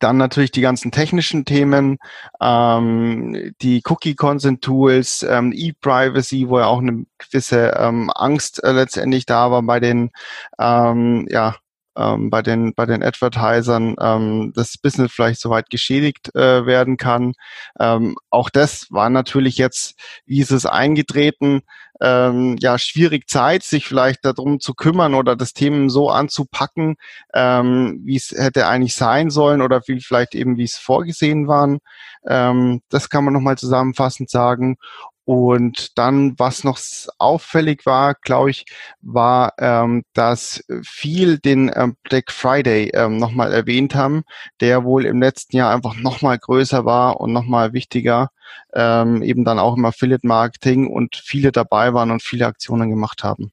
dann 0.00 0.16
natürlich 0.16 0.50
die 0.50 0.60
ganzen 0.60 0.90
technischen 0.90 1.44
Themen, 1.44 1.98
ähm, 2.40 3.54
die 3.60 3.82
Cookie-Consent-Tools, 3.84 5.26
ähm, 5.28 5.52
E-Privacy, 5.54 6.48
wo 6.48 6.58
ja 6.58 6.66
auch 6.66 6.80
eine 6.80 7.04
gewisse 7.18 7.74
ähm, 7.78 8.10
Angst 8.14 8.62
äh, 8.64 8.72
letztendlich 8.72 9.26
da 9.26 9.50
war 9.50 9.62
bei 9.62 9.80
den, 9.80 10.10
ähm, 10.58 11.26
ja, 11.30 11.56
ähm, 11.96 12.30
bei 12.30 12.42
den 12.42 12.74
bei 12.74 12.86
den 12.86 13.02
Advertisern 13.02 13.96
ähm, 14.00 14.52
das 14.54 14.78
Business 14.78 15.12
vielleicht 15.12 15.40
soweit 15.40 15.70
geschädigt 15.70 16.34
äh, 16.34 16.66
werden 16.66 16.96
kann. 16.96 17.34
Ähm, 17.78 18.16
auch 18.30 18.50
das 18.50 18.86
war 18.90 19.10
natürlich 19.10 19.58
jetzt, 19.58 19.94
wie 20.26 20.40
ist 20.40 20.52
es 20.52 20.66
eingetreten, 20.66 21.62
ähm, 22.00 22.56
ja 22.60 22.78
schwierig 22.78 23.28
Zeit, 23.28 23.62
sich 23.62 23.86
vielleicht 23.86 24.24
darum 24.24 24.58
zu 24.58 24.74
kümmern 24.74 25.14
oder 25.14 25.36
das 25.36 25.52
Thema 25.52 25.88
so 25.88 26.10
anzupacken, 26.10 26.96
ähm, 27.34 28.00
wie 28.04 28.16
es 28.16 28.32
hätte 28.32 28.66
eigentlich 28.66 28.96
sein 28.96 29.30
sollen 29.30 29.62
oder 29.62 29.82
wie 29.86 30.00
vielleicht 30.00 30.34
eben 30.34 30.56
wie 30.56 30.64
es 30.64 30.76
vorgesehen 30.76 31.46
waren. 31.46 31.78
Ähm, 32.26 32.82
das 32.88 33.08
kann 33.08 33.24
man 33.24 33.34
nochmal 33.34 33.56
zusammenfassend 33.56 34.30
sagen. 34.30 34.76
Und 35.24 35.96
dann, 35.98 36.34
was 36.38 36.64
noch 36.64 36.80
auffällig 37.18 37.86
war, 37.86 38.14
glaube 38.14 38.50
ich, 38.50 38.66
war, 39.00 39.52
ähm, 39.58 40.02
dass 40.14 40.64
viel 40.82 41.38
den 41.38 41.70
ähm, 41.74 41.96
Black 42.02 42.32
Friday 42.32 42.90
ähm, 42.92 43.18
nochmal 43.18 43.52
erwähnt 43.52 43.94
haben, 43.94 44.24
der 44.60 44.84
wohl 44.84 45.06
im 45.06 45.20
letzten 45.20 45.56
Jahr 45.56 45.72
einfach 45.72 45.96
nochmal 45.96 46.38
größer 46.38 46.84
war 46.84 47.20
und 47.20 47.32
nochmal 47.32 47.72
wichtiger, 47.72 48.30
ähm, 48.74 49.22
eben 49.22 49.44
dann 49.44 49.60
auch 49.60 49.76
im 49.76 49.84
Affiliate 49.84 50.26
Marketing 50.26 50.88
und 50.88 51.14
viele 51.14 51.52
dabei 51.52 51.94
waren 51.94 52.10
und 52.10 52.22
viele 52.22 52.46
Aktionen 52.46 52.90
gemacht 52.90 53.22
haben. 53.22 53.52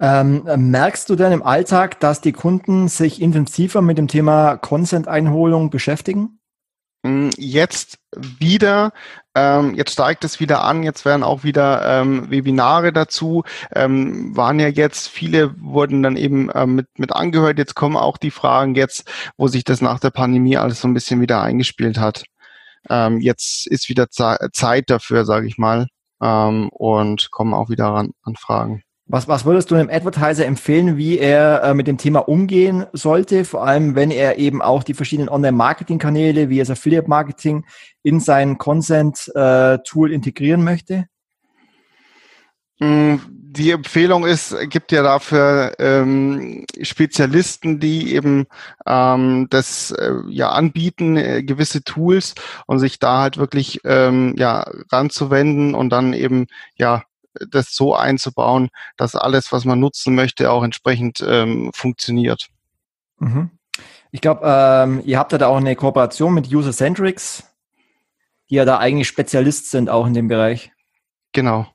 Ähm, 0.00 0.44
merkst 0.56 1.08
du 1.08 1.16
denn 1.16 1.32
im 1.32 1.42
Alltag, 1.42 1.98
dass 1.98 2.20
die 2.20 2.32
Kunden 2.32 2.88
sich 2.88 3.20
intensiver 3.20 3.82
mit 3.82 3.98
dem 3.98 4.06
Thema 4.06 4.56
Consent-Einholung 4.56 5.70
beschäftigen? 5.70 6.38
Hm, 7.04 7.30
jetzt 7.36 7.98
wieder, 8.14 8.92
ähm, 9.38 9.74
jetzt 9.76 9.92
steigt 9.92 10.24
es 10.24 10.40
wieder 10.40 10.64
an, 10.64 10.82
jetzt 10.82 11.04
werden 11.04 11.22
auch 11.22 11.44
wieder 11.44 12.00
ähm, 12.00 12.28
Webinare 12.28 12.92
dazu, 12.92 13.44
ähm, 13.72 14.36
waren 14.36 14.58
ja 14.58 14.66
jetzt, 14.66 15.08
viele 15.08 15.54
wurden 15.60 16.02
dann 16.02 16.16
eben 16.16 16.50
ähm, 16.54 16.74
mit, 16.74 16.86
mit 16.98 17.12
angehört, 17.12 17.58
jetzt 17.58 17.76
kommen 17.76 17.96
auch 17.96 18.16
die 18.16 18.32
Fragen 18.32 18.74
jetzt, 18.74 19.08
wo 19.36 19.46
sich 19.46 19.62
das 19.62 19.80
nach 19.80 20.00
der 20.00 20.10
Pandemie 20.10 20.56
alles 20.56 20.80
so 20.80 20.88
ein 20.88 20.94
bisschen 20.94 21.20
wieder 21.20 21.40
eingespielt 21.40 21.98
hat. 21.98 22.24
Ähm, 22.90 23.20
jetzt 23.20 23.68
ist 23.68 23.88
wieder 23.88 24.08
Ze 24.10 24.38
Zeit 24.52 24.90
dafür, 24.90 25.24
sage 25.24 25.46
ich 25.46 25.56
mal, 25.58 25.86
ähm, 26.22 26.68
und 26.70 27.30
kommen 27.30 27.54
auch 27.54 27.70
wieder 27.70 27.86
ran, 27.86 28.10
an 28.22 28.34
Fragen. 28.36 28.82
Was, 29.10 29.26
was 29.26 29.46
würdest 29.46 29.70
du 29.70 29.74
einem 29.74 29.88
Advertiser 29.88 30.44
empfehlen, 30.44 30.98
wie 30.98 31.18
er 31.18 31.62
äh, 31.62 31.74
mit 31.74 31.86
dem 31.86 31.96
Thema 31.96 32.28
umgehen 32.28 32.84
sollte, 32.92 33.46
vor 33.46 33.66
allem 33.66 33.94
wenn 33.94 34.10
er 34.10 34.38
eben 34.38 34.60
auch 34.60 34.82
die 34.82 34.92
verschiedenen 34.92 35.30
Online-Marketing-Kanäle 35.30 36.50
wie 36.50 36.58
das 36.58 36.68
Affiliate-Marketing 36.68 37.64
in 38.02 38.20
sein 38.20 38.58
Consent-Tool 38.58 40.10
äh, 40.10 40.14
integrieren 40.14 40.62
möchte? 40.62 41.06
Mm, 42.80 43.16
die 43.30 43.70
Empfehlung 43.70 44.26
ist, 44.26 44.54
gibt 44.68 44.92
ja 44.92 45.02
dafür 45.02 45.74
ähm, 45.78 46.66
Spezialisten, 46.82 47.80
die 47.80 48.14
eben 48.14 48.44
ähm, 48.86 49.46
das 49.48 49.90
äh, 49.90 50.12
ja 50.28 50.50
anbieten, 50.50 51.16
äh, 51.16 51.42
gewisse 51.42 51.82
Tools 51.82 52.34
und 52.66 52.78
sich 52.78 52.98
da 52.98 53.22
halt 53.22 53.38
wirklich 53.38 53.80
ähm, 53.84 54.34
ja 54.36 54.70
ranzuwenden 54.92 55.74
und 55.74 55.88
dann 55.88 56.12
eben 56.12 56.46
ja 56.76 57.04
das 57.50 57.74
so 57.74 57.94
einzubauen, 57.94 58.68
dass 58.96 59.14
alles, 59.14 59.52
was 59.52 59.64
man 59.64 59.80
nutzen 59.80 60.14
möchte, 60.14 60.50
auch 60.50 60.62
entsprechend 60.62 61.24
ähm, 61.26 61.70
funktioniert. 61.74 62.48
Mhm. 63.18 63.50
Ich 64.10 64.20
glaube, 64.20 64.40
ähm, 64.44 65.02
ihr 65.04 65.18
habt 65.18 65.32
ja 65.32 65.38
da 65.38 65.48
auch 65.48 65.58
eine 65.58 65.76
Kooperation 65.76 66.34
mit 66.34 66.52
User-Centrics, 66.52 67.44
die 68.50 68.54
ja 68.54 68.64
da 68.64 68.78
eigentlich 68.78 69.08
Spezialist 69.08 69.70
sind 69.70 69.90
auch 69.90 70.06
in 70.06 70.14
dem 70.14 70.28
Bereich. 70.28 70.72
Genau. 71.32 71.66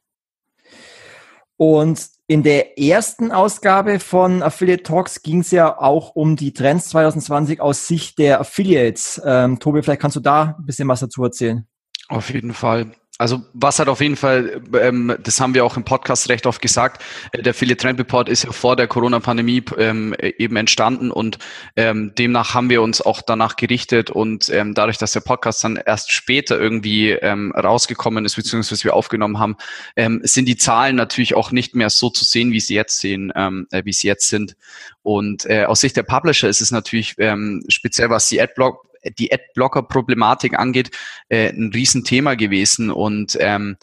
Und 1.57 2.09
in 2.27 2.41
der 2.41 2.79
ersten 2.79 3.31
Ausgabe 3.31 3.99
von 3.99 4.41
Affiliate 4.41 4.83
Talks 4.83 5.21
ging 5.21 5.41
es 5.41 5.51
ja 5.51 5.77
auch 5.77 6.15
um 6.15 6.35
die 6.35 6.53
Trends 6.53 6.89
2020 6.89 7.61
aus 7.61 7.87
Sicht 7.87 8.17
der 8.17 8.39
Affiliates. 8.39 9.21
Ähm, 9.23 9.59
Tobi, 9.59 9.83
vielleicht 9.83 10.01
kannst 10.01 10.15
du 10.15 10.21
da 10.21 10.55
ein 10.57 10.65
bisschen 10.65 10.87
was 10.87 11.01
dazu 11.01 11.23
erzählen. 11.23 11.67
Auf 12.07 12.31
jeden 12.31 12.53
Fall. 12.53 12.91
Also 13.23 13.41
was 13.53 13.79
hat 13.79 13.87
auf 13.87 14.01
jeden 14.01 14.17
Fall, 14.17 14.61
ähm, 14.81 15.15
das 15.23 15.39
haben 15.39 15.53
wir 15.53 15.63
auch 15.63 15.77
im 15.77 15.85
Podcast 15.85 16.27
recht 16.27 16.45
oft 16.45 16.61
gesagt, 16.61 17.01
äh, 17.31 17.41
der 17.41 17.51
Affiliate 17.51 17.81
Trend 17.81 17.97
Report 17.97 18.27
ist 18.27 18.43
ja 18.43 18.51
vor 18.51 18.75
der 18.75 18.85
Corona-Pandemie 18.87 19.63
ähm, 19.77 20.13
eben 20.19 20.57
entstanden 20.57 21.09
und 21.09 21.39
ähm, 21.77 22.11
demnach 22.17 22.53
haben 22.53 22.69
wir 22.69 22.81
uns 22.81 22.99
auch 22.99 23.21
danach 23.21 23.55
gerichtet 23.55 24.09
und 24.09 24.49
ähm, 24.49 24.73
dadurch, 24.73 24.97
dass 24.97 25.13
der 25.13 25.21
Podcast 25.21 25.63
dann 25.63 25.77
erst 25.77 26.11
später 26.11 26.59
irgendwie 26.59 27.11
ähm, 27.11 27.53
rausgekommen 27.53 28.25
ist, 28.25 28.35
beziehungsweise 28.35 28.83
wir 28.83 28.93
aufgenommen 28.93 29.39
haben, 29.39 29.55
ähm, 29.95 30.19
sind 30.25 30.49
die 30.49 30.57
Zahlen 30.57 30.97
natürlich 30.97 31.33
auch 31.33 31.53
nicht 31.53 31.75
mehr 31.75 31.89
so 31.89 32.09
zu 32.09 32.25
sehen, 32.25 32.51
wie 32.51 32.59
sie 32.59 32.75
jetzt 32.75 32.99
sehen, 32.99 33.31
ähm, 33.37 33.67
äh, 33.71 33.85
wie 33.85 33.93
sie 33.93 34.07
jetzt 34.07 34.27
sind. 34.27 34.57
Und 35.01 35.45
äh, 35.45 35.63
aus 35.63 35.79
Sicht 35.79 35.95
der 35.95 36.03
Publisher 36.03 36.49
ist 36.49 36.59
es 36.59 36.71
natürlich 36.71 37.15
ähm, 37.19 37.63
speziell, 37.69 38.09
was 38.09 38.27
die 38.27 38.41
Adblock 38.41 38.85
die 39.17 39.31
Adblocker-Problematik 39.31 40.57
angeht, 40.57 40.91
äh, 41.29 41.49
ein 41.49 41.71
Riesenthema 41.73 42.35
gewesen. 42.35 42.91
Und 42.91 43.37
ähm, 43.39 43.77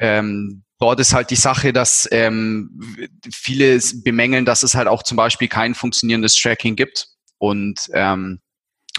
ähm, 0.00 0.62
dort 0.78 1.00
ist 1.00 1.14
halt 1.14 1.30
die 1.30 1.36
Sache, 1.36 1.72
dass 1.72 2.08
ähm, 2.10 3.08
viele 3.32 3.80
bemängeln, 4.04 4.44
dass 4.44 4.62
es 4.62 4.74
halt 4.74 4.88
auch 4.88 5.02
zum 5.02 5.16
Beispiel 5.16 5.48
kein 5.48 5.74
funktionierendes 5.74 6.34
Tracking 6.34 6.76
gibt. 6.76 7.08
Und 7.38 7.88
ähm, 7.92 8.40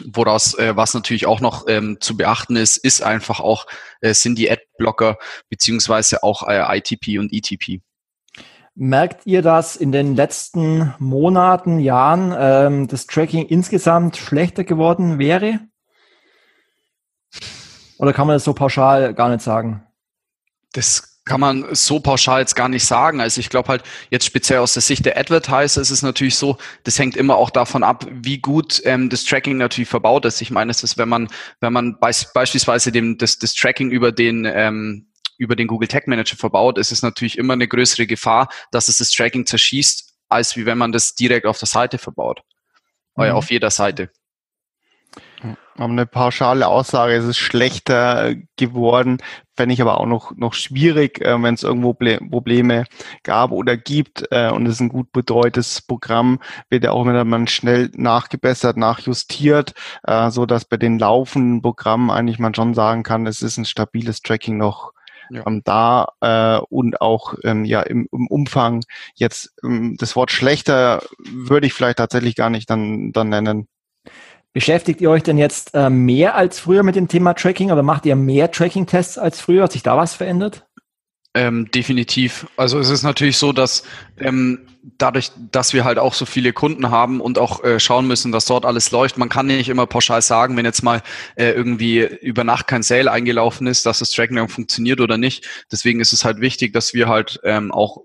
woraus, 0.03 0.53
äh, 0.55 0.75
was 0.75 0.93
natürlich 0.93 1.25
auch 1.25 1.39
noch 1.39 1.65
ähm, 1.67 1.97
zu 1.99 2.17
beachten 2.17 2.55
ist, 2.55 2.77
ist 2.77 3.01
einfach 3.03 3.39
auch, 3.39 3.67
äh, 4.01 4.13
sind 4.13 4.37
die 4.37 4.49
Adblocker 4.49 5.17
beziehungsweise 5.49 6.23
auch 6.23 6.47
äh, 6.47 6.77
ITP 6.77 7.19
und 7.19 7.31
ETP. 7.31 7.81
Merkt 8.75 9.27
ihr, 9.27 9.41
dass 9.41 9.75
in 9.75 9.91
den 9.91 10.15
letzten 10.15 10.95
Monaten, 10.97 11.79
Jahren 11.79 12.33
ähm, 12.35 12.87
das 12.87 13.05
Tracking 13.05 13.45
insgesamt 13.45 14.17
schlechter 14.17 14.63
geworden 14.63 15.19
wäre? 15.19 15.59
Oder 17.99 18.13
kann 18.13 18.27
man 18.27 18.35
das 18.35 18.43
so 18.43 18.53
pauschal 18.53 19.13
gar 19.13 19.29
nicht 19.29 19.41
sagen? 19.41 19.83
Das 20.71 21.13
kann 21.25 21.39
man 21.39 21.65
so 21.71 21.99
pauschal 21.99 22.41
jetzt 22.41 22.55
gar 22.55 22.67
nicht 22.67 22.85
sagen. 22.85 23.21
Also 23.21 23.39
ich 23.39 23.49
glaube 23.49 23.69
halt 23.69 23.83
jetzt 24.09 24.25
speziell 24.25 24.59
aus 24.59 24.73
der 24.73 24.81
Sicht 24.81 25.05
der 25.05 25.17
Advertiser 25.17 25.79
ist 25.79 25.89
es 25.89 26.01
natürlich 26.01 26.35
so, 26.35 26.57
das 26.83 26.99
hängt 26.99 27.15
immer 27.15 27.37
auch 27.37 27.49
davon 27.49 27.83
ab, 27.83 28.05
wie 28.11 28.39
gut 28.39 28.81
ähm, 28.85 29.09
das 29.09 29.23
Tracking 29.23 29.57
natürlich 29.57 29.89
verbaut 29.89 30.25
ist. 30.25 30.41
Ich 30.41 30.51
meine, 30.51 30.71
es 30.71 30.83
ist, 30.83 30.97
wenn 30.97 31.07
man, 31.07 31.29
wenn 31.61 31.71
man 31.71 31.97
beis 31.99 32.33
beispielsweise 32.33 32.91
dem, 32.91 33.17
das, 33.17 33.37
das 33.37 33.53
Tracking 33.53 33.89
über 33.91 34.11
den 34.11 34.45
ähm, 34.45 35.07
über 35.43 35.55
den 35.55 35.67
Google 35.67 35.89
Tag 35.89 36.07
Manager 36.07 36.37
verbaut, 36.37 36.77
ist 36.77 36.91
es 36.91 37.01
natürlich 37.01 37.37
immer 37.37 37.53
eine 37.53 37.67
größere 37.67 38.07
Gefahr, 38.07 38.47
dass 38.71 38.87
es 38.87 38.97
das 38.97 39.11
Tracking 39.11 39.45
zerschießt, 39.45 40.13
als 40.29 40.55
wie 40.55 40.65
wenn 40.65 40.77
man 40.77 40.91
das 40.91 41.13
direkt 41.13 41.45
auf 41.45 41.59
der 41.59 41.67
Seite 41.67 41.97
verbaut. 41.97 42.41
Mhm. 43.15 43.31
Auf 43.31 43.51
jeder 43.51 43.69
Seite. 43.69 44.09
Aber 45.75 45.91
eine 45.91 46.05
pauschale 46.05 46.67
Aussage, 46.67 47.13
es 47.13 47.25
ist 47.25 47.37
schlechter 47.37 48.35
geworden, 48.57 49.17
fände 49.55 49.73
ich 49.73 49.81
aber 49.81 49.99
auch 49.99 50.05
noch, 50.05 50.31
noch 50.35 50.53
schwierig, 50.53 51.19
äh, 51.21 51.41
wenn 51.41 51.55
es 51.55 51.63
irgendwo 51.63 51.93
Probleme 51.93 52.85
gab 53.23 53.51
oder 53.51 53.75
gibt 53.75 54.25
äh, 54.31 54.51
und 54.51 54.65
es 54.67 54.75
ist 54.75 54.79
ein 54.81 54.89
gut 54.89 55.11
betreutes 55.11 55.81
Programm, 55.81 56.39
wird 56.69 56.83
ja 56.83 56.91
auch 56.91 57.01
immer 57.01 57.23
man 57.25 57.47
schnell 57.47 57.89
nachgebessert, 57.95 58.77
nachjustiert, 58.77 59.73
äh, 60.03 60.29
so 60.29 60.45
dass 60.45 60.65
bei 60.65 60.77
den 60.77 60.99
laufenden 60.99 61.61
Programmen 61.61 62.11
eigentlich 62.11 62.39
man 62.39 62.55
schon 62.55 62.73
sagen 62.73 63.03
kann, 63.03 63.25
es 63.27 63.41
ist 63.41 63.57
ein 63.57 63.65
stabiles 63.65 64.21
Tracking 64.21 64.57
noch 64.57 64.93
ja. 65.29 65.45
ähm, 65.45 65.61
da 65.63 66.07
äh, 66.21 66.59
und 66.69 67.01
auch 67.01 67.35
ähm, 67.43 67.65
ja 67.65 67.81
im, 67.81 68.07
im 68.11 68.27
Umfang 68.27 68.83
jetzt 69.15 69.53
ähm, 69.63 69.95
das 69.97 70.15
Wort 70.15 70.31
schlechter 70.31 71.01
würde 71.19 71.67
ich 71.67 71.73
vielleicht 71.73 71.97
tatsächlich 71.97 72.35
gar 72.35 72.49
nicht 72.49 72.69
dann, 72.69 73.11
dann 73.11 73.29
nennen. 73.29 73.67
Beschäftigt 74.53 75.01
ihr 75.01 75.09
euch 75.09 75.23
denn 75.23 75.39
jetzt 75.39 75.73
äh, 75.73 75.89
mehr 75.89 76.35
als 76.35 76.59
früher 76.59 76.83
mit 76.83 76.95
dem 76.95 77.07
Thema 77.07 77.33
Tracking 77.33 77.71
oder 77.71 77.81
macht 77.81 78.05
ihr 78.05 78.15
mehr 78.15 78.51
Tracking-Tests 78.51 79.17
als 79.17 79.41
früher? 79.41 79.63
Hat 79.63 79.71
sich 79.71 79.81
da 79.81 79.97
was 79.97 80.13
verändert? 80.13 80.67
Ähm, 81.33 81.71
definitiv. 81.71 82.45
Also 82.55 82.77
es 82.77 82.89
ist 82.89 83.01
natürlich 83.01 83.37
so, 83.37 83.51
dass 83.51 83.83
ähm, 84.19 84.67
dadurch, 84.97 85.31
dass 85.51 85.73
wir 85.73 85.85
halt 85.85 85.97
auch 85.97 86.13
so 86.13 86.25
viele 86.25 86.51
Kunden 86.51 86.91
haben 86.91 87.21
und 87.21 87.39
auch 87.39 87.63
äh, 87.63 87.79
schauen 87.79 88.05
müssen, 88.05 88.31
dass 88.31 88.45
dort 88.45 88.65
alles 88.65 88.91
läuft, 88.91 89.17
man 89.17 89.29
kann 89.29 89.45
nicht 89.47 89.69
immer 89.69 89.87
pauschal 89.87 90.21
sagen, 90.21 90.57
wenn 90.57 90.65
jetzt 90.65 90.83
mal 90.83 91.01
äh, 91.35 91.51
irgendwie 91.51 91.99
über 91.99 92.43
Nacht 92.43 92.67
kein 92.67 92.83
Sale 92.83 93.09
eingelaufen 93.09 93.65
ist, 93.65 93.85
dass 93.85 93.99
das 93.99 94.11
Tracking 94.11 94.49
funktioniert 94.49 94.99
oder 94.99 95.17
nicht. 95.17 95.47
Deswegen 95.71 96.01
ist 96.01 96.11
es 96.11 96.25
halt 96.25 96.41
wichtig, 96.41 96.73
dass 96.73 96.93
wir 96.93 97.07
halt 97.07 97.39
ähm, 97.43 97.71
auch, 97.71 97.99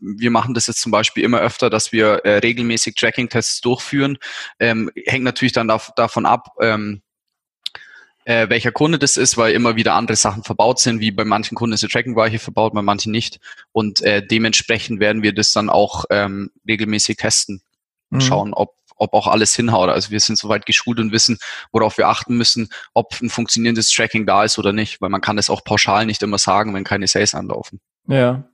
wir 0.00 0.30
machen 0.30 0.54
das 0.54 0.66
jetzt 0.66 0.80
zum 0.80 0.90
Beispiel 0.90 1.22
immer 1.22 1.40
öfter, 1.40 1.68
dass 1.68 1.92
wir 1.92 2.24
äh, 2.24 2.38
regelmäßig 2.38 2.94
Tracking-Tests 2.94 3.60
durchführen. 3.60 4.16
Ähm, 4.58 4.90
hängt 5.06 5.24
natürlich 5.24 5.52
dann 5.52 5.68
da, 5.68 5.80
davon 5.96 6.24
ab, 6.24 6.54
ähm, 6.60 7.02
äh, 8.24 8.48
welcher 8.48 8.72
Kunde 8.72 8.98
das 8.98 9.16
ist, 9.16 9.36
weil 9.36 9.52
immer 9.52 9.76
wieder 9.76 9.94
andere 9.94 10.16
Sachen 10.16 10.42
verbaut 10.42 10.78
sind, 10.78 11.00
wie 11.00 11.10
bei 11.10 11.24
manchen 11.24 11.54
Kunden 11.54 11.74
ist 11.74 11.82
die 11.82 11.88
Tracking-Weiche 11.88 12.38
verbaut, 12.38 12.72
bei 12.74 12.82
manchen 12.82 13.12
nicht. 13.12 13.40
Und 13.72 14.00
äh, 14.02 14.24
dementsprechend 14.24 15.00
werden 15.00 15.22
wir 15.22 15.34
das 15.34 15.52
dann 15.52 15.70
auch 15.70 16.04
ähm, 16.10 16.50
regelmäßig 16.66 17.16
testen 17.16 17.62
und 18.10 18.18
mhm. 18.18 18.20
schauen, 18.22 18.54
ob, 18.54 18.74
ob 18.96 19.14
auch 19.14 19.26
alles 19.26 19.54
hinhaut. 19.54 19.88
Also 19.88 20.10
wir 20.10 20.20
sind 20.20 20.38
soweit 20.38 20.66
geschult 20.66 21.00
und 21.00 21.12
wissen, 21.12 21.38
worauf 21.72 21.98
wir 21.98 22.08
achten 22.08 22.36
müssen, 22.36 22.68
ob 22.94 23.20
ein 23.20 23.30
funktionierendes 23.30 23.90
Tracking 23.90 24.26
da 24.26 24.44
ist 24.44 24.58
oder 24.58 24.72
nicht, 24.72 25.00
weil 25.00 25.10
man 25.10 25.20
kann 25.20 25.36
das 25.36 25.50
auch 25.50 25.64
pauschal 25.64 26.06
nicht 26.06 26.22
immer 26.22 26.38
sagen, 26.38 26.74
wenn 26.74 26.84
keine 26.84 27.08
Sales 27.08 27.34
anlaufen. 27.34 27.80
Ja, 28.06 28.44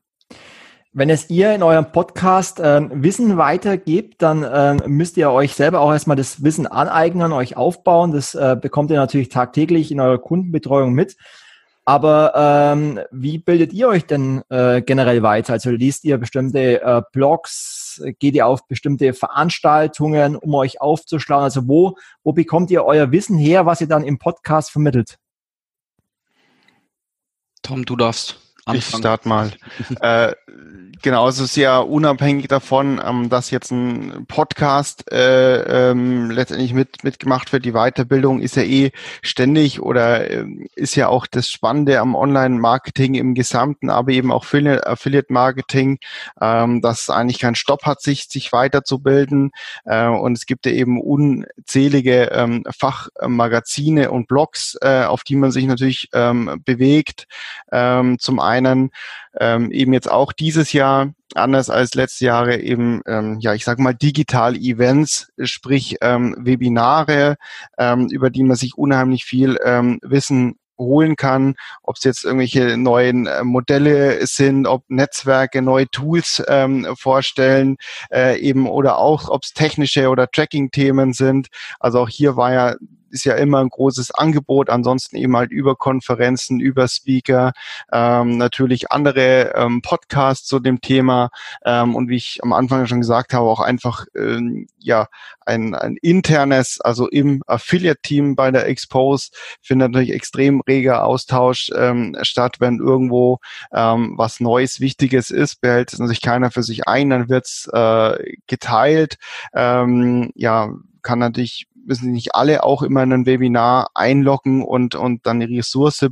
wenn 0.98 1.10
es 1.10 1.30
ihr 1.30 1.54
in 1.54 1.62
eurem 1.62 1.92
Podcast 1.92 2.58
äh, 2.58 2.80
Wissen 2.90 3.36
weitergebt, 3.36 4.20
dann 4.20 4.42
äh, 4.42 4.74
müsst 4.88 5.16
ihr 5.16 5.30
euch 5.30 5.54
selber 5.54 5.78
auch 5.78 5.92
erstmal 5.92 6.16
das 6.16 6.42
Wissen 6.42 6.66
aneignen, 6.66 7.32
euch 7.32 7.56
aufbauen. 7.56 8.10
Das 8.10 8.34
äh, 8.34 8.56
bekommt 8.60 8.90
ihr 8.90 8.96
natürlich 8.96 9.28
tagtäglich 9.28 9.92
in 9.92 10.00
eurer 10.00 10.18
Kundenbetreuung 10.18 10.92
mit. 10.92 11.16
Aber 11.84 12.32
ähm, 12.34 12.98
wie 13.12 13.38
bildet 13.38 13.72
ihr 13.72 13.86
euch 13.86 14.06
denn 14.06 14.42
äh, 14.50 14.82
generell 14.82 15.22
weiter? 15.22 15.52
Also 15.52 15.70
liest 15.70 16.04
ihr 16.04 16.18
bestimmte 16.18 16.82
äh, 16.82 17.02
Blogs, 17.12 18.02
geht 18.18 18.34
ihr 18.34 18.48
auf 18.48 18.66
bestimmte 18.66 19.14
Veranstaltungen, 19.14 20.34
um 20.34 20.52
euch 20.54 20.80
aufzuschlagen? 20.80 21.44
Also 21.44 21.68
wo, 21.68 21.96
wo 22.24 22.32
bekommt 22.32 22.72
ihr 22.72 22.84
euer 22.84 23.12
Wissen 23.12 23.38
her, 23.38 23.66
was 23.66 23.80
ihr 23.80 23.86
dann 23.86 24.02
im 24.02 24.18
Podcast 24.18 24.72
vermittelt? 24.72 25.16
Tom, 27.62 27.84
du 27.84 27.94
darfst. 27.94 28.40
Anfang. 28.68 28.78
Ich 28.78 28.96
start 28.98 29.24
mal. 29.24 29.52
äh, 30.00 30.34
genau, 31.02 31.28
es 31.28 31.38
ist 31.38 31.56
ja 31.56 31.78
unabhängig 31.78 32.48
davon, 32.48 33.00
ähm, 33.04 33.28
dass 33.28 33.50
jetzt 33.50 33.70
ein 33.70 34.26
Podcast 34.26 35.10
äh, 35.10 35.90
ähm, 35.90 36.30
letztendlich 36.30 36.72
mit 36.72 37.04
mitgemacht 37.04 37.52
wird. 37.52 37.64
Die 37.64 37.72
Weiterbildung 37.72 38.40
ist 38.40 38.56
ja 38.56 38.62
eh 38.62 38.92
ständig 39.22 39.80
oder 39.80 40.30
äh, 40.30 40.44
ist 40.74 40.94
ja 40.94 41.08
auch 41.08 41.26
das 41.26 41.48
Spannende 41.48 42.00
am 42.00 42.14
Online-Marketing 42.14 43.14
im 43.14 43.34
Gesamten, 43.34 43.90
aber 43.90 44.12
eben 44.12 44.32
auch 44.32 44.44
Affiliate-Marketing, 44.44 45.98
ähm, 46.40 46.80
dass 46.80 47.10
eigentlich 47.10 47.38
keinen 47.38 47.54
Stopp 47.54 47.84
hat, 47.84 48.00
sich 48.00 48.28
sich 48.28 48.52
weiterzubilden. 48.52 49.50
Äh, 49.84 50.06
und 50.06 50.36
es 50.36 50.46
gibt 50.46 50.66
ja 50.66 50.72
eben 50.72 51.00
unzählige 51.00 52.30
ähm, 52.32 52.64
Fachmagazine 52.76 54.10
und 54.10 54.28
Blogs, 54.28 54.76
äh, 54.80 55.04
auf 55.04 55.24
die 55.24 55.36
man 55.36 55.50
sich 55.50 55.66
natürlich 55.66 56.08
ähm, 56.12 56.62
bewegt. 56.64 57.26
Ähm, 57.72 58.18
zum 58.18 58.40
einen 58.40 58.58
einen 58.58 58.90
ähm, 59.38 59.70
eben 59.70 59.92
jetzt 59.92 60.10
auch 60.10 60.32
dieses 60.32 60.72
Jahr 60.72 61.12
anders 61.34 61.70
als 61.70 61.94
letzte 61.94 62.24
Jahre 62.24 62.58
eben, 62.60 63.02
ähm, 63.06 63.38
ja, 63.40 63.54
ich 63.54 63.64
sage 63.64 63.82
mal 63.82 63.94
digital 63.94 64.56
Events, 64.56 65.30
sprich 65.42 65.96
ähm, 66.00 66.34
Webinare, 66.38 67.36
ähm, 67.78 68.08
über 68.10 68.30
die 68.30 68.42
man 68.42 68.56
sich 68.56 68.76
unheimlich 68.76 69.24
viel 69.24 69.58
ähm, 69.64 69.98
Wissen 70.02 70.56
holen 70.78 71.16
kann, 71.16 71.54
ob 71.82 71.96
es 71.96 72.04
jetzt 72.04 72.24
irgendwelche 72.24 72.76
neuen 72.76 73.26
äh, 73.26 73.42
Modelle 73.42 74.24
sind, 74.26 74.66
ob 74.66 74.84
Netzwerke 74.88 75.60
neue 75.60 75.88
Tools 75.88 76.42
ähm, 76.48 76.86
vorstellen, 76.96 77.76
äh, 78.12 78.38
eben 78.38 78.68
oder 78.68 78.98
auch 78.98 79.28
ob 79.28 79.42
es 79.42 79.52
technische 79.52 80.08
oder 80.08 80.30
Tracking-Themen 80.30 81.12
sind. 81.12 81.48
Also 81.80 82.00
auch 82.00 82.08
hier 82.08 82.36
war 82.36 82.52
ja 82.52 82.76
ist 83.10 83.24
ja 83.24 83.34
immer 83.34 83.58
ein 83.58 83.68
großes 83.68 84.10
Angebot, 84.12 84.70
ansonsten 84.70 85.16
eben 85.16 85.36
halt 85.36 85.50
über 85.50 85.76
Konferenzen, 85.76 86.60
über 86.60 86.88
Speaker, 86.88 87.52
ähm, 87.92 88.38
natürlich 88.38 88.90
andere 88.90 89.52
ähm, 89.54 89.82
Podcasts 89.82 90.46
zu 90.46 90.58
dem 90.58 90.80
Thema 90.80 91.30
ähm, 91.64 91.94
und 91.94 92.08
wie 92.08 92.16
ich 92.16 92.40
am 92.42 92.52
Anfang 92.52 92.86
schon 92.86 93.00
gesagt 93.00 93.32
habe, 93.32 93.46
auch 93.46 93.60
einfach 93.60 94.06
ähm, 94.16 94.66
ja 94.78 95.08
ein, 95.46 95.74
ein 95.74 95.96
internes, 96.00 96.80
also 96.80 97.08
im 97.08 97.42
Affiliate-Team 97.46 98.36
bei 98.36 98.50
der 98.50 98.66
Expose 98.66 99.30
findet 99.62 99.92
natürlich 99.92 100.14
extrem 100.14 100.60
reger 100.60 101.04
Austausch 101.04 101.70
ähm, 101.74 102.16
statt, 102.22 102.56
wenn 102.60 102.78
irgendwo 102.78 103.38
ähm, 103.72 104.14
was 104.16 104.40
Neues, 104.40 104.80
Wichtiges 104.80 105.30
ist, 105.30 105.60
behält 105.60 105.92
es 105.92 105.98
natürlich 105.98 106.20
keiner 106.20 106.50
für 106.50 106.62
sich 106.62 106.86
ein, 106.86 107.10
dann 107.10 107.28
wird's 107.28 107.68
äh, 107.72 108.36
geteilt. 108.46 109.16
Ähm, 109.54 110.30
ja, 110.34 110.70
kann 111.02 111.18
natürlich 111.18 111.67
müssen 111.88 112.12
nicht 112.12 112.34
alle 112.34 112.62
auch 112.62 112.82
immer 112.82 113.02
in 113.02 113.12
ein 113.12 113.26
Webinar 113.26 113.90
einloggen 113.94 114.62
und, 114.62 114.94
und 114.94 115.26
dann 115.26 115.40
die 115.40 115.56
Ressource 115.56 116.06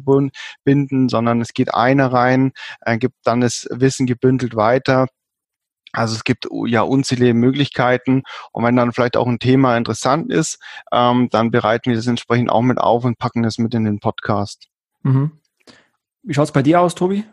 binden, 0.65 1.09
sondern 1.09 1.41
es 1.41 1.53
geht 1.53 1.73
einer 1.75 2.13
rein, 2.13 2.53
äh, 2.81 2.99
gibt 2.99 3.15
dann 3.23 3.41
das 3.41 3.69
Wissen 3.71 4.07
gebündelt 4.07 4.57
weiter. 4.57 5.07
Also 5.93 6.15
es 6.15 6.25
gibt 6.25 6.49
ja 6.67 6.83
unzählige 6.83 7.35
Möglichkeiten 7.35 8.23
und 8.53 8.65
wenn 8.65 8.77
dann 8.77 8.93
vielleicht 8.93 9.17
auch 9.17 9.27
ein 9.27 9.39
Thema 9.39 9.77
interessant 9.77 10.31
ist, 10.31 10.59
ähm, 10.93 11.29
dann 11.31 11.51
bereiten 11.51 11.91
wir 11.91 11.97
das 11.97 12.07
entsprechend 12.07 12.51
auch 12.51 12.63
mit 12.63 12.79
auf 12.79 13.05
und 13.05 13.19
packen 13.19 13.43
das 13.43 13.59
mit 13.59 13.73
in 13.75 13.85
den 13.85 14.01
Podcast. 14.01 14.67
Mhm. 15.03 15.39
Wie 16.23 16.35
schaut's 16.35 16.53
bei 16.53 16.63
dir 16.63 16.81
aus, 16.81 16.95
Tobi? 16.95 17.25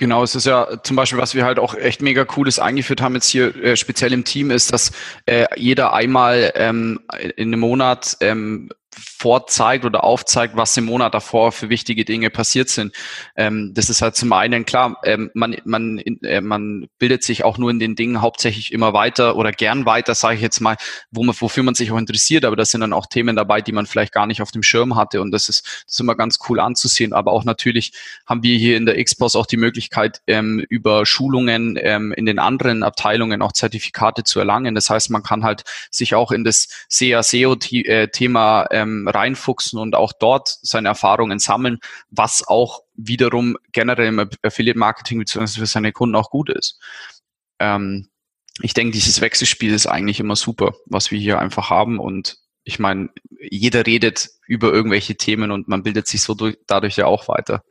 Genau, 0.00 0.22
es 0.22 0.34
ist 0.34 0.46
ja 0.46 0.82
zum 0.82 0.96
Beispiel, 0.96 1.18
was 1.18 1.34
wir 1.34 1.44
halt 1.44 1.58
auch 1.58 1.74
echt 1.74 2.00
mega 2.00 2.24
cooles 2.24 2.58
eingeführt 2.58 3.02
haben 3.02 3.14
jetzt 3.16 3.28
hier 3.28 3.54
äh, 3.62 3.76
speziell 3.76 4.14
im 4.14 4.24
Team, 4.24 4.50
ist, 4.50 4.72
dass 4.72 4.92
äh, 5.26 5.44
jeder 5.56 5.92
einmal 5.92 6.52
ähm, 6.54 7.00
in 7.36 7.48
einem 7.48 7.60
Monat 7.60 8.16
ähm, 8.22 8.70
vorzeigt 9.00 9.84
oder 9.84 10.04
aufzeigt, 10.04 10.56
was 10.56 10.76
im 10.76 10.84
Monat 10.84 11.14
davor 11.14 11.52
für 11.52 11.68
wichtige 11.68 12.04
Dinge 12.04 12.30
passiert 12.30 12.68
sind. 12.68 12.94
Ähm, 13.36 13.72
das 13.74 13.90
ist 13.90 14.02
halt 14.02 14.16
zum 14.16 14.32
einen 14.32 14.64
klar, 14.64 14.98
ähm, 15.04 15.30
man, 15.34 15.56
man, 15.64 15.98
äh, 15.98 16.40
man 16.40 16.88
bildet 16.98 17.24
sich 17.24 17.44
auch 17.44 17.58
nur 17.58 17.70
in 17.70 17.78
den 17.78 17.96
Dingen 17.96 18.20
hauptsächlich 18.20 18.72
immer 18.72 18.92
weiter 18.92 19.36
oder 19.36 19.52
gern 19.52 19.86
weiter, 19.86 20.14
sage 20.14 20.36
ich 20.36 20.42
jetzt 20.42 20.60
mal, 20.60 20.76
wo 21.10 21.24
man, 21.24 21.34
wofür 21.38 21.62
man 21.62 21.74
sich 21.74 21.90
auch 21.90 21.98
interessiert, 21.98 22.44
aber 22.44 22.56
da 22.56 22.64
sind 22.64 22.80
dann 22.80 22.92
auch 22.92 23.06
Themen 23.06 23.36
dabei, 23.36 23.60
die 23.60 23.72
man 23.72 23.86
vielleicht 23.86 24.12
gar 24.12 24.26
nicht 24.26 24.42
auf 24.42 24.50
dem 24.50 24.62
Schirm 24.62 24.96
hatte 24.96 25.20
und 25.20 25.30
das 25.30 25.48
ist, 25.48 25.64
das 25.86 25.94
ist 25.94 26.00
immer 26.00 26.14
ganz 26.14 26.38
cool 26.48 26.60
anzusehen. 26.60 27.12
Aber 27.12 27.32
auch 27.32 27.44
natürlich 27.44 27.92
haben 28.26 28.42
wir 28.42 28.56
hier 28.58 28.76
in 28.76 28.86
der 28.86 29.02
Xbox 29.02 29.36
auch 29.36 29.46
die 29.46 29.56
Möglichkeit, 29.56 30.20
ähm, 30.26 30.64
über 30.68 31.06
Schulungen 31.06 31.78
ähm, 31.80 32.12
in 32.12 32.26
den 32.26 32.38
anderen 32.38 32.82
Abteilungen 32.82 33.42
auch 33.42 33.52
Zertifikate 33.52 34.24
zu 34.24 34.38
erlangen. 34.38 34.74
Das 34.74 34.90
heißt, 34.90 35.10
man 35.10 35.22
kann 35.22 35.44
halt 35.44 35.64
sich 35.90 36.14
auch 36.14 36.32
in 36.32 36.44
das 36.44 36.68
SEA-SEO-Thema 36.88 38.62
äh, 38.64 38.68
ähm, 38.90 39.08
reinfuchsen 39.08 39.78
und 39.78 39.94
auch 39.94 40.12
dort 40.12 40.58
seine 40.62 40.88
Erfahrungen 40.88 41.38
sammeln, 41.38 41.78
was 42.10 42.46
auch 42.46 42.82
wiederum 42.94 43.56
generell 43.72 44.08
im 44.08 44.30
Affiliate-Marketing 44.42 45.18
bzw. 45.18 45.60
für 45.60 45.66
seine 45.66 45.92
Kunden 45.92 46.16
auch 46.16 46.30
gut 46.30 46.50
ist. 46.50 46.78
Ähm, 47.58 48.08
ich 48.62 48.74
denke, 48.74 48.92
dieses 48.92 49.20
Wechselspiel 49.20 49.72
ist 49.72 49.86
eigentlich 49.86 50.20
immer 50.20 50.36
super, 50.36 50.74
was 50.86 51.10
wir 51.10 51.18
hier 51.18 51.38
einfach 51.38 51.70
haben 51.70 51.98
und 51.98 52.36
ich 52.62 52.78
meine, 52.78 53.08
jeder 53.50 53.86
redet 53.86 54.28
über 54.46 54.70
irgendwelche 54.70 55.16
Themen 55.16 55.50
und 55.50 55.66
man 55.66 55.82
bildet 55.82 56.06
sich 56.06 56.22
so 56.22 56.34
durch, 56.34 56.58
dadurch 56.66 56.96
ja 56.96 57.06
auch 57.06 57.26
weiter. 57.26 57.64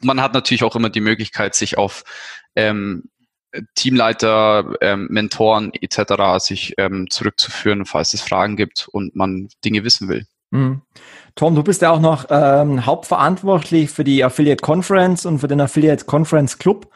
Man 0.00 0.20
hat 0.20 0.34
natürlich 0.34 0.62
auch 0.62 0.76
immer 0.76 0.88
die 0.88 1.00
Möglichkeit, 1.00 1.56
sich 1.56 1.76
auf 1.76 2.04
ähm, 2.54 3.10
Teamleiter, 3.74 4.74
ähm, 4.80 5.08
Mentoren 5.10 5.72
etc. 5.74 6.44
sich 6.44 6.74
ähm, 6.78 7.08
zurückzuführen, 7.10 7.86
falls 7.86 8.14
es 8.14 8.20
Fragen 8.20 8.56
gibt 8.56 8.88
und 8.88 9.16
man 9.16 9.48
Dinge 9.64 9.82
wissen 9.84 10.08
will. 10.08 10.26
Mhm. 10.50 10.82
Tom, 11.34 11.54
du 11.54 11.62
bist 11.62 11.82
ja 11.82 11.90
auch 11.90 12.00
noch 12.00 12.26
ähm, 12.30 12.86
hauptverantwortlich 12.86 13.90
für 13.90 14.04
die 14.04 14.24
Affiliate 14.24 14.62
Conference 14.62 15.26
und 15.26 15.38
für 15.38 15.48
den 15.48 15.60
Affiliate 15.60 16.04
Conference 16.04 16.58
Club. 16.58 16.90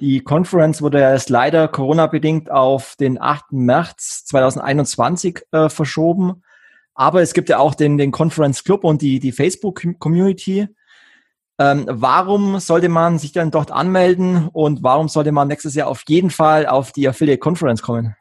Die 0.00 0.20
Conference 0.20 0.80
wurde 0.80 1.00
ja 1.00 1.10
erst 1.10 1.28
leider 1.28 1.68
Corona-bedingt 1.68 2.50
auf 2.50 2.96
den 2.98 3.20
8. 3.20 3.52
März 3.52 4.24
2021 4.26 5.42
äh, 5.52 5.68
verschoben. 5.68 6.42
Aber 6.94 7.20
es 7.20 7.34
gibt 7.34 7.48
ja 7.48 7.58
auch 7.58 7.74
den, 7.74 7.98
den 7.98 8.10
Conference 8.10 8.64
Club 8.64 8.84
und 8.84 9.02
die, 9.02 9.20
die 9.20 9.32
Facebook-Community. 9.32 10.68
Ähm, 11.58 11.84
warum 11.88 12.58
sollte 12.60 12.88
man 12.88 13.18
sich 13.18 13.32
dann 13.32 13.50
dort 13.50 13.70
anmelden 13.70 14.48
und 14.48 14.82
warum 14.82 15.08
sollte 15.08 15.32
man 15.32 15.48
nächstes 15.48 15.74
Jahr 15.74 15.88
auf 15.88 16.02
jeden 16.08 16.30
Fall 16.30 16.66
auf 16.66 16.92
die 16.92 17.06
Affiliate 17.06 17.38
Conference 17.38 17.82
kommen? 17.82 18.16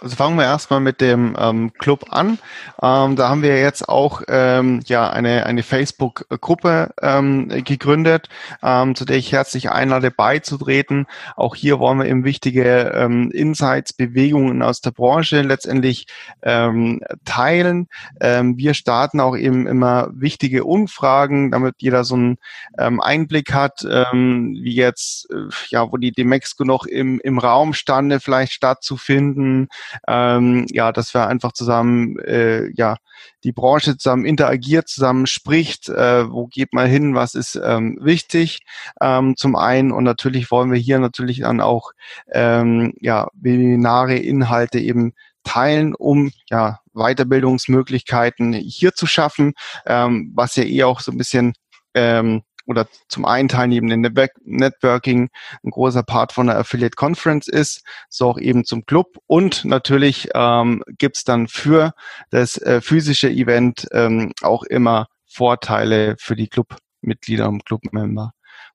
Also 0.00 0.14
fangen 0.14 0.36
wir 0.36 0.44
erstmal 0.44 0.78
mit 0.78 1.00
dem 1.00 1.36
ähm, 1.36 1.72
Club 1.72 2.06
an. 2.10 2.38
Ähm, 2.80 3.16
da 3.16 3.28
haben 3.28 3.42
wir 3.42 3.58
jetzt 3.58 3.88
auch 3.88 4.22
ähm, 4.28 4.80
ja 4.86 5.10
eine, 5.10 5.46
eine 5.46 5.64
Facebook-Gruppe 5.64 6.94
ähm, 7.02 7.48
gegründet, 7.64 8.28
ähm, 8.62 8.94
zu 8.94 9.04
der 9.04 9.16
ich 9.16 9.32
herzlich 9.32 9.70
einlade, 9.70 10.12
beizutreten. 10.12 11.06
Auch 11.34 11.56
hier 11.56 11.80
wollen 11.80 11.98
wir 11.98 12.06
eben 12.06 12.22
wichtige 12.24 12.92
ähm, 12.94 13.32
Insights, 13.32 13.92
Bewegungen 13.92 14.62
aus 14.62 14.80
der 14.80 14.92
Branche 14.92 15.42
letztendlich 15.42 16.06
ähm, 16.42 17.00
teilen. 17.24 17.88
Ähm, 18.20 18.56
wir 18.56 18.74
starten 18.74 19.18
auch 19.18 19.36
eben 19.36 19.66
immer 19.66 20.08
wichtige 20.12 20.64
Umfragen, 20.64 21.50
damit 21.50 21.76
jeder 21.78 22.04
so 22.04 22.14
einen 22.14 22.38
ähm, 22.78 23.00
Einblick 23.00 23.52
hat, 23.52 23.84
ähm, 23.90 24.56
wie 24.62 24.76
jetzt, 24.76 25.28
äh, 25.32 25.48
ja, 25.70 25.90
wo 25.90 25.96
die 25.96 26.12
Demexco 26.12 26.62
noch 26.62 26.86
im, 26.86 27.18
im 27.24 27.38
Raum 27.38 27.74
stande, 27.74 28.20
vielleicht 28.20 28.52
stattzufinden 28.52 29.63
ähm, 30.08 30.66
ja, 30.70 30.92
dass 30.92 31.14
wir 31.14 31.26
einfach 31.26 31.52
zusammen, 31.52 32.18
äh, 32.18 32.70
ja, 32.74 32.96
die 33.44 33.52
Branche 33.52 33.96
zusammen 33.96 34.24
interagiert, 34.24 34.88
zusammen 34.88 35.26
spricht, 35.26 35.88
äh, 35.88 36.30
wo 36.30 36.46
geht 36.46 36.72
man 36.72 36.88
hin, 36.88 37.14
was 37.14 37.34
ist 37.34 37.60
ähm, 37.62 37.98
wichtig 38.00 38.60
ähm, 39.00 39.36
zum 39.36 39.56
einen. 39.56 39.92
Und 39.92 40.04
natürlich 40.04 40.50
wollen 40.50 40.72
wir 40.72 40.78
hier 40.78 40.98
natürlich 40.98 41.40
dann 41.40 41.60
auch 41.60 41.92
ähm, 42.32 42.94
ja, 43.00 43.28
Webinare, 43.34 44.16
Inhalte 44.16 44.78
eben 44.78 45.12
teilen, 45.44 45.94
um 45.94 46.32
ja 46.50 46.80
Weiterbildungsmöglichkeiten 46.94 48.52
hier 48.54 48.94
zu 48.94 49.06
schaffen, 49.06 49.52
ähm, 49.86 50.32
was 50.34 50.56
ja 50.56 50.64
eh 50.64 50.84
auch 50.84 51.00
so 51.00 51.12
ein 51.12 51.18
bisschen 51.18 51.54
ähm, 51.94 52.42
oder 52.66 52.86
zum 53.08 53.24
einen 53.24 53.48
teilnehmen 53.48 53.90
in 53.90 54.00
Networking 54.44 55.28
ein 55.62 55.70
großer 55.70 56.02
Part 56.02 56.32
von 56.32 56.46
der 56.46 56.58
Affiliate 56.58 56.96
Conference 56.96 57.48
ist, 57.48 57.82
so 58.08 58.30
auch 58.30 58.38
eben 58.38 58.64
zum 58.64 58.86
Club 58.86 59.18
und 59.26 59.64
natürlich 59.64 60.28
ähm, 60.34 60.82
gibt 60.98 61.28
dann 61.28 61.48
für 61.48 61.92
das 62.30 62.56
äh, 62.58 62.80
physische 62.80 63.30
Event 63.30 63.86
ähm, 63.92 64.32
auch 64.42 64.62
immer 64.64 65.06
Vorteile 65.26 66.16
für 66.18 66.36
die 66.36 66.48
Clubmitglieder 66.48 67.48
und 67.48 67.64
Clubmember. 67.66 68.32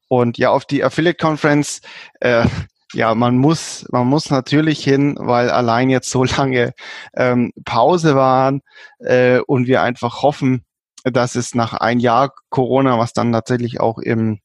Und 0.07 0.37
ja, 0.37 0.49
auf 0.49 0.65
die 0.65 0.83
Affiliate 0.83 1.17
Conference, 1.17 1.81
äh, 2.19 2.45
ja, 2.93 3.13
man 3.13 3.37
muss, 3.37 3.85
man 3.91 4.07
muss 4.07 4.31
natürlich 4.31 4.83
hin, 4.83 5.15
weil 5.19 5.49
allein 5.49 5.89
jetzt 5.89 6.09
so 6.09 6.23
lange 6.37 6.73
ähm, 7.15 7.53
Pause 7.63 8.15
waren 8.15 8.61
äh, 8.99 9.39
und 9.39 9.67
wir 9.67 9.81
einfach 9.81 10.21
hoffen, 10.23 10.65
dass 11.03 11.35
es 11.35 11.55
nach 11.55 11.73
ein 11.73 11.99
Jahr 11.99 12.33
Corona, 12.49 12.97
was 12.97 13.13
dann 13.13 13.31
tatsächlich 13.31 13.79
auch 13.79 13.99
im 13.99 14.39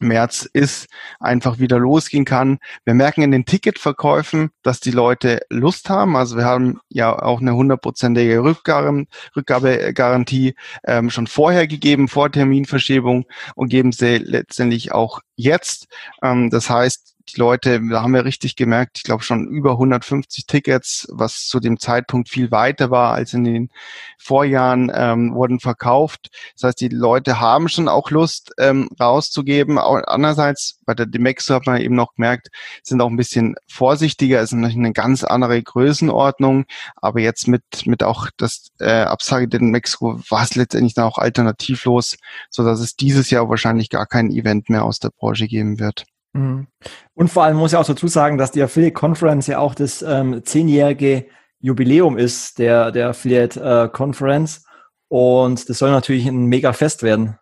März 0.00 0.48
ist, 0.52 0.88
einfach 1.20 1.58
wieder 1.58 1.78
losgehen 1.78 2.24
kann. 2.24 2.58
Wir 2.84 2.94
merken 2.94 3.22
in 3.22 3.30
den 3.30 3.44
Ticketverkäufen, 3.44 4.50
dass 4.62 4.80
die 4.80 4.90
Leute 4.90 5.40
Lust 5.50 5.90
haben. 5.90 6.16
Also 6.16 6.36
wir 6.36 6.44
haben 6.44 6.80
ja 6.88 7.20
auch 7.20 7.40
eine 7.40 7.54
hundertprozentige 7.54 8.42
Rückgabegarantie 8.42 10.54
ähm, 10.84 11.10
schon 11.10 11.26
vorher 11.26 11.66
gegeben, 11.66 12.08
vor 12.08 12.30
Terminverschiebung 12.30 13.26
und 13.54 13.68
geben 13.68 13.92
sie 13.92 14.18
letztendlich 14.18 14.92
auch 14.92 15.20
jetzt. 15.36 15.88
Ähm, 16.22 16.50
das 16.50 16.70
heißt, 16.70 17.16
die 17.32 17.40
Leute, 17.40 17.80
da 17.90 18.02
haben 18.02 18.14
wir 18.14 18.24
richtig 18.24 18.56
gemerkt, 18.56 18.98
ich 18.98 19.04
glaube 19.04 19.22
schon 19.22 19.46
über 19.48 19.72
150 19.72 20.46
Tickets, 20.46 21.06
was 21.10 21.46
zu 21.46 21.60
dem 21.60 21.78
Zeitpunkt 21.78 22.28
viel 22.28 22.50
weiter 22.50 22.90
war 22.90 23.14
als 23.14 23.34
in 23.34 23.44
den 23.44 23.70
Vorjahren, 24.18 24.90
ähm, 24.94 25.34
wurden 25.34 25.60
verkauft. 25.60 26.30
Das 26.54 26.64
heißt, 26.64 26.80
die 26.80 26.88
Leute 26.88 27.40
haben 27.40 27.68
schon 27.68 27.88
auch 27.88 28.10
Lust 28.10 28.52
ähm, 28.58 28.88
rauszugeben. 29.00 29.78
Andererseits 29.78 30.80
bei 30.84 30.94
der 30.94 31.06
Demexo 31.06 31.54
hat 31.54 31.66
man 31.66 31.80
eben 31.80 31.94
noch 31.94 32.14
gemerkt, 32.14 32.48
sind 32.82 33.00
auch 33.00 33.08
ein 33.08 33.16
bisschen 33.16 33.56
vorsichtiger, 33.68 34.40
ist 34.40 34.52
natürlich 34.52 34.76
eine 34.76 34.92
ganz 34.92 35.24
andere 35.24 35.62
Größenordnung, 35.62 36.64
aber 36.96 37.20
jetzt 37.20 37.48
mit 37.48 37.62
mit 37.86 38.02
auch 38.02 38.28
das 38.36 38.68
äh, 38.80 39.02
Absage 39.02 39.48
der 39.48 39.60
Demexco 39.60 40.20
war 40.30 40.44
es 40.44 40.54
letztendlich 40.54 40.94
dann 40.94 41.04
auch 41.04 41.18
alternativlos, 41.18 42.16
so 42.50 42.64
dass 42.64 42.80
es 42.80 42.96
dieses 42.96 43.30
Jahr 43.30 43.48
wahrscheinlich 43.48 43.90
gar 43.90 44.06
kein 44.06 44.30
Event 44.30 44.70
mehr 44.70 44.84
aus 44.84 44.98
der 44.98 45.10
Branche 45.10 45.46
geben 45.46 45.78
wird. 45.78 46.04
Mhm. 46.38 46.66
Und 47.14 47.28
vor 47.28 47.44
allem 47.44 47.56
muss 47.56 47.72
ich 47.72 47.78
auch 47.78 47.86
dazu 47.86 48.06
sagen, 48.06 48.38
dass 48.38 48.52
die 48.52 48.62
Affiliate 48.62 48.94
Conference 48.94 49.46
ja 49.46 49.58
auch 49.58 49.74
das 49.74 50.02
ähm, 50.02 50.42
zehnjährige 50.44 51.26
Jubiläum 51.60 52.16
ist 52.16 52.58
der, 52.58 52.92
der 52.92 53.08
Affiliate 53.08 53.60
äh, 53.60 53.88
Conference. 53.88 54.64
Und 55.08 55.68
das 55.68 55.78
soll 55.78 55.90
natürlich 55.90 56.26
ein 56.26 56.46
mega 56.46 56.72
Fest 56.72 57.02
werden. 57.02 57.38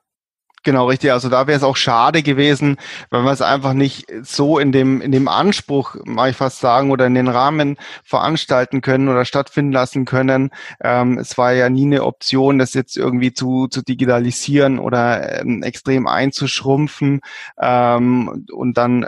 Genau, 0.66 0.88
richtig. 0.88 1.12
Also 1.12 1.28
da 1.28 1.46
wäre 1.46 1.56
es 1.56 1.62
auch 1.62 1.76
schade 1.76 2.24
gewesen, 2.24 2.76
wenn 3.12 3.22
wir 3.22 3.30
es 3.30 3.40
einfach 3.40 3.72
nicht 3.72 4.06
so 4.22 4.58
in 4.58 4.72
dem, 4.72 5.00
in 5.00 5.12
dem 5.12 5.28
Anspruch, 5.28 5.94
mag 6.04 6.30
ich 6.30 6.36
fast 6.36 6.58
sagen, 6.58 6.90
oder 6.90 7.06
in 7.06 7.14
den 7.14 7.28
Rahmen 7.28 7.76
veranstalten 8.02 8.80
können 8.80 9.08
oder 9.08 9.24
stattfinden 9.24 9.70
lassen 9.70 10.06
können. 10.06 10.50
Ähm, 10.82 11.18
es 11.18 11.38
war 11.38 11.52
ja 11.52 11.70
nie 11.70 11.84
eine 11.84 12.02
Option, 12.02 12.58
das 12.58 12.74
jetzt 12.74 12.96
irgendwie 12.96 13.32
zu, 13.32 13.68
zu 13.68 13.80
digitalisieren 13.80 14.80
oder 14.80 15.40
ähm, 15.42 15.62
extrem 15.62 16.08
einzuschrumpfen 16.08 17.20
ähm, 17.60 18.44
und 18.52 18.76
dann 18.76 19.06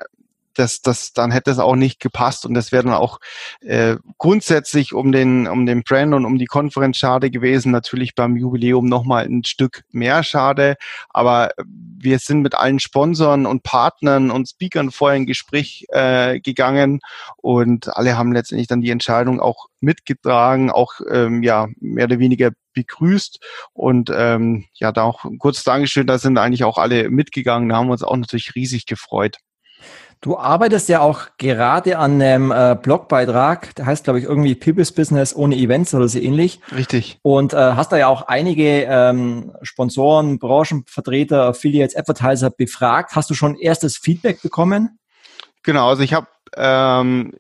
das, 0.59 0.83
das, 0.83 1.13
dann 1.13 1.31
hätte 1.31 1.51
es 1.51 1.59
auch 1.59 1.77
nicht 1.77 2.01
gepasst 2.01 2.45
und 2.45 2.55
das 2.55 2.73
wäre 2.73 2.85
dann 2.85 2.95
auch 2.95 3.21
äh, 3.61 3.97
grundsätzlich 4.19 4.93
um 4.93 5.13
den, 5.13 5.47
um 5.47 5.67
den 5.67 5.83
Brand 5.83 6.15
und 6.15 6.25
um 6.25 6.39
die 6.39 6.47
Konferenz 6.47 6.97
schade 6.97 7.31
gewesen. 7.31 7.71
Natürlich 7.71 8.15
beim 8.15 8.37
Jubiläum 8.37 8.87
nochmal 8.87 9.25
ein 9.25 9.45
Stück 9.45 9.85
mehr 9.91 10.23
schade, 10.23 10.77
aber 11.11 11.51
wir 11.67 12.19
sind 12.19 12.43
mit 12.43 12.55
allen 12.55 12.81
Sponsoren 12.81 13.47
und 13.47 13.63
Partnern 13.63 14.31
und 14.31 14.49
Speakern 14.49 14.91
vorher 14.91 15.17
in 15.17 15.27
Gespräch 15.27 15.87
äh, 15.91 16.41
gegangen 16.41 17.01
und 17.37 17.97
alle 17.97 18.19
haben 18.19 18.33
letztendlich 18.33 18.69
dann 18.69 18.81
die 18.81 18.91
Entscheidung 18.91 19.41
auch 19.41 19.67
mitgetragen, 19.81 20.71
auch 20.71 20.95
ähm, 21.11 21.43
ja 21.43 21.69
mehr 21.81 22.07
oder 22.07 22.19
weniger 22.19 22.51
begrüßt 22.75 23.39
und 23.73 24.11
ähm, 24.15 24.65
ja 24.75 24.93
da 24.93 25.03
auch 25.03 25.25
kurzes 25.39 25.65
Dankeschön, 25.65 26.07
da 26.07 26.19
sind 26.19 26.39
eigentlich 26.39 26.65
auch 26.65 26.79
alle 26.79 27.11
mitgegangen, 27.11 27.69
da 27.69 27.77
haben 27.77 27.87
wir 27.87 27.93
uns 27.93 28.03
auch 28.03 28.17
natürlich 28.17 28.55
riesig 28.55 28.87
gefreut. 28.87 29.39
Du 30.21 30.37
arbeitest 30.37 30.89
ja 30.89 31.01
auch 31.01 31.29
gerade 31.39 31.97
an 31.97 32.21
einem 32.21 32.51
äh, 32.51 32.77
Blogbeitrag, 32.81 33.75
der 33.77 33.87
heißt, 33.87 34.03
glaube 34.05 34.19
ich, 34.19 34.25
irgendwie 34.25 34.57
People's 34.57 34.91
Business 34.91 35.35
ohne 35.35 35.55
Events 35.57 35.95
oder 35.95 36.09
so 36.09 36.19
ähnlich. 36.19 36.61
Richtig. 36.75 37.19
Und 37.23 37.53
äh, 37.53 37.57
hast 37.57 37.93
da 37.93 37.97
ja 37.99 38.09
auch 38.09 38.23
einige 38.23 38.83
ähm, 38.83 39.53
Sponsoren, 39.63 40.41
Branchenvertreter, 40.41 41.45
Affiliates, 41.45 41.95
Advertiser 41.95 42.51
befragt. 42.51 43.15
Hast 43.15 43.31
du 43.31 43.35
schon 43.35 43.55
erstes 43.55 43.97
Feedback 43.97 44.43
bekommen? 44.43 44.99
Genau, 45.63 45.89
also 45.89 46.03
ich 46.03 46.15
habe 46.15 46.27
ähm, 46.57 47.33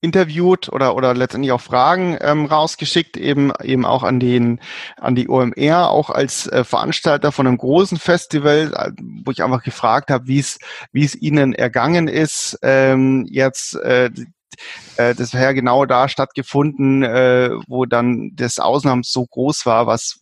interviewt 0.00 0.68
oder 0.68 0.94
oder 0.94 1.14
letztendlich 1.14 1.52
auch 1.52 1.60
Fragen 1.60 2.16
ähm, 2.20 2.46
rausgeschickt, 2.46 3.16
eben 3.16 3.52
eben 3.62 3.84
auch 3.84 4.02
an 4.02 4.20
den 4.20 4.60
an 4.96 5.14
die 5.14 5.28
OMR, 5.28 5.90
auch 5.90 6.10
als 6.10 6.46
äh, 6.48 6.64
Veranstalter 6.64 7.32
von 7.32 7.46
einem 7.46 7.58
großen 7.58 7.98
Festival, 7.98 8.72
äh, 8.74 8.92
wo 9.24 9.30
ich 9.30 9.42
einfach 9.42 9.62
gefragt 9.62 10.10
habe, 10.10 10.26
wie 10.26 10.38
es 10.38 11.14
ihnen 11.14 11.54
ergangen 11.54 12.08
ist, 12.08 12.58
ähm, 12.62 13.26
jetzt 13.30 13.74
äh, 13.76 14.10
äh, 14.96 15.14
das 15.14 15.34
wäre 15.34 15.54
genau 15.54 15.86
da 15.86 16.08
stattgefunden, 16.08 17.02
äh, 17.02 17.50
wo 17.66 17.86
dann 17.86 18.30
das 18.34 18.58
Ausnahmen 18.58 19.02
so 19.02 19.26
groß 19.26 19.66
war, 19.66 19.86
was 19.86 20.20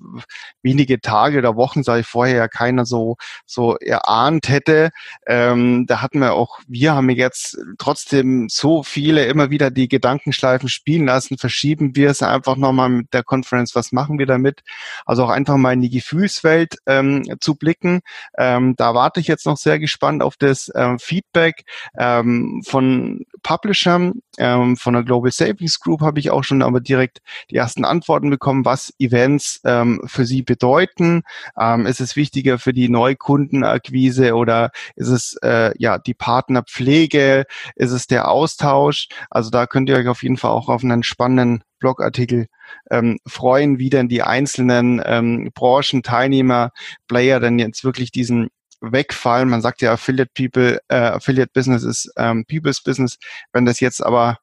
wenige 0.62 1.00
Tage 1.00 1.38
oder 1.38 1.56
Wochen, 1.56 1.82
sage 1.82 2.00
ich 2.00 2.06
vorher, 2.06 2.36
ja 2.36 2.48
keiner 2.48 2.84
so, 2.84 3.16
so 3.46 3.76
erahnt 3.76 4.48
hätte. 4.48 4.90
Ähm, 5.26 5.86
da 5.86 6.02
hatten 6.02 6.20
wir 6.20 6.34
auch, 6.34 6.58
wir 6.66 6.94
haben 6.94 7.10
jetzt 7.10 7.58
trotzdem 7.78 8.48
so 8.48 8.82
viele 8.82 9.24
immer 9.26 9.50
wieder 9.50 9.70
die 9.70 9.88
Gedankenschleifen 9.88 10.68
spielen 10.68 11.06
lassen, 11.06 11.38
verschieben 11.38 11.96
wir 11.96 12.10
es 12.10 12.22
einfach 12.22 12.56
nochmal 12.56 12.88
mit 12.88 13.12
der 13.12 13.22
Conference, 13.22 13.74
was 13.74 13.92
machen 13.92 14.18
wir 14.18 14.26
damit? 14.26 14.62
Also 15.06 15.24
auch 15.24 15.30
einfach 15.30 15.56
mal 15.56 15.72
in 15.72 15.80
die 15.80 15.90
Gefühlswelt 15.90 16.76
ähm, 16.86 17.24
zu 17.40 17.54
blicken. 17.54 18.00
Ähm, 18.38 18.74
da 18.76 18.94
warte 18.94 19.20
ich 19.20 19.28
jetzt 19.28 19.46
noch 19.46 19.56
sehr 19.56 19.78
gespannt 19.78 20.22
auf 20.22 20.36
das 20.36 20.70
ähm, 20.74 20.98
Feedback 20.98 21.64
ähm, 21.98 22.62
von 22.66 23.24
Publishern, 23.42 24.20
ähm, 24.38 24.76
von 24.76 24.94
der 24.94 25.02
Global 25.02 25.30
Savings 25.30 25.80
Group 25.80 26.00
habe 26.00 26.20
ich 26.20 26.30
auch 26.30 26.44
schon 26.44 26.62
aber 26.62 26.80
direkt 26.80 27.20
die 27.50 27.56
ersten 27.56 27.84
Antworten 27.84 28.30
bekommen, 28.30 28.64
was 28.64 28.92
Events 28.98 29.60
ähm, 29.64 30.00
für 30.06 30.26
sie 30.26 30.42
bedeuten. 30.42 31.22
Ähm, 31.58 31.86
ist 31.86 32.00
es 32.00 32.16
wichtiger 32.16 32.58
für 32.58 32.72
die 32.72 32.88
Neukundenakquise 32.88 34.34
oder 34.34 34.70
ist 34.96 35.08
es 35.08 35.36
äh, 35.42 35.72
ja 35.78 35.98
die 35.98 36.14
Partnerpflege? 36.14 37.44
Ist 37.76 37.92
es 37.92 38.06
der 38.06 38.28
Austausch? 38.28 39.08
Also 39.30 39.50
da 39.50 39.66
könnt 39.66 39.88
ihr 39.88 39.96
euch 39.96 40.08
auf 40.08 40.22
jeden 40.22 40.36
Fall 40.36 40.50
auch 40.50 40.68
auf 40.68 40.84
einen 40.84 41.02
spannenden 41.02 41.64
Blogartikel 41.78 42.46
ähm, 42.90 43.18
freuen, 43.26 43.78
wie 43.78 43.90
denn 43.90 44.08
die 44.08 44.22
einzelnen 44.22 45.02
ähm, 45.04 45.50
Branchenteilnehmer, 45.54 46.70
Player 47.08 47.40
denn 47.40 47.58
jetzt 47.58 47.84
wirklich 47.84 48.10
diesen 48.10 48.48
wegfallen. 48.92 49.48
Man 49.48 49.62
sagt 49.62 49.82
ja 49.82 49.92
Affiliate 49.92 50.30
People, 50.34 50.80
äh, 50.88 50.96
Affiliate 50.96 51.50
Business 51.52 51.82
ist 51.82 52.12
ähm, 52.16 52.44
People's 52.46 52.82
Business. 52.82 53.18
Wenn 53.52 53.66
das 53.66 53.80
jetzt 53.80 54.04
aber 54.04 54.38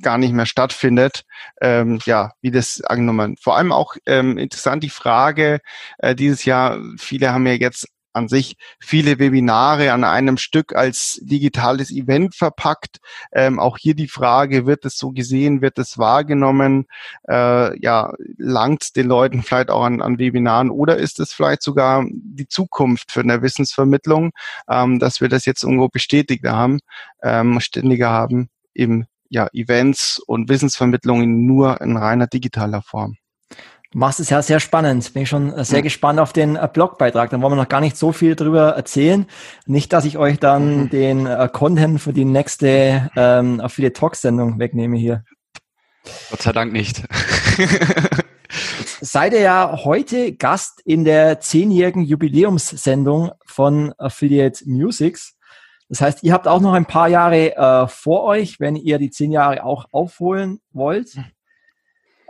gar 0.00 0.18
nicht 0.18 0.32
mehr 0.32 0.46
stattfindet, 0.46 1.24
ähm, 1.60 1.98
ja, 2.04 2.32
wie 2.40 2.50
das 2.50 2.82
angenommen. 2.82 3.36
Vor 3.40 3.56
allem 3.56 3.72
auch 3.72 3.96
ähm, 4.06 4.38
interessant 4.38 4.82
die 4.84 4.90
Frage 4.90 5.60
äh, 5.98 6.14
dieses 6.14 6.44
Jahr, 6.44 6.78
viele 6.98 7.32
haben 7.32 7.46
ja 7.46 7.54
jetzt 7.54 7.88
an 8.12 8.28
sich 8.28 8.56
viele 8.78 9.18
Webinare 9.18 9.92
an 9.92 10.04
einem 10.04 10.36
Stück 10.36 10.74
als 10.74 11.18
digitales 11.22 11.90
Event 11.90 12.34
verpackt. 12.34 12.98
Ähm, 13.32 13.58
auch 13.58 13.78
hier 13.78 13.94
die 13.94 14.08
Frage, 14.08 14.66
wird 14.66 14.84
es 14.84 14.96
so 14.96 15.10
gesehen, 15.10 15.62
wird 15.62 15.78
es 15.78 15.98
wahrgenommen? 15.98 16.86
Äh, 17.28 17.78
ja, 17.80 18.12
langt 18.38 18.96
den 18.96 19.06
Leuten 19.08 19.42
vielleicht 19.42 19.70
auch 19.70 19.84
an, 19.84 20.02
an 20.02 20.18
Webinaren 20.18 20.70
oder 20.70 20.96
ist 20.96 21.20
es 21.20 21.32
vielleicht 21.32 21.62
sogar 21.62 22.04
die 22.10 22.48
Zukunft 22.48 23.12
für 23.12 23.20
eine 23.20 23.42
Wissensvermittlung, 23.42 24.32
ähm, 24.68 24.98
dass 24.98 25.20
wir 25.20 25.28
das 25.28 25.46
jetzt 25.46 25.62
irgendwo 25.62 25.88
bestätigt 25.88 26.44
haben, 26.46 26.80
ähm, 27.22 27.60
ständiger 27.60 28.10
haben 28.10 28.48
im 28.74 29.06
ja, 29.28 29.48
Events 29.54 30.18
und 30.26 30.50
Wissensvermittlungen 30.50 31.46
nur 31.46 31.80
in 31.80 31.96
reiner 31.96 32.26
digitaler 32.26 32.82
Form. 32.82 33.16
Du 33.92 33.98
machst 33.98 34.20
es 34.20 34.30
ja 34.30 34.40
sehr 34.40 34.58
spannend. 34.58 35.12
Bin 35.12 35.24
ich 35.24 35.28
schon 35.28 35.52
sehr 35.64 35.80
mhm. 35.80 35.82
gespannt 35.82 36.18
auf 36.18 36.32
den 36.32 36.56
äh, 36.56 36.66
Blogbeitrag. 36.72 37.28
Da 37.28 37.40
wollen 37.40 37.52
wir 37.52 37.56
noch 37.56 37.68
gar 37.68 37.82
nicht 37.82 37.98
so 37.98 38.12
viel 38.12 38.34
drüber 38.34 38.70
erzählen. 38.70 39.26
Nicht, 39.66 39.92
dass 39.92 40.06
ich 40.06 40.16
euch 40.16 40.38
dann 40.38 40.84
mhm. 40.84 40.90
den 40.90 41.26
äh, 41.26 41.48
Content 41.52 42.00
für 42.00 42.14
die 42.14 42.24
nächste 42.24 43.10
ähm, 43.16 43.60
Affiliate 43.60 43.92
Talk 43.92 44.16
Sendung 44.16 44.58
wegnehme 44.58 44.96
hier. 44.96 45.24
Gott 46.30 46.40
sei 46.40 46.52
Dank 46.52 46.72
nicht. 46.72 47.02
Seid 49.02 49.34
ihr 49.34 49.40
ja 49.40 49.80
heute 49.84 50.32
Gast 50.36 50.80
in 50.84 51.04
der 51.04 51.40
zehnjährigen 51.40 52.02
Jubiläumssendung 52.02 53.32
von 53.44 53.92
Affiliate 53.98 54.64
Musics. 54.66 55.36
Das 55.90 56.00
heißt, 56.00 56.22
ihr 56.22 56.32
habt 56.32 56.48
auch 56.48 56.60
noch 56.60 56.72
ein 56.72 56.86
paar 56.86 57.08
Jahre 57.08 57.56
äh, 57.56 57.88
vor 57.88 58.24
euch, 58.24 58.58
wenn 58.58 58.76
ihr 58.76 58.98
die 58.98 59.10
zehn 59.10 59.32
Jahre 59.32 59.62
auch 59.64 59.84
aufholen 59.92 60.60
wollt. 60.72 61.18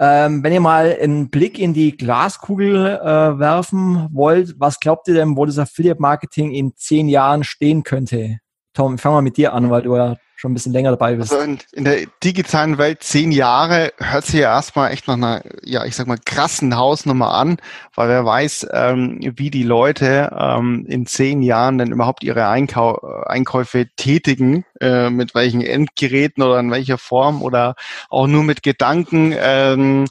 Ähm, 0.05 0.43
wenn 0.43 0.53
ihr 0.53 0.61
mal 0.61 0.99
einen 1.01 1.31
Blick 1.31 1.61
in 1.61 1.75
die 1.75 1.97
Glaskugel 1.97 2.75
äh, 2.75 3.39
werfen 3.39 4.09
wollt, 4.11 4.57
was 4.59 4.81
glaubt 4.81 5.07
ihr 5.07 5.15
denn, 5.15 5.37
wo 5.37 5.47
das 5.47 5.61
Affiliate 5.61 6.03
Marketing 6.03 6.51
in 6.51 6.75
zehn 6.75 7.09
Jahren 7.09 7.45
stehen 7.45 7.85
könnte? 7.85 8.39
Tom, 8.75 8.99
fangen 8.99 9.19
wir 9.19 9.23
mit 9.23 9.37
dir 9.37 9.53
an, 9.53 9.71
weil 9.71 9.83
du 9.83 9.95
ja 9.95 10.17
schon 10.37 10.51
ein 10.51 10.55
bisschen 10.55 10.73
länger 10.73 10.91
dabei 10.91 11.15
bist. 11.15 11.33
Also 11.33 11.45
in, 11.45 11.59
in, 11.73 11.85
der 11.85 12.07
digitalen 12.25 12.79
Welt 12.79 13.03
zehn 13.03 13.31
Jahre 13.31 13.93
hört 13.99 14.25
sich 14.25 14.41
ja 14.41 14.55
erstmal 14.55 14.91
echt 14.91 15.07
nach 15.07 15.15
einer, 15.15 15.43
ja, 15.63 15.85
ich 15.85 15.95
sag 15.95 16.07
mal, 16.07 16.19
krassen 16.25 16.77
Hausnummer 16.77 17.33
an, 17.33 17.59
weil 17.95 18.09
wer 18.09 18.25
weiß, 18.25 18.67
ähm, 18.73 19.21
wie 19.21 19.51
die 19.51 19.63
Leute 19.63 20.37
ähm, 20.37 20.85
in 20.89 21.07
zehn 21.07 21.43
Jahren 21.43 21.79
denn 21.79 21.93
überhaupt 21.93 22.25
ihre 22.25 22.49
Einkau 22.49 22.99
Einkäufe 23.27 23.87
tätigen, 23.97 24.65
äh, 24.81 25.11
mit 25.11 25.35
welchen 25.35 25.61
Endgeräten 25.61 26.43
oder 26.43 26.59
in 26.59 26.71
welcher 26.71 26.99
Form 26.99 27.43
oder 27.43 27.77
auch 28.11 28.27
nur 28.27 28.43
mit 28.43 28.63
Gedanken. 28.63 29.35
Ähm, 29.39 30.07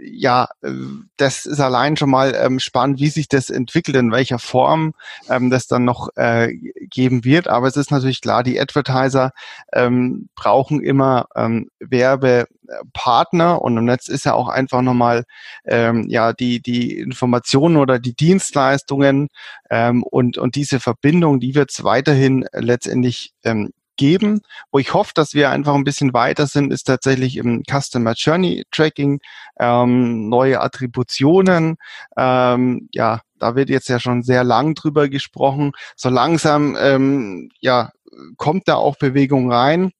ja, 0.00 0.48
äh, 0.62 0.70
das 1.16 1.46
ist 1.46 1.60
allein 1.60 1.96
schon 1.96 2.10
mal 2.10 2.34
ähm, 2.34 2.60
spannend, 2.60 3.00
wie 3.00 3.08
sich 3.08 3.28
das 3.28 3.50
entwickelt, 3.50 3.96
in 3.96 4.12
welcher 4.12 4.38
Form 4.38 4.94
ähm, 5.28 5.50
das 5.50 5.66
dann 5.66 5.84
noch 5.84 6.10
äh, 6.16 6.52
geben 6.90 7.24
wird. 7.24 7.48
Aber 7.48 7.66
es 7.66 7.76
ist 7.76 7.90
natürlich 7.90 8.20
klar, 8.20 8.42
die 8.42 8.60
Advertiser 8.60 9.32
ähm, 9.72 10.28
brauchen 10.34 10.82
immer 10.82 11.26
ähm, 11.34 11.70
Werbepartner 11.80 13.62
und 13.62 13.76
im 13.76 13.84
Netz 13.84 14.08
ist 14.08 14.24
ja 14.24 14.34
auch 14.34 14.48
einfach 14.48 14.82
nochmal 14.82 15.24
ähm, 15.64 16.06
ja 16.08 16.32
die 16.32 16.60
die 16.60 16.98
Informationen 16.98 17.76
oder 17.76 17.98
die 17.98 18.14
Dienstleistungen 18.14 19.28
ähm, 19.70 20.02
und 20.02 20.38
und 20.38 20.54
diese 20.54 20.80
Verbindung, 20.80 21.40
die 21.40 21.54
wird 21.54 21.70
es 21.70 21.84
weiterhin 21.84 22.46
letztendlich 22.52 23.32
ähm, 23.44 23.70
geben. 23.98 24.40
Wo 24.72 24.78
ich 24.78 24.94
hoffe, 24.94 25.12
dass 25.14 25.34
wir 25.34 25.50
einfach 25.50 25.74
ein 25.74 25.84
bisschen 25.84 26.14
weiter 26.14 26.46
sind, 26.46 26.72
ist 26.72 26.84
tatsächlich 26.84 27.36
im 27.36 27.62
Customer 27.70 28.14
Journey 28.16 28.64
Tracking, 28.70 29.20
ähm, 29.60 30.30
neue 30.30 30.62
Attributionen. 30.62 31.76
Ähm, 32.16 32.88
ja, 32.92 33.20
da 33.38 33.54
wird 33.54 33.68
jetzt 33.68 33.88
ja 33.88 34.00
schon 34.00 34.22
sehr 34.22 34.44
lang 34.44 34.74
drüber 34.74 35.10
gesprochen. 35.10 35.72
So 35.96 36.08
langsam, 36.08 36.76
ähm, 36.80 37.50
ja, 37.60 37.90
kommt 38.38 38.68
da 38.68 38.76
auch 38.76 38.96
Bewegung 38.96 39.52
rein. 39.52 39.92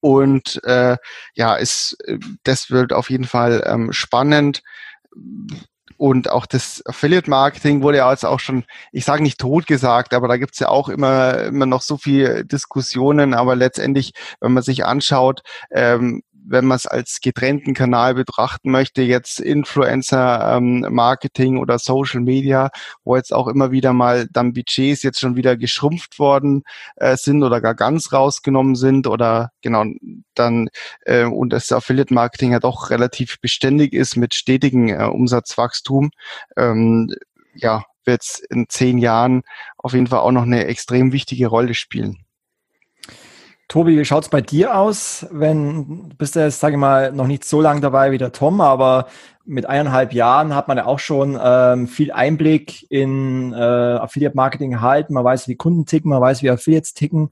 Und 0.00 0.62
äh, 0.64 0.98
ja, 1.34 1.54
ist, 1.54 1.96
äh, 2.06 2.18
das 2.42 2.70
wird 2.70 2.92
auf 2.92 3.08
jeden 3.08 3.24
Fall 3.24 3.64
ähm, 3.66 3.90
spannend 3.92 4.62
und 6.04 6.30
auch 6.30 6.44
das 6.44 6.82
Affiliate-Marketing 6.84 7.80
wurde 7.80 7.96
ja 7.96 8.10
jetzt 8.10 8.26
auch 8.26 8.38
schon, 8.38 8.64
ich 8.92 9.06
sage 9.06 9.22
nicht 9.22 9.40
tot 9.40 9.66
gesagt, 9.66 10.12
aber 10.12 10.28
da 10.28 10.36
gibt's 10.36 10.58
ja 10.58 10.68
auch 10.68 10.90
immer, 10.90 11.44
immer 11.44 11.64
noch 11.64 11.80
so 11.80 11.96
viele 11.96 12.44
Diskussionen. 12.44 13.32
Aber 13.32 13.56
letztendlich, 13.56 14.12
wenn 14.38 14.52
man 14.52 14.62
sich 14.62 14.84
anschaut, 14.84 15.40
ähm, 15.70 16.22
wenn 16.46 16.66
man 16.66 16.76
es 16.76 16.86
als 16.86 17.20
getrennten 17.20 17.74
Kanal 17.74 18.14
betrachten 18.14 18.70
möchte, 18.70 19.02
jetzt 19.02 19.40
Influencer-Marketing 19.40 21.54
ähm, 21.54 21.60
oder 21.60 21.78
Social 21.78 22.20
Media, 22.20 22.70
wo 23.04 23.16
jetzt 23.16 23.32
auch 23.32 23.48
immer 23.48 23.70
wieder 23.70 23.92
mal 23.92 24.26
dann 24.30 24.52
Budgets 24.52 25.02
jetzt 25.02 25.20
schon 25.20 25.36
wieder 25.36 25.56
geschrumpft 25.56 26.18
worden 26.18 26.62
äh, 26.96 27.16
sind 27.16 27.42
oder 27.42 27.60
gar 27.60 27.74
ganz 27.74 28.12
rausgenommen 28.12 28.76
sind 28.76 29.06
oder 29.06 29.50
genau 29.62 29.84
dann 30.34 30.68
äh, 31.06 31.24
und 31.24 31.52
das 31.52 31.72
Affiliate-Marketing 31.72 32.52
ja 32.52 32.60
doch 32.60 32.90
relativ 32.90 33.40
beständig 33.40 33.92
ist 33.92 34.16
mit 34.16 34.34
stetigem 34.34 34.88
äh, 34.88 35.04
Umsatzwachstum. 35.04 36.10
Ähm, 36.56 37.14
ja, 37.54 37.84
wird 38.04 38.22
es 38.22 38.40
in 38.50 38.66
zehn 38.68 38.98
Jahren 38.98 39.42
auf 39.78 39.94
jeden 39.94 40.08
Fall 40.08 40.20
auch 40.20 40.32
noch 40.32 40.42
eine 40.42 40.66
extrem 40.66 41.12
wichtige 41.12 41.46
Rolle 41.46 41.74
spielen. 41.74 42.23
Tobi, 43.68 43.98
wie 43.98 44.04
schaut 44.04 44.24
es 44.24 44.28
bei 44.28 44.42
dir 44.42 44.76
aus? 44.76 45.26
Wenn 45.30 46.08
du 46.10 46.16
bist 46.16 46.34
ja 46.34 46.44
jetzt, 46.44 46.60
sage 46.60 46.74
ich 46.74 46.80
mal, 46.80 47.12
noch 47.12 47.26
nicht 47.26 47.44
so 47.44 47.60
lange 47.60 47.80
dabei 47.80 48.12
wie 48.12 48.18
der 48.18 48.32
Tom, 48.32 48.60
aber 48.60 49.06
mit 49.46 49.66
eineinhalb 49.66 50.12
Jahren 50.12 50.54
hat 50.54 50.68
man 50.68 50.76
ja 50.76 50.86
auch 50.86 50.98
schon 50.98 51.38
ähm, 51.42 51.86
viel 51.88 52.12
Einblick 52.12 52.90
in 52.90 53.52
äh, 53.52 53.56
Affiliate-Marketing 53.56 54.72
erhalten. 54.72 55.14
Man 55.14 55.24
weiß, 55.24 55.48
wie 55.48 55.56
Kunden 55.56 55.86
ticken, 55.86 56.10
man 56.10 56.20
weiß, 56.20 56.42
wie 56.42 56.50
Affiliates 56.50 56.94
ticken. 56.94 57.30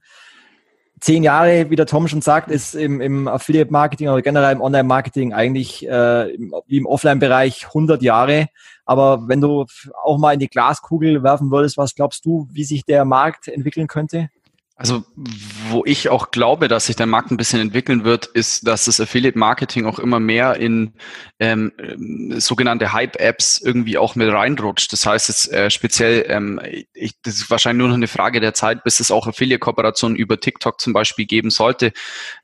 Zehn 1.00 1.22
Jahre, 1.22 1.68
wie 1.68 1.76
der 1.76 1.86
Tom 1.86 2.06
schon 2.06 2.22
sagt, 2.22 2.50
ist 2.50 2.74
im, 2.74 3.00
im 3.00 3.28
Affiliate-Marketing 3.28 4.08
oder 4.08 4.22
generell 4.22 4.52
im 4.52 4.60
Online-Marketing 4.60 5.32
eigentlich 5.32 5.86
äh, 5.86 6.38
wie 6.66 6.76
im 6.76 6.86
Offline-Bereich 6.86 7.66
100 7.66 8.02
Jahre. 8.02 8.48
Aber 8.84 9.26
wenn 9.28 9.40
du 9.40 9.66
auch 10.02 10.18
mal 10.18 10.32
in 10.32 10.40
die 10.40 10.48
Glaskugel 10.48 11.22
werfen 11.22 11.50
würdest, 11.50 11.76
was 11.76 11.94
glaubst 11.94 12.24
du, 12.24 12.48
wie 12.52 12.64
sich 12.64 12.84
der 12.84 13.04
Markt 13.04 13.48
entwickeln 13.48 13.86
könnte? 13.86 14.30
Also, 14.82 15.04
wo 15.68 15.84
ich 15.86 16.08
auch 16.08 16.32
glaube, 16.32 16.66
dass 16.66 16.86
sich 16.86 16.96
der 16.96 17.06
Markt 17.06 17.30
ein 17.30 17.36
bisschen 17.36 17.60
entwickeln 17.60 18.02
wird, 18.02 18.26
ist, 18.26 18.66
dass 18.66 18.86
das 18.86 19.00
Affiliate 19.00 19.38
Marketing 19.38 19.86
auch 19.86 20.00
immer 20.00 20.18
mehr 20.18 20.56
in 20.56 20.94
ähm, 21.38 21.70
sogenannte 22.38 22.92
Hype-Apps 22.92 23.60
irgendwie 23.64 23.96
auch 23.96 24.16
mit 24.16 24.32
reinrutscht. 24.32 24.92
Das 24.92 25.06
heißt 25.06 25.28
jetzt 25.28 25.52
äh, 25.52 25.70
speziell, 25.70 26.24
ähm, 26.26 26.60
ich, 26.94 27.12
das 27.22 27.34
ist 27.34 27.48
wahrscheinlich 27.50 27.78
nur 27.78 27.88
noch 27.90 27.94
eine 27.94 28.08
Frage 28.08 28.40
der 28.40 28.54
Zeit, 28.54 28.82
bis 28.82 28.98
es 28.98 29.12
auch 29.12 29.28
Affiliate-Kooperationen 29.28 30.16
über 30.16 30.40
TikTok 30.40 30.80
zum 30.80 30.92
Beispiel 30.92 31.26
geben 31.26 31.50
sollte 31.50 31.92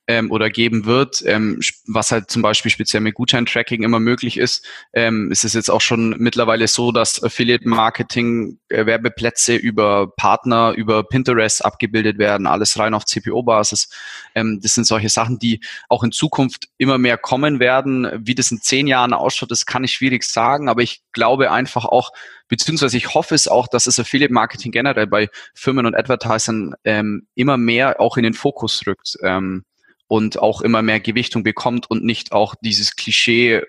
ähm, 0.07 0.31
oder 0.31 0.49
geben 0.51 0.87
wird, 0.87 1.23
ähm, 1.27 1.61
was 1.87 2.13
halt 2.13 2.31
zum 2.31 2.43
Beispiel 2.43 2.71
speziell 2.71 3.03
mit 3.03 3.15
Gutscheintracking 3.15 3.83
immer 3.83 4.01
möglich 4.01 4.39
ist. 4.39 4.65
Ähm, 4.93 5.31
ist 5.31 5.45
es 5.45 5.55
jetzt 5.55 5.71
auch 5.71 5.81
schon 5.81 6.17
mittlerweile 6.19 6.69
so, 6.69 6.93
dass 6.93 7.23
Affiliate-Marketing 7.23 8.59
äh, 8.69 8.87
Werbeplätze 8.87 9.55
über 9.55 10.13
Partner, 10.17 10.73
über 10.77 11.05
Pinterest 11.05 11.65
abgebildet 11.65 12.19
werden, 12.19 12.28
alles 12.29 12.79
rein 12.79 12.95
auf 12.95 13.05
CPO-Basis. 13.05 13.89
Ähm, 14.35 14.61
das 14.63 14.75
sind 14.75 14.85
solche 14.85 15.09
Sachen, 15.09 15.39
die 15.39 15.61
auch 15.89 16.05
in 16.05 16.13
Zukunft 16.13 16.69
immer 16.79 16.99
mehr 16.99 17.19
kommen 17.19 17.61
werden. 17.61 18.09
Wie 18.19 18.35
das 18.35 18.51
in 18.51 18.61
zehn 18.61 18.87
Jahren 18.87 19.13
ausschaut, 19.13 19.51
das 19.51 19.67
kann 19.67 19.85
ich 19.85 19.93
schwierig 19.93 20.25
sagen, 20.25 20.69
aber 20.69 20.83
ich 20.83 21.03
glaube 21.13 21.51
einfach 21.51 21.85
auch, 21.85 22.13
beziehungsweise 22.49 22.97
ich 22.97 23.15
hoffe 23.15 23.35
es 23.35 23.49
auch, 23.49 23.69
dass 23.69 23.85
das 23.85 23.99
Affiliate 23.99 24.33
Marketing 24.33 24.73
generell 24.73 25.07
bei 25.07 25.29
Firmen 25.55 25.87
und 25.87 25.95
Advertisern 25.95 26.75
ähm, 26.85 27.27
immer 27.35 27.57
mehr 27.57 28.01
auch 28.01 28.17
in 28.17 28.23
den 28.23 28.35
Fokus 28.35 28.87
rückt. 28.87 29.17
Ähm, 29.23 29.65
und 30.09 30.39
auch 30.39 30.63
immer 30.63 30.83
mehr 30.83 31.01
Gewichtung 31.01 31.43
bekommt 31.43 31.89
und 31.91 32.03
nicht 32.03 32.33
auch 32.33 32.55
dieses 32.61 32.97
Klischee, 32.97 33.63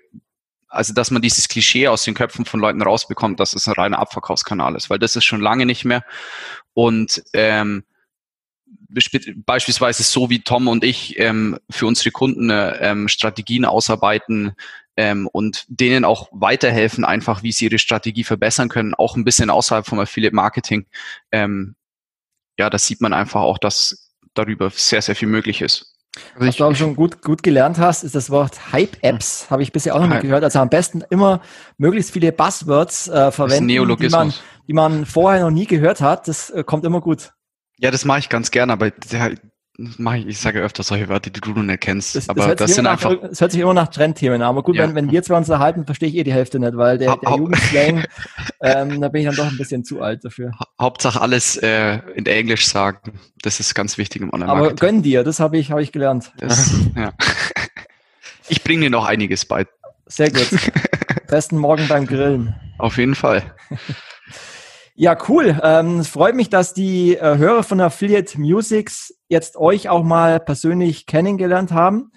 also 0.69 0.93
dass 0.93 1.11
man 1.11 1.21
dieses 1.21 1.49
Klischee 1.49 1.89
aus 1.89 2.03
den 2.03 2.13
Köpfen 2.13 2.45
von 2.45 2.61
Leuten 2.61 2.81
rausbekommt, 2.81 3.39
dass 3.39 3.53
es 3.53 3.67
ein 3.67 3.73
reiner 3.73 3.99
Abverkaufskanal 3.99 4.75
ist, 4.75 4.89
weil 4.89 4.99
das 4.99 5.15
ist 5.15 5.25
schon 5.25 5.41
lange 5.41 5.65
nicht 5.65 5.83
mehr. 5.83 6.03
Und 6.73 7.21
ähm, 7.33 7.83
beispielsweise 8.89 10.03
so 10.03 10.29
wie 10.29 10.39
Tom 10.39 10.67
und 10.67 10.83
ich 10.83 11.19
ähm, 11.19 11.57
für 11.69 11.85
unsere 11.85 12.11
Kunden 12.11 12.49
äh, 12.49 12.77
ähm, 12.79 13.07
Strategien 13.07 13.65
ausarbeiten 13.65 14.53
ähm, 14.97 15.27
und 15.31 15.65
denen 15.67 16.05
auch 16.05 16.29
weiterhelfen, 16.31 17.05
einfach 17.05 17.43
wie 17.43 17.51
sie 17.51 17.65
ihre 17.65 17.79
Strategie 17.79 18.23
verbessern 18.23 18.69
können, 18.69 18.93
auch 18.95 19.15
ein 19.15 19.25
bisschen 19.25 19.49
außerhalb 19.49 19.85
vom 19.85 19.99
Affiliate 19.99 20.35
Marketing. 20.35 20.87
Ähm, 21.31 21.75
ja, 22.57 22.69
das 22.69 22.85
sieht 22.85 22.99
man 22.99 23.13
einfach 23.13 23.41
auch, 23.41 23.57
dass 23.57 24.11
darüber 24.33 24.69
sehr, 24.69 25.01
sehr 25.01 25.15
viel 25.15 25.27
möglich 25.27 25.61
ist. 25.61 25.95
Also 26.33 26.39
Was 26.39 26.49
ich, 26.49 26.57
du 26.57 26.65
auch 26.65 26.75
schon 26.75 26.95
gut, 26.95 27.21
gut 27.21 27.43
gelernt 27.43 27.77
hast, 27.77 28.03
ist 28.03 28.15
das 28.15 28.29
Wort 28.29 28.73
Hype-Apps. 28.73 29.49
Habe 29.49 29.63
ich 29.63 29.71
bisher 29.71 29.95
auch 29.95 30.01
noch 30.01 30.07
nicht 30.07 30.21
gehört. 30.21 30.43
Also 30.43 30.59
am 30.59 30.69
besten 30.69 31.03
immer 31.09 31.41
möglichst 31.77 32.11
viele 32.11 32.31
Buzzwords 32.31 33.07
äh, 33.07 33.31
verwenden, 33.31 33.67
die 33.67 34.09
man, 34.09 34.33
die 34.67 34.73
man 34.73 35.05
vorher 35.05 35.43
noch 35.43 35.51
nie 35.51 35.65
gehört 35.65 36.01
hat. 36.01 36.27
Das 36.27 36.49
äh, 36.49 36.63
kommt 36.63 36.83
immer 36.83 36.99
gut. 36.99 37.31
Ja, 37.81 37.91
das 37.91 38.05
mache 38.05 38.19
ich 38.19 38.29
ganz 38.29 38.51
gerne, 38.51 38.73
aber 38.73 38.91
mache 39.97 40.17
ich, 40.17 40.27
ich 40.27 40.37
sage 40.37 40.59
öfter 40.59 40.83
solche 40.83 41.07
Wörter, 41.07 41.29
die 41.29 41.39
du 41.39 41.51
noch 41.51 41.63
nicht 41.63 41.79
kennst. 41.79 42.15
Das, 42.15 42.27
aber 42.27 42.47
das, 42.47 42.55
das 42.57 42.75
sind 42.75 42.83
nach, 42.83 42.91
einfach. 42.91 43.23
Es 43.31 43.39
hört 43.39 43.51
sich 43.51 43.61
immer 43.61 43.73
nach 43.73 43.87
Trendthemen 43.87 44.41
an. 44.41 44.49
Aber 44.49 44.63
gut, 44.63 44.75
ja. 44.75 44.83
wenn, 44.83 44.95
wenn 44.95 45.11
wir 45.11 45.23
zwei 45.23 45.37
uns 45.37 45.47
erhalten, 45.47 45.85
verstehe 45.85 46.09
ich 46.09 46.15
eh 46.15 46.23
die 46.23 46.33
Hälfte 46.33 46.59
nicht, 46.59 46.75
weil 46.75 46.97
der, 46.97 47.15
der 47.15 47.37
Jugendslang, 47.37 48.03
ähm, 48.61 48.99
da 48.99 49.07
bin 49.07 49.21
ich 49.21 49.27
dann 49.27 49.35
doch 49.35 49.49
ein 49.49 49.57
bisschen 49.57 49.85
zu 49.85 50.01
alt 50.01 50.25
dafür. 50.25 50.51
Hauptsache 50.79 51.21
alles 51.21 51.55
äh, 51.57 51.99
in 52.15 52.25
Englisch 52.25 52.67
sagen. 52.67 53.19
Das 53.41 53.59
ist 53.59 53.73
ganz 53.73 53.97
wichtig 53.97 54.21
im 54.21 54.33
Online-Marketing. 54.33 54.71
Aber 54.71 54.75
gönn 54.75 55.01
dir, 55.01 55.23
das 55.23 55.39
habe 55.39 55.57
ich, 55.57 55.71
hab 55.71 55.79
ich 55.79 55.91
gelernt. 55.91 56.31
Das, 56.37 56.73
ja. 56.95 57.13
Ich 58.51 58.63
bringe 58.63 58.85
dir 58.85 58.89
noch 58.89 59.05
einiges 59.05 59.45
bei. 59.45 59.67
Sehr 60.07 60.31
gut. 60.31 60.49
Besten 61.27 61.57
Morgen 61.57 61.87
beim 61.87 62.07
Grillen. 62.07 62.55
Auf 62.79 62.97
jeden 62.97 63.13
Fall. 63.13 63.43
Ja, 65.01 65.17
cool. 65.29 65.57
Ähm, 65.63 65.99
es 65.99 66.09
freut 66.09 66.35
mich, 66.35 66.49
dass 66.49 66.73
die 66.73 67.15
äh, 67.15 67.37
Hörer 67.37 67.63
von 67.63 67.79
Affiliate 67.79 68.37
Musics 68.37 69.17
jetzt 69.29 69.55
euch 69.55 69.87
auch 69.87 70.03
mal 70.03 70.41
persönlich 70.41 71.05
kennengelernt 71.05 71.71
haben. 71.71 72.11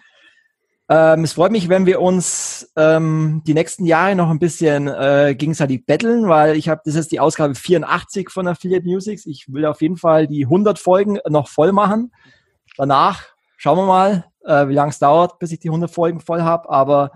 Ähm, 0.89 1.22
es 1.22 1.35
freut 1.35 1.53
mich, 1.53 1.68
wenn 1.68 1.87
wir 1.87 2.01
uns 2.01 2.72
ähm, 2.74 3.43
die 3.47 3.55
nächsten 3.55 3.87
Jahre 3.87 4.16
noch 4.16 4.30
ein 4.30 4.41
bisschen 4.41 4.89
äh, 4.89 5.37
gegenseitig 5.39 5.87
betteln, 5.87 6.28
weil 6.28 6.57
ich 6.57 6.68
habe, 6.68 6.80
das 6.85 6.97
ist 6.97 7.12
die 7.12 7.20
Ausgabe 7.20 7.55
84 7.55 8.30
von 8.30 8.49
Affiliate 8.49 8.85
Musics. 8.85 9.26
Ich 9.26 9.45
will 9.47 9.64
auf 9.64 9.80
jeden 9.80 9.97
Fall 9.97 10.26
die 10.26 10.47
100 10.47 10.76
Folgen 10.76 11.20
noch 11.28 11.47
voll 11.47 11.70
machen. 11.70 12.11
Danach 12.76 13.26
schauen 13.59 13.78
wir 13.78 13.87
mal, 13.87 14.24
äh, 14.45 14.66
wie 14.66 14.74
lange 14.74 14.91
es 14.91 14.99
dauert, 14.99 15.39
bis 15.39 15.53
ich 15.53 15.61
die 15.61 15.68
100 15.68 15.89
Folgen 15.89 16.18
voll 16.18 16.43
habe. 16.43 16.68
Aber 16.68 17.12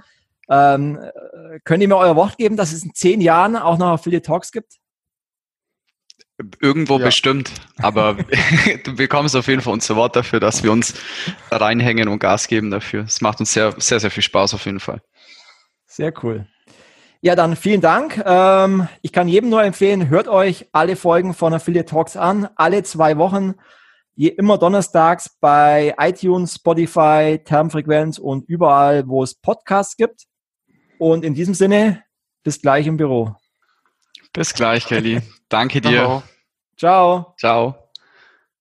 ähm, 0.49 0.97
äh, 0.97 1.59
könnt 1.65 1.83
ihr 1.83 1.89
mir 1.89 1.97
euer 1.97 2.15
Wort 2.15 2.39
geben, 2.39 2.57
dass 2.57 2.73
es 2.73 2.85
in 2.85 2.95
zehn 2.95 3.21
Jahren 3.21 3.57
auch 3.57 3.79
noch 3.79 3.89
Affiliate 3.89 4.25
Talks 4.25 4.53
gibt? 4.53 4.79
Irgendwo 6.61 6.99
ja. 6.99 7.07
bestimmt, 7.07 7.51
aber 7.79 8.19
du 8.85 8.95
bekommst 8.95 9.35
auf 9.35 9.49
jeden 9.49 9.63
Fall 9.63 9.73
unser 9.73 9.97
Wort 9.97 10.17
dafür, 10.17 10.39
dass 10.39 10.63
wir 10.63 10.71
uns 10.71 10.95
reinhängen 11.51 12.09
und 12.09 12.19
Gas 12.19 12.47
geben 12.47 12.71
dafür. 12.71 13.05
Es 13.05 13.23
macht 13.23 13.41
uns 13.41 13.53
sehr, 13.53 13.75
sehr, 13.79 14.01
sehr 14.01 14.11
viel 14.11 14.23
Spaß 14.23 14.53
auf 14.53 14.67
jeden 14.67 14.81
Fall. 14.81 15.01
Sehr 15.87 16.13
cool. 16.23 16.47
Ja, 17.23 17.35
dann 17.35 17.57
vielen 17.57 17.81
Dank. 17.81 18.23
Ähm, 18.25 18.87
ich 19.01 19.13
kann 19.13 19.29
jedem 19.29 19.49
nur 19.49 19.65
empfehlen, 19.65 20.11
hört 20.11 20.29
euch 20.29 20.67
alle 20.73 20.97
Folgen 20.97 21.33
von 21.33 21.55
Affiliate 21.55 21.89
Talks 21.89 22.17
an, 22.17 22.49
alle 22.57 22.83
zwei 22.83 23.17
Wochen, 23.17 23.55
je 24.15 24.29
immer 24.29 24.59
donnerstags 24.59 25.39
bei 25.41 25.95
iTunes, 25.99 26.57
Spotify, 26.57 27.41
Termfrequenz 27.43 28.19
und 28.19 28.47
überall, 28.47 29.09
wo 29.09 29.23
es 29.23 29.35
Podcasts 29.35 29.97
gibt. 29.97 30.25
Und 30.99 31.25
in 31.25 31.35
diesem 31.35 31.55
Sinne, 31.55 32.05
bis 32.43 32.61
gleich 32.61 32.87
im 32.87 32.99
Büro. 32.99 33.35
Bis 34.35 34.53
gleich, 34.53 34.87
Kelly. 34.87 35.23
Danke 35.49 35.81
dir. 35.81 36.23
Ciao. 36.77 37.35
Ciao. 37.39 37.86